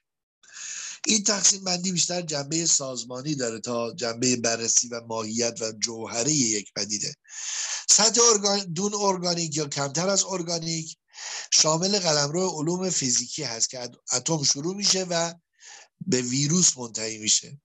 این 1.06 1.24
تقسیم 1.24 1.64
بندی 1.64 1.92
بیشتر 1.92 2.22
جنبه 2.22 2.66
سازمانی 2.66 3.36
داره 3.36 3.60
تا 3.60 3.94
جنبه 3.94 4.36
بررسی 4.36 4.88
و 4.88 5.02
ماهیت 5.02 5.62
و 5.62 5.72
جوهره 5.72 6.32
یک 6.32 6.74
پدیده. 6.76 7.16
سطح 7.90 8.22
ارگان... 8.22 8.60
دون 8.60 8.94
ارگانیک 8.96 9.58
یا 9.58 9.68
کمتر 9.68 10.10
از 10.10 10.24
ارگانیک 10.28 10.98
شامل 11.54 12.00
قلمرو 12.00 12.50
علوم 12.50 12.90
فیزیکی 12.90 13.44
هست 13.44 13.70
که 13.70 13.90
اتم 14.14 14.44
شروع 14.44 14.76
میشه 14.76 15.04
و 15.04 15.34
به 16.02 16.22
ویروس 16.22 16.78
منتهی 16.78 17.18
میشه. 17.18 17.62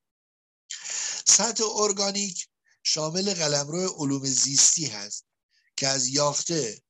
سطح 1.28 1.64
ارگانیک 1.76 2.48
شامل 2.82 3.34
قلمرو 3.34 3.88
علوم 3.88 4.24
زیستی 4.24 4.86
هست 4.86 5.24
که 5.76 5.88
از 5.88 6.08
یاخته 6.08 6.83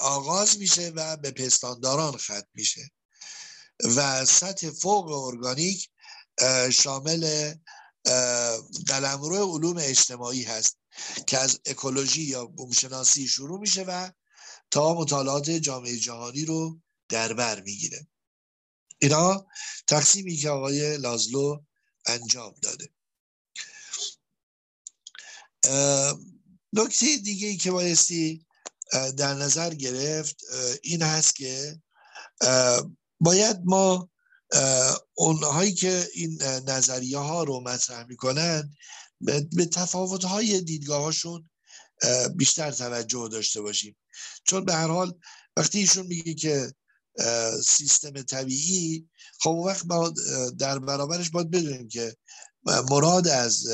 آغاز 0.00 0.58
میشه 0.58 0.88
و 0.88 1.16
به 1.16 1.30
پستانداران 1.30 2.16
ختم 2.16 2.48
میشه 2.54 2.90
و 3.84 4.24
سطح 4.24 4.70
فوق 4.70 5.08
ارگانیک 5.08 5.90
شامل 6.72 7.54
قلمرو 8.86 9.52
علوم 9.54 9.76
اجتماعی 9.78 10.42
هست 10.42 10.78
که 11.26 11.38
از 11.38 11.60
اکولوژی 11.66 12.22
یا 12.22 12.46
بومشناسی 12.46 13.28
شروع 13.28 13.60
میشه 13.60 13.82
و 13.82 14.10
تا 14.70 14.94
مطالعات 14.94 15.50
جامعه 15.50 15.96
جهانی 15.96 16.44
رو 16.44 16.80
در 17.08 17.32
بر 17.32 17.60
می‌گیره. 17.60 18.06
اینا 18.98 19.46
تقسیمی 19.86 20.36
که 20.36 20.50
آقای 20.50 20.96
لازلو 20.96 21.60
انجام 22.06 22.54
داده. 22.62 22.90
نکته 26.72 27.16
دیگه 27.16 27.48
ای 27.48 27.56
که 27.56 27.70
بایستی 27.70 28.46
در 28.92 29.34
نظر 29.34 29.74
گرفت 29.74 30.36
این 30.82 31.02
هست 31.02 31.36
که 31.36 31.80
باید 33.20 33.60
ما 33.64 34.10
اونهایی 35.14 35.72
که 35.74 36.08
این 36.14 36.42
نظریه 36.42 37.18
ها 37.18 37.42
رو 37.42 37.60
مطرح 37.60 38.06
می‌کنن 38.06 38.74
به 39.20 39.66
تفاوت 39.72 40.24
های 40.24 40.60
دیدگاه 40.60 41.02
هاشون 41.02 41.50
بیشتر 42.36 42.70
توجه 42.70 43.28
داشته 43.32 43.60
باشیم. 43.60 43.96
چون 44.44 44.64
به 44.64 44.74
هر 44.74 44.88
حال 44.88 45.18
وقتی 45.56 45.78
ایشون 45.78 46.06
میگه 46.06 46.34
که 46.34 46.72
سیستم 47.64 48.22
طبیعی 48.22 49.08
خب 49.40 49.50
وقت 49.50 49.86
ما 49.86 50.12
در 50.58 50.78
برابرش 50.78 51.30
باید 51.30 51.50
بدونیم 51.50 51.88
که 51.88 52.16
مراد 52.90 53.28
از 53.28 53.66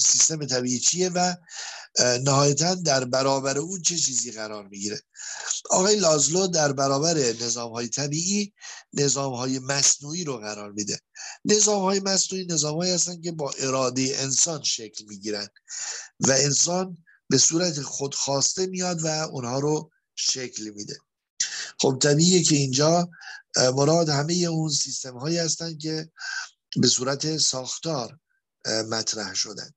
سیستم 0.00 0.46
طبیعی 0.46 0.78
چیه 0.78 1.08
و 1.08 1.34
نهایتا 2.00 2.74
در 2.74 3.04
برابر 3.04 3.58
اون 3.58 3.82
چه 3.82 3.96
چیزی 3.96 4.30
قرار 4.30 4.68
می‌گیره؟ 4.68 5.02
آقای 5.70 5.96
لازلو 5.96 6.46
در 6.46 6.72
برابر 6.72 7.16
نظام 7.16 7.72
های 7.72 7.88
طبیعی 7.88 8.52
نظام 8.92 9.34
های 9.34 9.58
مصنوعی 9.58 10.24
رو 10.24 10.36
قرار 10.36 10.72
میده. 10.72 11.00
نظام 11.44 11.82
های 11.82 12.00
مصنوعی 12.00 12.46
نظام 12.46 12.76
های 12.76 12.90
هستن 12.90 13.20
که 13.20 13.32
با 13.32 13.50
اراده 13.58 14.14
انسان 14.18 14.62
شکل 14.62 15.04
می‌گیرن 15.08 15.48
و 16.20 16.30
انسان 16.30 16.98
به 17.28 17.38
صورت 17.38 17.82
خودخواسته 17.82 18.66
میاد 18.66 19.04
و 19.04 19.06
اونها 19.06 19.58
رو 19.58 19.90
شکل 20.14 20.70
میده. 20.70 20.98
خب 21.80 21.98
طبیعیه 22.02 22.42
که 22.42 22.56
اینجا 22.56 23.10
مراد 23.56 24.08
همه 24.08 24.34
اون 24.34 24.70
سیستم 24.70 25.18
هایی 25.18 25.38
هستن 25.38 25.78
که 25.78 26.10
به 26.76 26.88
صورت 26.88 27.36
ساختار 27.36 28.18
مطرح 28.66 29.34
شدن. 29.34 29.70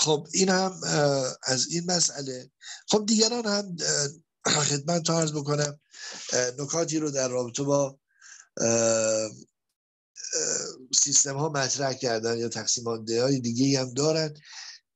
خب 0.00 0.28
این 0.32 0.48
هم 0.48 0.80
از 1.42 1.66
این 1.66 1.90
مسئله. 1.90 2.50
خب 2.88 3.06
دیگران 3.06 3.46
هم 3.46 3.76
خدمت 4.46 5.02
تو 5.02 5.12
عرض 5.12 5.32
بکنم. 5.32 5.80
نکاتی 6.58 6.98
رو 6.98 7.10
در 7.10 7.28
رابطه 7.28 7.62
با 7.62 7.98
سیستم 10.94 11.36
ها 11.36 11.48
مطرح 11.48 11.94
کردن 11.94 12.38
یا 12.38 12.48
تقسیم 12.48 12.84
های 13.08 13.40
دیگه 13.40 13.80
هم 13.80 13.94
دارن 13.94 14.34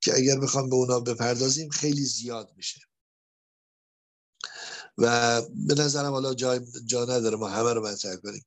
که 0.01 0.17
اگر 0.17 0.41
بخوام 0.41 0.69
به 0.69 0.77
اونا 0.77 1.01
بپردازیم 1.01 1.69
خیلی 1.69 2.05
زیاد 2.05 2.53
میشه. 2.57 2.81
و 4.99 5.43
به 5.43 5.75
نظرم 5.75 6.13
حالا 6.13 6.35
جا, 6.35 6.59
جا 6.87 7.05
نداره 7.05 7.37
ما 7.37 7.49
همه 7.49 7.73
رو 7.73 7.87
مطرح 7.87 8.17
کنیم. 8.17 8.47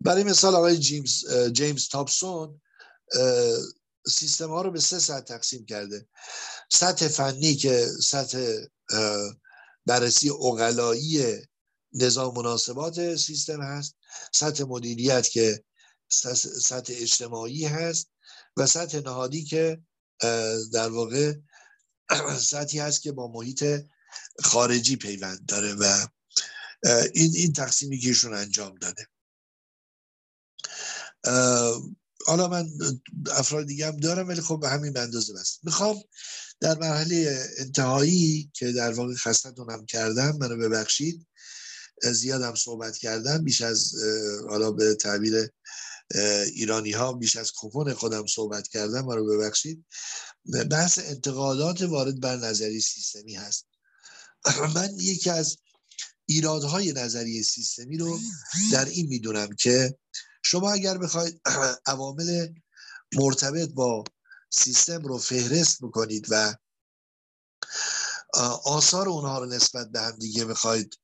برای 0.00 0.24
مثال 0.24 0.54
آقای 0.54 0.78
جیمز, 0.78 1.32
جیمز 1.52 1.88
تاپسون 1.88 2.60
سیستم 4.06 4.48
ها 4.48 4.62
رو 4.62 4.70
به 4.70 4.80
سه 4.80 4.98
سطح 4.98 5.20
تقسیم 5.20 5.66
کرده. 5.66 6.08
سطح 6.72 7.08
فنی 7.08 7.56
که 7.56 7.86
سطح 8.02 8.56
بررسی 9.86 10.30
اقلایی 10.30 11.36
نظام 11.92 12.34
مناسبات 12.36 13.16
سیستم 13.16 13.62
هست. 13.62 13.96
سطح 14.32 14.64
مدیریت 14.64 15.28
که 15.28 15.64
سطح 16.08 16.92
اجتماعی 16.96 17.64
هست. 17.66 18.10
و 18.56 18.66
سطح 18.66 19.00
نهادی 19.00 19.44
که 19.44 19.82
در 20.72 20.88
واقع 20.88 21.34
سطحی 22.52 22.78
هست 22.78 23.02
که 23.02 23.12
با 23.12 23.28
محیط 23.28 23.64
خارجی 24.44 24.96
پیوند 24.96 25.46
داره 25.46 25.74
و 25.74 26.06
این 27.14 27.32
این 27.34 27.52
تقسیمی 27.52 27.98
که 27.98 28.08
ایشون 28.08 28.34
انجام 28.34 28.74
داده. 28.74 29.06
حالا 32.26 32.48
من 32.48 32.70
افراد 33.30 33.66
دیگه 33.66 33.86
هم 33.86 33.96
دارم 33.96 34.28
ولی 34.28 34.40
خب 34.40 34.58
به 34.60 34.68
همین 34.68 34.98
اندازه 34.98 35.32
بست 35.32 35.60
می‌خوام 35.62 35.96
در 36.60 36.78
مرحله 36.78 37.48
انتهایی 37.58 38.50
که 38.54 38.72
در 38.72 38.92
واقع 38.92 39.14
خستتونم 39.14 39.86
کردم 39.86 40.36
منو 40.36 40.56
ببخشید. 40.56 41.26
زیادم 42.12 42.54
صحبت 42.54 42.96
کردم 42.96 43.44
بیش 43.44 43.62
از 43.62 43.94
حالا 44.48 44.70
به 44.70 44.94
تعبیر 44.94 45.48
ایرانی 46.46 46.92
ها 46.92 47.12
بیش 47.12 47.36
از 47.36 47.52
کپون 47.60 47.94
خودم 47.94 48.26
صحبت 48.26 48.68
کردم 48.68 49.04
منو 49.04 49.24
ببخشید. 49.24 49.84
بحث 50.70 50.98
انتقادات 50.98 51.82
وارد 51.82 52.20
بر 52.20 52.36
نظری 52.36 52.80
سیستمی 52.80 53.34
هست. 53.34 53.66
من 54.74 54.90
یکی 54.98 55.30
از 55.30 55.56
ایرادهای 56.26 56.92
نظریه 56.92 57.42
سیستمی 57.42 57.98
رو 57.98 58.20
در 58.72 58.84
این 58.84 59.06
می‌دونم 59.06 59.48
که 59.56 59.98
شما 60.54 60.72
اگر 60.72 60.98
بخواید 60.98 61.40
عوامل 61.86 62.54
مرتبط 63.14 63.68
با 63.68 64.04
سیستم 64.50 65.02
رو 65.02 65.18
فهرست 65.18 65.78
بکنید 65.82 66.26
و 66.30 66.54
آثار 68.64 69.08
اونها 69.08 69.38
رو 69.38 69.46
نسبت 69.46 69.90
به 69.90 70.00
هم 70.00 70.10
دیگه 70.10 70.44
بخواید 70.44 70.98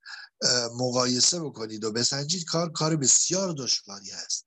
مقایسه 0.75 1.41
بکنید 1.41 1.85
و 1.85 1.93
بسنجید 1.93 2.45
کار 2.45 2.73
کار 2.73 2.97
بسیار 2.97 3.53
دشواری 3.53 4.11
هست. 4.11 4.47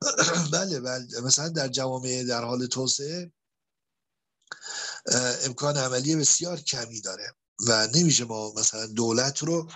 بله 0.52 0.80
بله 0.80 1.20
مثلا 1.24 1.48
در 1.48 1.68
جوامع 1.68 2.24
در 2.24 2.44
حال 2.44 2.66
توسعه 2.66 3.32
امکان 5.44 5.76
عملی 5.76 6.16
بسیار 6.16 6.60
کمی 6.60 7.00
داره. 7.00 7.34
و 7.66 7.88
نمیشه 7.94 8.24
ما 8.24 8.52
مثلا 8.56 8.86
دولت 8.86 9.42
رو 9.42 9.70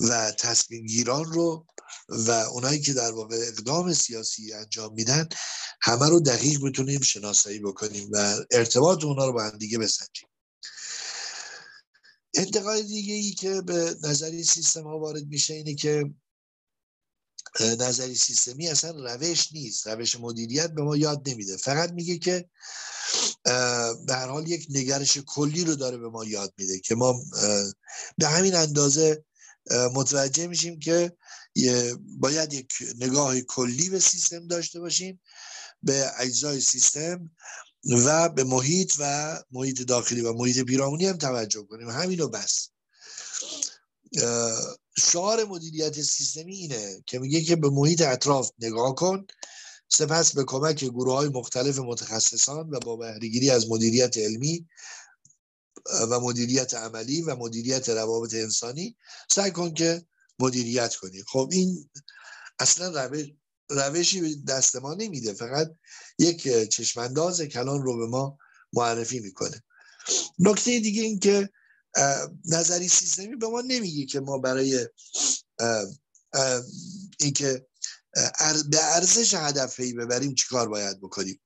و 0.00 0.32
تصمیم 0.32 0.86
گیران 0.86 1.24
رو 1.24 1.66
و 2.08 2.30
اونایی 2.30 2.80
که 2.80 2.92
در 2.92 3.12
واقع 3.12 3.36
اقدام 3.36 3.92
سیاسی 3.92 4.52
انجام 4.52 4.94
میدن 4.94 5.28
همه 5.80 6.08
رو 6.08 6.20
دقیق 6.20 6.60
بتونیم 6.64 7.00
شناسایی 7.00 7.58
بکنیم 7.58 8.08
و 8.12 8.36
ارتباط 8.50 9.04
اونا 9.04 9.26
رو 9.26 9.32
با 9.32 9.42
هم 9.42 9.58
دیگه 9.58 9.78
بسنجیم. 9.78 10.28
انتقال 12.34 12.82
دیگه 12.82 13.14
ای 13.14 13.32
که 13.32 13.60
به 13.60 13.96
نظری 14.02 14.44
سیستم 14.44 14.82
ها 14.82 14.98
وارد 14.98 15.26
میشه 15.26 15.54
اینه 15.54 15.74
که 15.74 16.04
نظری 17.60 18.14
سیستمی 18.14 18.68
اصلا 18.68 19.14
روش 19.14 19.52
نیست. 19.52 19.86
روش 19.86 20.16
مدیریت 20.20 20.70
به 20.70 20.82
ما 20.82 20.96
یاد 20.96 21.28
نمیده. 21.28 21.56
فقط 21.56 21.92
میگه 21.92 22.18
که 22.18 22.50
به 24.06 24.14
هر 24.14 24.28
حال 24.28 24.48
یک 24.48 24.66
نگرش 24.70 25.18
کلی 25.18 25.64
رو 25.64 25.74
داره 25.74 25.96
به 25.96 26.08
ما 26.08 26.24
یاد 26.24 26.54
میده 26.58 26.80
که 26.80 26.94
ما 26.94 27.22
به 28.18 28.26
همین 28.28 28.54
اندازه 28.54 29.24
متوجه 29.70 30.46
میشیم 30.46 30.78
که 30.78 31.16
باید 32.18 32.52
یک 32.52 32.72
نگاه 32.98 33.40
کلی 33.40 33.90
به 33.90 34.00
سیستم 34.00 34.46
داشته 34.46 34.80
باشیم 34.80 35.20
به 35.82 36.10
اجزای 36.18 36.60
سیستم 36.60 37.30
و 38.04 38.28
به 38.28 38.44
محیط 38.44 38.92
و 38.98 39.36
محیط 39.50 39.82
داخلی 39.82 40.20
و 40.20 40.32
محیط 40.32 40.58
پیرامونی 40.58 41.06
هم 41.06 41.16
توجه 41.16 41.62
کنیم. 41.62 41.90
همینو 41.90 42.28
بس. 42.28 42.68
شعار 44.98 45.44
مدیریت 45.44 46.02
سیستمی 46.02 46.56
اینه 46.56 47.02
که 47.06 47.18
میگه 47.18 47.40
که 47.40 47.56
به 47.56 47.70
محیط 47.70 48.02
اطراف 48.02 48.50
نگاه 48.58 48.94
کن 48.94 49.26
سپس 49.88 50.32
به 50.32 50.44
کمک 50.44 50.84
گروه 50.84 51.14
های 51.14 51.28
مختلف 51.28 51.78
متخصصان 51.78 52.70
و 52.70 52.78
با 52.78 52.96
بهرهگیری 52.96 53.50
از 53.50 53.70
مدیریت 53.70 54.18
علمی 54.18 54.66
و 56.10 56.20
مدیریت 56.20 56.74
عملی 56.74 57.22
و 57.22 57.36
مدیریت 57.36 57.88
روابط 57.88 58.34
انسانی 58.34 58.96
سعی 59.30 59.50
کن 59.50 59.74
که 59.74 60.06
مدیریت 60.38 60.94
کنی. 60.94 61.22
خب 61.22 61.48
این 61.52 61.90
اصلا 62.58 63.04
روش 63.04 63.26
روشی 63.70 64.42
دست 64.42 64.76
ما 64.76 64.94
نمیده. 64.94 65.32
فقط 65.32 65.70
یک 66.18 66.68
چشمانداز 66.68 67.42
کلان 67.42 67.82
رو 67.82 67.98
به 67.98 68.06
ما 68.06 68.38
معرفی 68.72 69.20
می‌کنه. 69.20 69.62
نکته 70.38 70.80
دیگه 70.80 71.02
این 71.02 71.18
که 71.18 71.50
نظری 72.44 72.88
سیستمی 72.88 73.36
به 73.36 73.48
ما 73.48 73.60
نمیگه 73.60 74.06
که 74.06 74.20
ما 74.20 74.38
برای 74.38 74.88
اینکه 77.20 77.66
به 78.70 78.84
ارزش 78.84 79.34
هدف 79.34 79.76
پی 79.76 79.92
ببریم 79.92 80.34
چیکار 80.34 80.68
باید 80.68 81.00
بکنیم؟ 81.00 81.40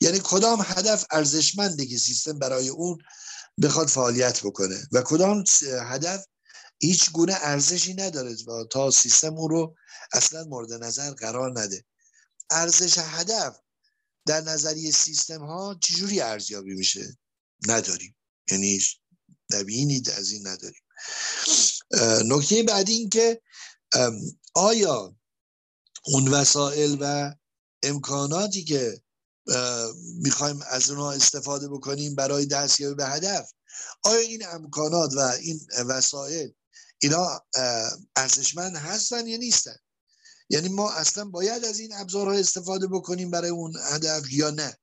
یعنی 0.00 0.20
کدام 0.24 0.64
هدف 0.66 1.04
ارزشمنده 1.10 1.86
که 1.86 1.98
سیستم 1.98 2.38
برای 2.38 2.68
اون 2.68 2.98
بخواد 3.62 3.88
فعالیت 3.88 4.40
بکنه؟ 4.40 4.88
و 4.92 5.02
کدام 5.02 5.44
هدف 5.82 6.26
هیچ 6.80 7.10
گونه 7.10 7.36
ارزشی 7.40 7.94
نداره 7.94 8.36
و 8.46 8.64
تا 8.70 8.90
سیستم 8.90 9.34
اون 9.34 9.50
رو 9.50 9.76
اصلا 10.12 10.44
مورد 10.44 10.72
نظر 10.72 11.10
قرار 11.10 11.60
نده. 11.60 11.84
ارزش 12.50 12.98
هدف 12.98 13.56
در 14.26 14.40
نظریه 14.40 14.90
سیستم 14.90 15.44
ها 15.44 15.78
چجوری 15.82 16.20
ارزیابی 16.20 16.74
میشه؟ 16.74 17.18
نداریم. 17.68 18.16
یعنی 18.50 18.80
نبینی 19.50 20.02
از 20.16 20.30
این 20.30 20.46
نداریم. 20.46 20.82
نکته 22.24 22.62
بعدی 22.62 22.92
این 22.92 23.08
که 23.08 23.42
آیا 24.54 25.16
اون 26.06 26.28
وسایل 26.28 26.98
و 27.00 27.34
امکاناتی 27.82 28.64
که 28.64 29.00
می‌خوایم 30.16 30.60
از 30.70 30.90
اونها 30.90 31.12
استفاده 31.12 31.68
بکنیم 31.68 32.14
برای 32.14 32.46
دستیابی 32.46 32.94
به 32.94 33.06
هدف. 33.06 33.52
آیا 34.02 34.18
این 34.18 34.46
امکانات 34.46 35.14
و 35.14 35.18
این 35.20 35.60
وسایل 35.86 36.52
اینا 36.98 37.42
ارزشمند 38.16 38.76
هستن 38.76 39.26
یا 39.26 39.36
نیستن؟ 39.36 39.76
یعنی 40.48 40.68
ما 40.68 40.92
اصلا 40.92 41.24
باید 41.24 41.64
از 41.64 41.78
این 41.78 41.94
ابزارها 41.94 42.32
استفاده 42.32 42.86
بکنیم 42.86 43.30
برای 43.30 43.50
اون 43.50 43.74
هدف 43.90 44.32
یا 44.32 44.50
نه؟ 44.50 44.76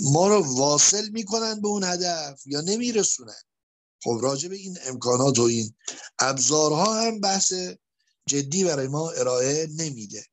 ما 0.00 0.28
رو 0.28 0.56
واصل 0.56 1.08
می‌کنن 1.08 1.60
به 1.60 1.68
اون 1.68 1.84
هدف 1.84 2.40
یا 2.46 2.60
نمیرسونن؟ 2.60 3.42
خب 4.02 4.18
راجع 4.22 4.48
به 4.48 4.56
این 4.56 4.78
امکانات 4.84 5.38
و 5.38 5.42
این 5.42 5.74
ابزارها 6.18 7.02
هم 7.02 7.20
بحث 7.20 7.52
جدی 8.28 8.64
برای 8.64 8.88
ما 8.88 9.10
ارائه 9.10 9.68
نمیده. 9.76 10.26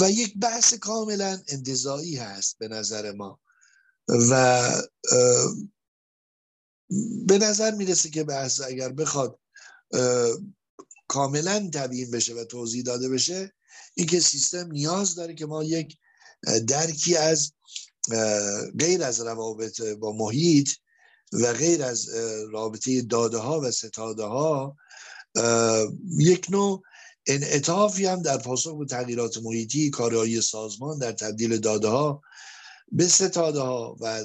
و 0.00 0.10
یک 0.10 0.38
بحث 0.38 0.74
کاملا 0.74 1.42
انتظایی 1.48 2.16
هست 2.16 2.58
به 2.58 2.68
نظر 2.68 3.12
ما. 3.12 3.40
و 4.30 4.70
به 7.26 7.38
نظر 7.38 7.74
می‌رسه 7.74 8.10
که 8.10 8.24
بحث 8.24 8.60
اگر 8.60 8.92
بخواد 8.92 9.38
کاملا 11.08 11.70
تبیین 11.74 12.10
بشه 12.10 12.34
و 12.34 12.44
توضیح 12.44 12.82
داده 12.82 13.08
بشه 13.08 13.52
اینکه 13.94 14.20
سیستم 14.20 14.72
نیاز 14.72 15.14
داره 15.14 15.34
که 15.34 15.46
ما 15.46 15.64
یک 15.64 15.98
درکی 16.68 17.16
از 17.16 17.52
غیر 18.78 19.02
از 19.02 19.20
روابط 19.20 19.80
با 19.80 20.12
محیط 20.12 20.70
و 21.32 21.52
غیر 21.52 21.82
از 21.82 22.08
رابطه 22.52 23.02
داده 23.02 23.38
ها 23.38 23.60
و 23.60 23.70
ستاده 23.70 24.24
ها 24.24 24.76
یک 26.18 26.46
نوع 26.50 26.82
انعطافی 27.26 28.06
هم 28.06 28.22
در 28.22 28.38
پاسخ 28.38 28.78
به 28.78 28.84
تغییرات 28.84 29.38
محیطی 29.38 29.90
کارایی 29.90 30.40
سازمان 30.40 30.98
در 30.98 31.12
تبدیل 31.12 31.56
داده 31.56 31.88
ها 31.88 32.22
به 32.92 33.08
ستاده 33.08 33.60
ها 33.60 33.96
و 34.00 34.24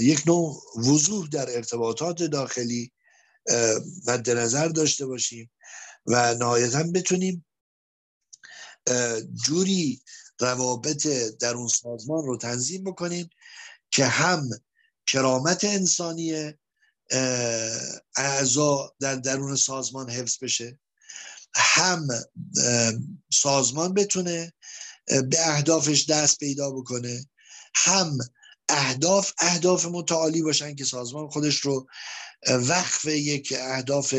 یک 0.00 0.22
نوع 0.26 0.62
وضوح 0.76 1.28
در 1.28 1.56
ارتباطات 1.56 2.22
داخلی 2.22 2.92
مد 4.06 4.30
نظر 4.30 4.68
داشته 4.68 5.06
باشیم 5.06 5.50
و 6.06 6.34
نهایتا 6.34 6.82
بتونیم 6.82 7.46
جوری 9.44 10.00
روابط 10.40 11.06
در 11.40 11.54
اون 11.54 11.68
سازمان 11.68 12.24
رو 12.24 12.36
تنظیم 12.36 12.84
بکنیم 12.84 13.30
که 13.90 14.06
هم 14.06 14.50
کرامت 15.06 15.64
انسانی 15.64 16.52
اعضا 18.16 18.94
در 19.00 19.14
درون 19.14 19.56
سازمان 19.56 20.10
حفظ 20.10 20.38
بشه. 20.42 20.78
هم 21.54 22.08
سازمان 23.32 23.94
بتونه 23.94 24.52
به 25.06 25.48
اهدافش 25.48 26.04
دست 26.04 26.38
پیدا 26.38 26.70
بکنه. 26.70 27.26
هم 27.74 28.18
اهداف 28.68 29.32
اهداف 29.38 29.86
متعالی 29.86 30.42
باشن 30.42 30.74
که 30.74 30.84
سازمان 30.84 31.28
خودش 31.28 31.56
رو 31.56 31.86
وقف 32.48 33.04
یک 33.04 33.54
اهداف 33.56 34.14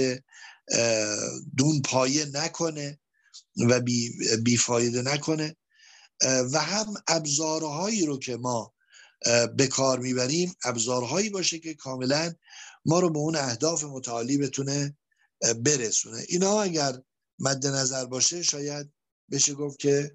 دون 1.57 1.81
پایه 1.81 2.25
نکنه 2.25 2.99
و 3.69 3.79
بی, 3.79 4.13
بیفایده 4.43 5.01
نکنه. 5.01 5.55
و 6.51 6.59
هم 6.59 6.93
ابزارهایی 7.07 8.05
رو 8.05 8.19
که 8.19 8.37
ما 8.37 8.73
به 9.55 9.67
کار 9.67 9.99
می‌بریم 9.99 10.55
ابزارهایی 10.63 11.29
باشه 11.29 11.59
که 11.59 11.73
کاملا 11.73 12.33
ما 12.87 12.99
رو 12.99 13.09
به 13.09 13.19
اون 13.19 13.35
اهداف 13.35 13.83
متعالی 13.83 14.37
بتونه 14.37 14.97
برسونه. 15.65 16.25
اینا 16.27 16.61
اگر 16.61 17.01
مد 17.39 17.67
نظر 17.67 18.05
باشه 18.05 18.43
شاید 18.43 18.91
بشه 19.31 19.53
گفت 19.53 19.79
که 19.79 20.13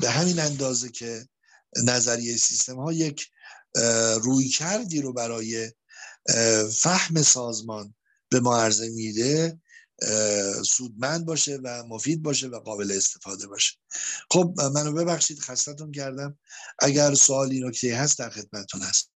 به 0.00 0.10
همین 0.10 0.40
اندازه 0.40 0.88
که 0.90 1.28
نظریه 1.84 2.36
سیستم 2.36 2.76
ها 2.76 2.92
یک 2.92 3.28
روی 4.22 4.48
کردی 4.48 5.00
رو 5.00 5.12
برای 5.12 5.72
فهم 6.74 7.22
سازمان 7.22 7.94
به 8.28 8.40
ما 8.40 8.58
عرضه 8.58 8.88
میده 8.88 9.60
سودمند 10.66 11.26
باشه 11.26 11.56
و 11.64 11.84
مفید 11.88 12.22
باشه 12.22 12.48
و 12.48 12.58
قابل 12.58 12.92
استفاده 12.92 13.46
باشه. 13.46 13.78
خب 14.30 14.54
منو 14.74 14.92
ببخشید 14.92 15.40
خستتون 15.40 15.92
کردم. 15.92 16.38
اگر 16.78 17.14
سوالی 17.14 17.60
نکته 17.60 17.96
هست 17.96 18.18
در 18.18 18.30
خدمتتون 18.30 18.82
هست 18.82 19.12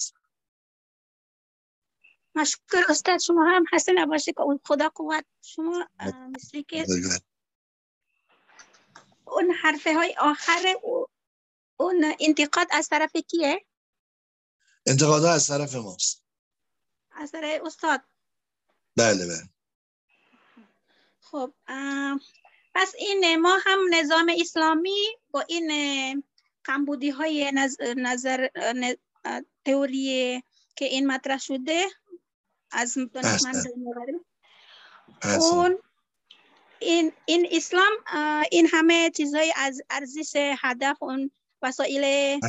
مشکر 2.34 2.82
استاد 2.88 3.20
شما 3.20 3.44
هم 3.44 3.64
حسن 3.72 3.98
نباشه 3.98 4.32
که 4.32 4.40
اون 4.40 4.60
خدا 4.64 4.88
قوت 4.88 5.24
شما 5.42 5.88
مثل 6.34 6.62
که 6.62 6.86
اون 9.24 9.50
حرفه 9.50 9.94
های 9.94 10.14
آخر 10.18 10.74
اون 11.76 12.14
انتقاد 12.20 12.66
از 12.70 12.88
طرف 12.88 13.16
کیه؟ 13.16 13.64
انتقاد 14.86 15.24
از 15.24 15.46
طرف 15.46 15.74
ماست. 15.74 16.22
از 17.10 17.30
طرف 17.32 17.62
استاد. 17.64 18.00
بله 18.96 19.26
بله. 19.26 19.48
خب 21.20 21.54
پس 22.74 22.94
این 22.98 23.36
ما 23.36 23.58
هم 23.66 23.78
نظام 23.92 24.32
اسلامی 24.40 25.06
با 25.30 25.40
این 25.40 26.24
کمبودی 26.66 27.10
های 27.10 27.52
نظر, 27.96 28.48
تئوری 29.64 30.42
که 30.76 30.84
این 30.84 31.06
مطرح 31.06 31.38
شده 31.38 31.86
از 32.72 32.96
اون 35.42 35.78
این 36.80 37.12
این 37.26 37.48
اسلام 37.50 37.92
این 38.50 38.68
همه 38.72 39.10
چیزهای 39.10 39.52
از 39.56 39.82
ارزش 39.90 40.32
هدف 40.36 41.02
اون 41.02 41.30
وسایل 41.62 42.40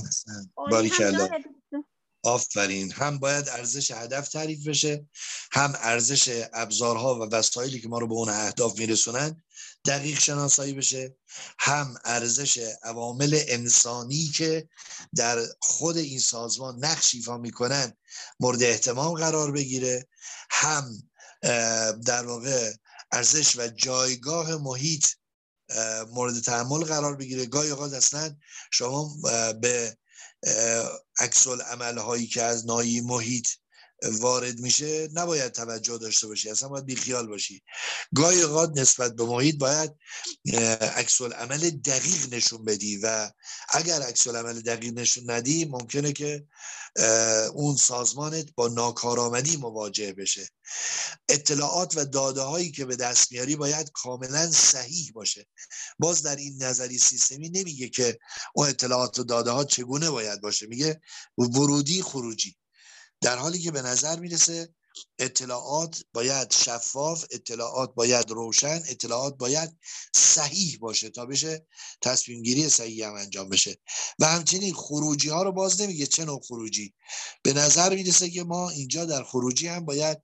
آفرین. 2.24 2.92
هم 2.92 3.20
باید 3.20 3.50
ارزش 3.50 3.92
هدف 3.92 4.30
تعریف 4.30 4.68
بشه 4.68 5.06
هم 5.52 5.74
ارزش 5.78 6.46
ابزارها 6.54 7.16
و 7.20 7.30
وسایلی 7.32 7.82
که 7.82 7.88
ما 7.88 8.00
رو 8.00 8.08
به 8.08 8.14
اون 8.14 8.30
اهداف 8.30 8.80
میرسونن 8.80 9.44
دقیق 9.86 10.20
شناسایی 10.20 10.74
بشه 10.74 11.16
هم 11.60 11.96
ارزش 12.06 12.76
عوامل 12.84 13.42
انسانی 13.48 14.32
که 14.36 14.68
در 15.16 15.40
خود 15.60 15.98
این 15.98 16.20
سازمان 16.20 16.86
نقش 16.86 17.16
ایفا 17.16 17.38
می‌کنن 17.38 17.98
مورد 18.40 18.64
احتمام 18.64 19.14
قرار 19.14 19.52
بگیره 19.52 20.08
هم 20.52 21.04
در 22.06 22.26
واقع 22.26 22.74
ارزش 23.12 23.56
و 23.56 23.68
جایگاه 23.68 24.56
محیط 24.56 25.06
مورد 26.12 26.40
تحمل 26.40 26.84
قرار 26.84 27.16
بگیره. 27.16 27.46
گاهی 27.46 27.70
اوقات 27.70 27.94
اصلا 27.94 28.36
شما 28.72 29.16
به 29.62 29.98
عکس 31.20 31.48
هایی 32.02 32.28
که 32.28 32.42
از 32.42 32.66
نایی 32.66 33.02
محیط 33.02 33.48
وارد 34.12 34.60
میشه 34.60 35.10
نباید 35.14 35.52
توجه 35.52 35.98
داشته 35.98 36.28
باشی 36.28 36.50
اصلا 36.50 36.70
باید 36.70 36.86
بیخیال 36.86 37.28
باشی. 37.28 37.64
گاهی 38.16 38.42
اوقات 38.42 38.72
نسبت 38.76 39.16
به 39.16 39.26
محیط 39.26 39.58
باید 39.58 39.92
عکس 40.82 41.22
عمل 41.22 41.70
دقیق 41.70 42.34
نشون 42.34 42.66
بدی 42.66 42.98
و 42.98 43.32
اگر 43.70 44.02
عکس 44.02 44.28
عمل 44.28 44.62
دقیق 44.62 44.94
نشون 44.94 45.32
ندی 45.32 45.66
ممکنه 45.66 46.12
که 46.12 46.46
اون 47.54 47.76
سازمانت 47.76 48.50
با 48.56 48.68
ناکارآمدی 48.68 49.58
مواجه 49.58 50.14
بشه. 50.14 50.50
اطلاعات 51.30 51.98
و 51.98 52.06
داده 52.06 52.42
هایی 52.42 52.72
که 52.72 52.86
به 52.86 52.96
دست 52.96 53.32
میاری 53.32 53.56
باید 53.56 53.92
کاملا 53.94 54.52
صحیح 54.52 55.12
باشه. 55.16 55.48
باز 56.00 56.22
در 56.22 56.36
این 56.36 56.64
نظری 56.64 56.98
سیستمی 56.98 57.50
نمیگه 57.50 57.90
که 57.90 58.20
اون 58.56 58.70
اطلاعات 58.70 59.20
و 59.20 59.24
داده 59.24 59.52
ها 59.52 59.64
چگونه 59.64 60.10
باید 60.10 60.42
باشه 60.42 60.68
میگه 60.68 61.02
ورودی 61.38 62.02
خروجی. 62.02 62.56
در 63.24 63.38
حالی 63.38 63.60
که 63.60 63.72
به 63.72 63.82
نظر 63.82 64.20
می‌رسه 64.20 64.74
اطلاعات 65.20 66.04
باید 66.14 66.52
شفاف 66.52 67.26
اطلاعات 67.32 67.96
باید 67.96 68.32
روشن 68.32 68.84
اطلاعات 68.88 69.38
باید 69.38 69.78
صحیح 70.16 70.78
باشه 70.82 71.10
تا 71.10 71.26
بشه 71.26 71.68
تصمیم 72.02 72.44
گیری 72.44 72.70
صحیح 72.70 73.08
هم 73.08 73.14
انجام 73.14 73.50
بشه. 73.50 73.78
و 74.20 74.26
همچنین 74.26 74.74
خروجی 74.74 75.30
ها 75.30 75.44
رو 75.44 75.52
باز 75.52 75.82
نمیگه 75.82 76.06
چه 76.06 76.26
نوع 76.26 76.42
خروجی. 76.48 76.94
به 77.44 77.54
نظر 77.54 77.96
می‌رسه 77.96 78.30
که 78.30 78.44
ما 78.44 78.70
اینجا 78.70 79.06
در 79.06 79.24
خروجی 79.24 79.68
هم 79.68 79.86
باید 79.86 80.18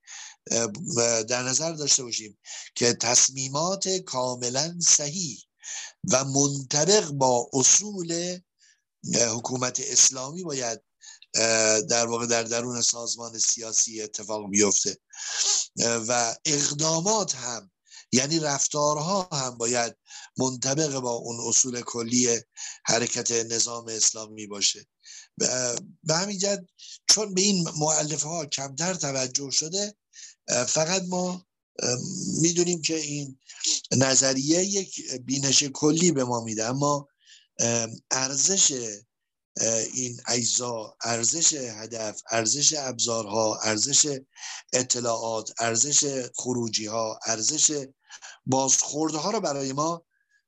در 1.28 1.44
نظر 1.44 1.72
داشته 1.72 2.04
باشیم 2.04 2.38
که 2.76 2.94
تصمیمات 2.94 3.90
کاملا 3.90 4.80
صحیح 4.82 5.44
و 6.12 6.26
منطبق 6.26 7.10
با 7.12 7.50
اصول 7.54 8.40
حکومت 9.14 9.80
اسلامی 9.80 10.44
باید 10.44 10.89
در 11.90 12.06
واقع 12.06 12.26
در 12.26 12.44
درون 12.44 12.82
سازمان 12.82 13.40
سیاسی 13.40 14.02
اتفاق 14.02 14.50
بیفته. 14.50 14.98
و 16.08 16.36
اقدامات 16.46 17.36
هم 17.36 17.72
یعنی 18.12 18.40
رفتارها 18.40 19.30
هم 19.32 19.58
باید 19.58 19.96
منطبق 20.38 21.00
با 21.00 21.12
اون 21.12 21.50
اصول 21.50 21.82
کلی 21.82 22.40
حرکت 22.86 23.32
نظام 23.32 23.88
اسلامی 23.88 24.48
باشه. 24.48 24.88
به 26.04 26.16
همین 26.16 26.38
جد 26.38 26.66
چون 27.10 27.34
به 27.34 27.42
این 27.42 27.70
معلفه 27.78 28.28
ها 28.28 28.46
کمتر 28.46 28.94
توجه 28.94 29.52
شده 29.52 29.96
فقط 30.68 31.04
ما 31.08 31.46
می‌دونیم 32.42 32.82
که 32.82 32.96
این 32.96 33.40
نظریه 33.92 34.64
یک 34.64 35.12
بینش 35.12 35.64
کلی 35.64 36.12
به 36.12 36.24
ما 36.24 36.44
میده. 36.44 36.66
اما 36.66 37.08
ارزش 38.12 38.98
این 39.94 40.22
اجزا 40.27 40.98
ارزش 41.03 41.53
هدف 41.53 42.22
ارزش 42.31 42.73
ابزارها 42.77 43.60
ارزش 43.64 44.19
اطلاعات 44.73 45.61
ارزش 45.61 46.30
خروجی 46.36 46.86
ها 46.86 47.19
ارزش 47.26 47.88
بازخوردها 48.45 49.31
رو 49.31 49.40
برای 49.40 49.73
ما 49.73 50.06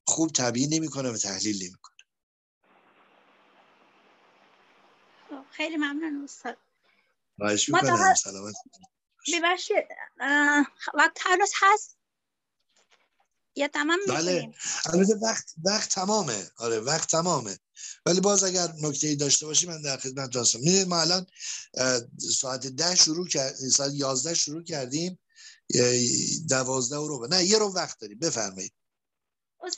خوب 0.07 0.31
تبیین 0.35 0.73
نمی‌کنه 0.73 1.09
و 1.09 1.17
تحلیل 1.17 1.63
نمی‌کنه. 1.63 1.95
خب، 5.29 5.45
خیلی 5.51 5.77
ممنون 5.77 6.23
استاد. 6.23 6.57
ما 7.37 8.15
سلامت 8.15 8.55
ببخشید 9.33 9.85
وقت 10.93 11.19
هنوز 11.25 11.51
هست؟ 11.61 11.97
یا 13.55 13.67
تمام 13.67 13.99
بله. 14.07 14.53
البته 14.85 15.15
وقت 15.15 15.53
وقت 15.65 15.89
تمامه. 15.89 16.51
آره 16.57 16.79
وقت 16.79 17.09
تمامه. 17.09 17.57
ولی 18.05 18.19
باز 18.19 18.43
اگر 18.43 18.67
نکته 18.81 19.07
ای 19.07 19.15
داشته 19.15 19.45
باشی 19.45 19.67
من 19.67 19.81
در 19.81 19.97
خدمت 19.97 20.35
هستم. 20.35 20.59
می‌دونید 20.59 20.87
ما 20.87 21.01
الان 21.01 21.25
ساعت 22.17 22.67
ده 22.67 22.95
شروع 22.95 23.27
کرد 23.27 23.53
ساعت 23.55 23.91
11 23.93 24.33
شروع 24.33 24.63
کردیم 24.63 25.19
دوازده 26.49 26.95
رو 26.95 27.27
نه 27.31 27.43
یه 27.43 27.57
رو 27.57 27.73
وقت 27.73 27.99
داریم. 27.99 28.19
بفرمایید. 28.19 28.73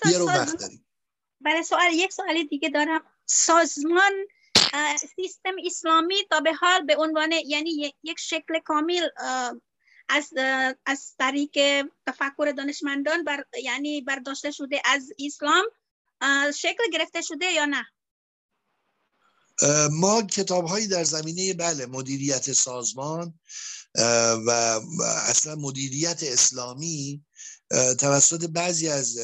یه 0.06 0.18
رو 0.18 0.28
وقت 0.28 0.58
داریم. 0.58 0.86
برای 1.42 1.64
سوال 1.64 1.94
یک 1.94 2.14
سوال 2.14 2.44
دیگه 2.44 2.70
دارم. 2.70 3.02
سازمان 3.26 4.12
سیستم 5.16 5.56
اسلامی 5.66 6.16
تا 6.30 6.40
به 6.40 6.54
حال 6.54 6.86
به 6.86 6.96
عنوان 6.98 7.32
یعنی 7.32 7.94
یک 8.04 8.20
شکل 8.20 8.60
کامل 8.66 9.08
از 10.10 10.34
از 10.86 11.16
طریق 11.20 11.86
تفکر 12.08 12.54
دانشمندان 12.58 13.24
بر 13.24 13.46
یعنی 13.64 14.02
برداشته 14.02 14.52
شده 14.52 14.82
از 14.86 15.10
اسلام 15.20 15.66
شکل 16.56 16.84
گرفته 16.94 17.22
شده 17.22 17.46
یا 17.46 17.66
نه؟ 17.66 17.86
ما 19.92 20.22
کتاب 20.22 20.66
هایی 20.66 20.88
در 20.88 21.04
زمینه 21.04 21.54
بله 21.54 21.86
مدیریت 21.86 22.54
سازمان 22.54 23.40
و 24.46 24.80
اصلا 25.28 25.56
مدیریت 25.56 26.24
اسلامی 26.24 27.26
توسط 28.00 28.46
بعضی 28.46 28.90
از 28.90 29.18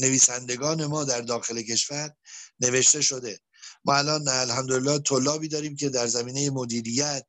نویسندگان 0.00 0.86
ما 0.86 1.04
در 1.04 1.20
داخل 1.20 1.62
کشور 1.62 2.14
نوشته 2.60 3.00
شده. 3.00 3.40
ما 3.84 3.94
الان 3.94 4.28
الحمدلله 4.28 4.98
طلابی 4.98 5.48
داریم 5.48 5.76
که 5.76 5.88
در 5.88 6.06
زمینه 6.06 6.50
مدیریت 6.50 7.26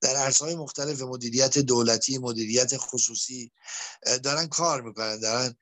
در 0.00 0.16
عرصه‌های 0.16 0.54
مختلف 0.54 1.02
مدیریت 1.02 1.58
دولتی 1.58 2.18
مدیریت 2.18 2.76
خصوصی 2.76 3.52
دارن 4.22 4.46
کار 4.46 4.82
می‌کنن 4.82 5.20
دارن 5.20 5.54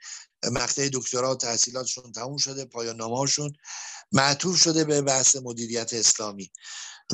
مقطع 0.44 0.88
دکترا 0.92 1.34
تحصیلاتشون 1.34 2.12
تموم 2.12 2.36
شده 2.36 2.64
پایان 2.64 2.96
نامه‌هاشون 2.96 3.52
معطوف 4.12 4.56
شده 4.56 4.84
به 4.84 5.02
بحث 5.02 5.36
مدیریت 5.36 5.92
اسلامی. 5.92 6.52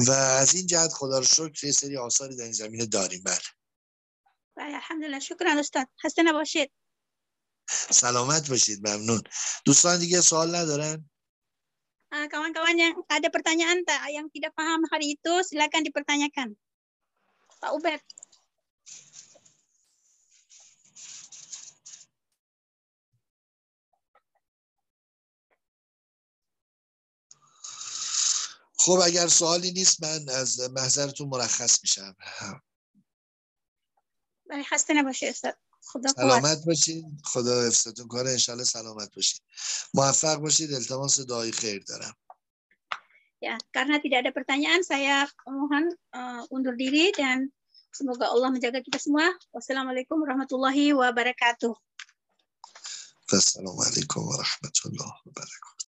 و 0.07 0.11
از 0.11 0.55
این 0.55 0.67
جهت 0.67 0.93
خدا 0.93 1.19
رو 1.19 1.25
شکر 1.25 1.67
یه 1.67 1.73
سری 1.73 1.97
آثاری 1.97 2.37
در 2.37 2.45
این 2.45 2.53
زمینه 2.53 2.87
داریم. 2.87 3.23
بله. 3.25 3.39
بله 4.57 4.75
الحمدلله. 4.75 5.21
شکر 5.21 5.45
استاد. 5.47 5.87
خسته 6.05 6.23
نباشید. 6.23 6.73
سلامت 7.91 8.51
باشید. 8.51 8.89
ممنون. 8.89 9.23
دوستان 9.65 9.99
دیگه 9.99 10.21
سوال 10.21 10.55
ندارن؟ 10.55 11.11
kawan-kawan 12.13 12.77
yang 12.81 12.95
ada 13.13 13.29
pertanyaan 13.29 13.85
tak 13.85 14.01
yang 14.09 14.31
tidak 14.33 14.57
paham 14.57 14.81
hari 14.89 15.19
itu 15.19 15.33
silakan 15.45 15.85
dipertanyakan 15.85 16.49
Pak 17.61 17.73
Ubed 17.77 18.01
خب 28.87 29.01
اگر 29.05 29.27
سوالی 29.27 29.73
نیست 29.73 30.03
من 30.03 30.29
از 30.29 30.61
محضرتون 30.71 31.29
مرخص 31.29 31.83
میشم 31.83 32.17
بله 34.51 34.63
خسته 34.63 34.95
نباشید 34.95 35.29
استاد 35.29 35.59
خدا 35.83 36.09
سلامت 36.09 36.65
باشید 36.67 37.05
خدا 37.25 37.67
حفظتون 37.67 38.09
کنه 38.09 38.31
انشالله 38.31 38.65
سلامت 38.65 39.15
باشید 39.15 39.43
موفق 39.95 40.37
باشید 40.37 40.75
التماس 40.75 41.21
دعای 41.21 41.53
خیر 41.53 41.85
دارم 41.89 42.15
Ya, 43.37 43.61
karena 43.69 44.01
tidak 44.01 44.25
ada 44.25 44.33
pertanyaan, 44.33 44.81
saya 44.81 45.29
mohon 45.45 45.93
uh, 46.17 46.43
undur 46.49 46.73
diri 46.73 47.13
dan 47.13 47.53
semoga 47.93 48.33
Allah 48.33 48.49
menjaga 48.49 48.81
kita 48.81 48.97
semua. 48.97 49.29
Wassalamualaikum 49.53 50.17
warahmatullahi 50.25 50.97
wabarakatuh. 50.97 51.77
Wassalamualaikum 53.29 54.25
warahmatullahi 54.25 55.21
wabarakatuh. 55.29 55.86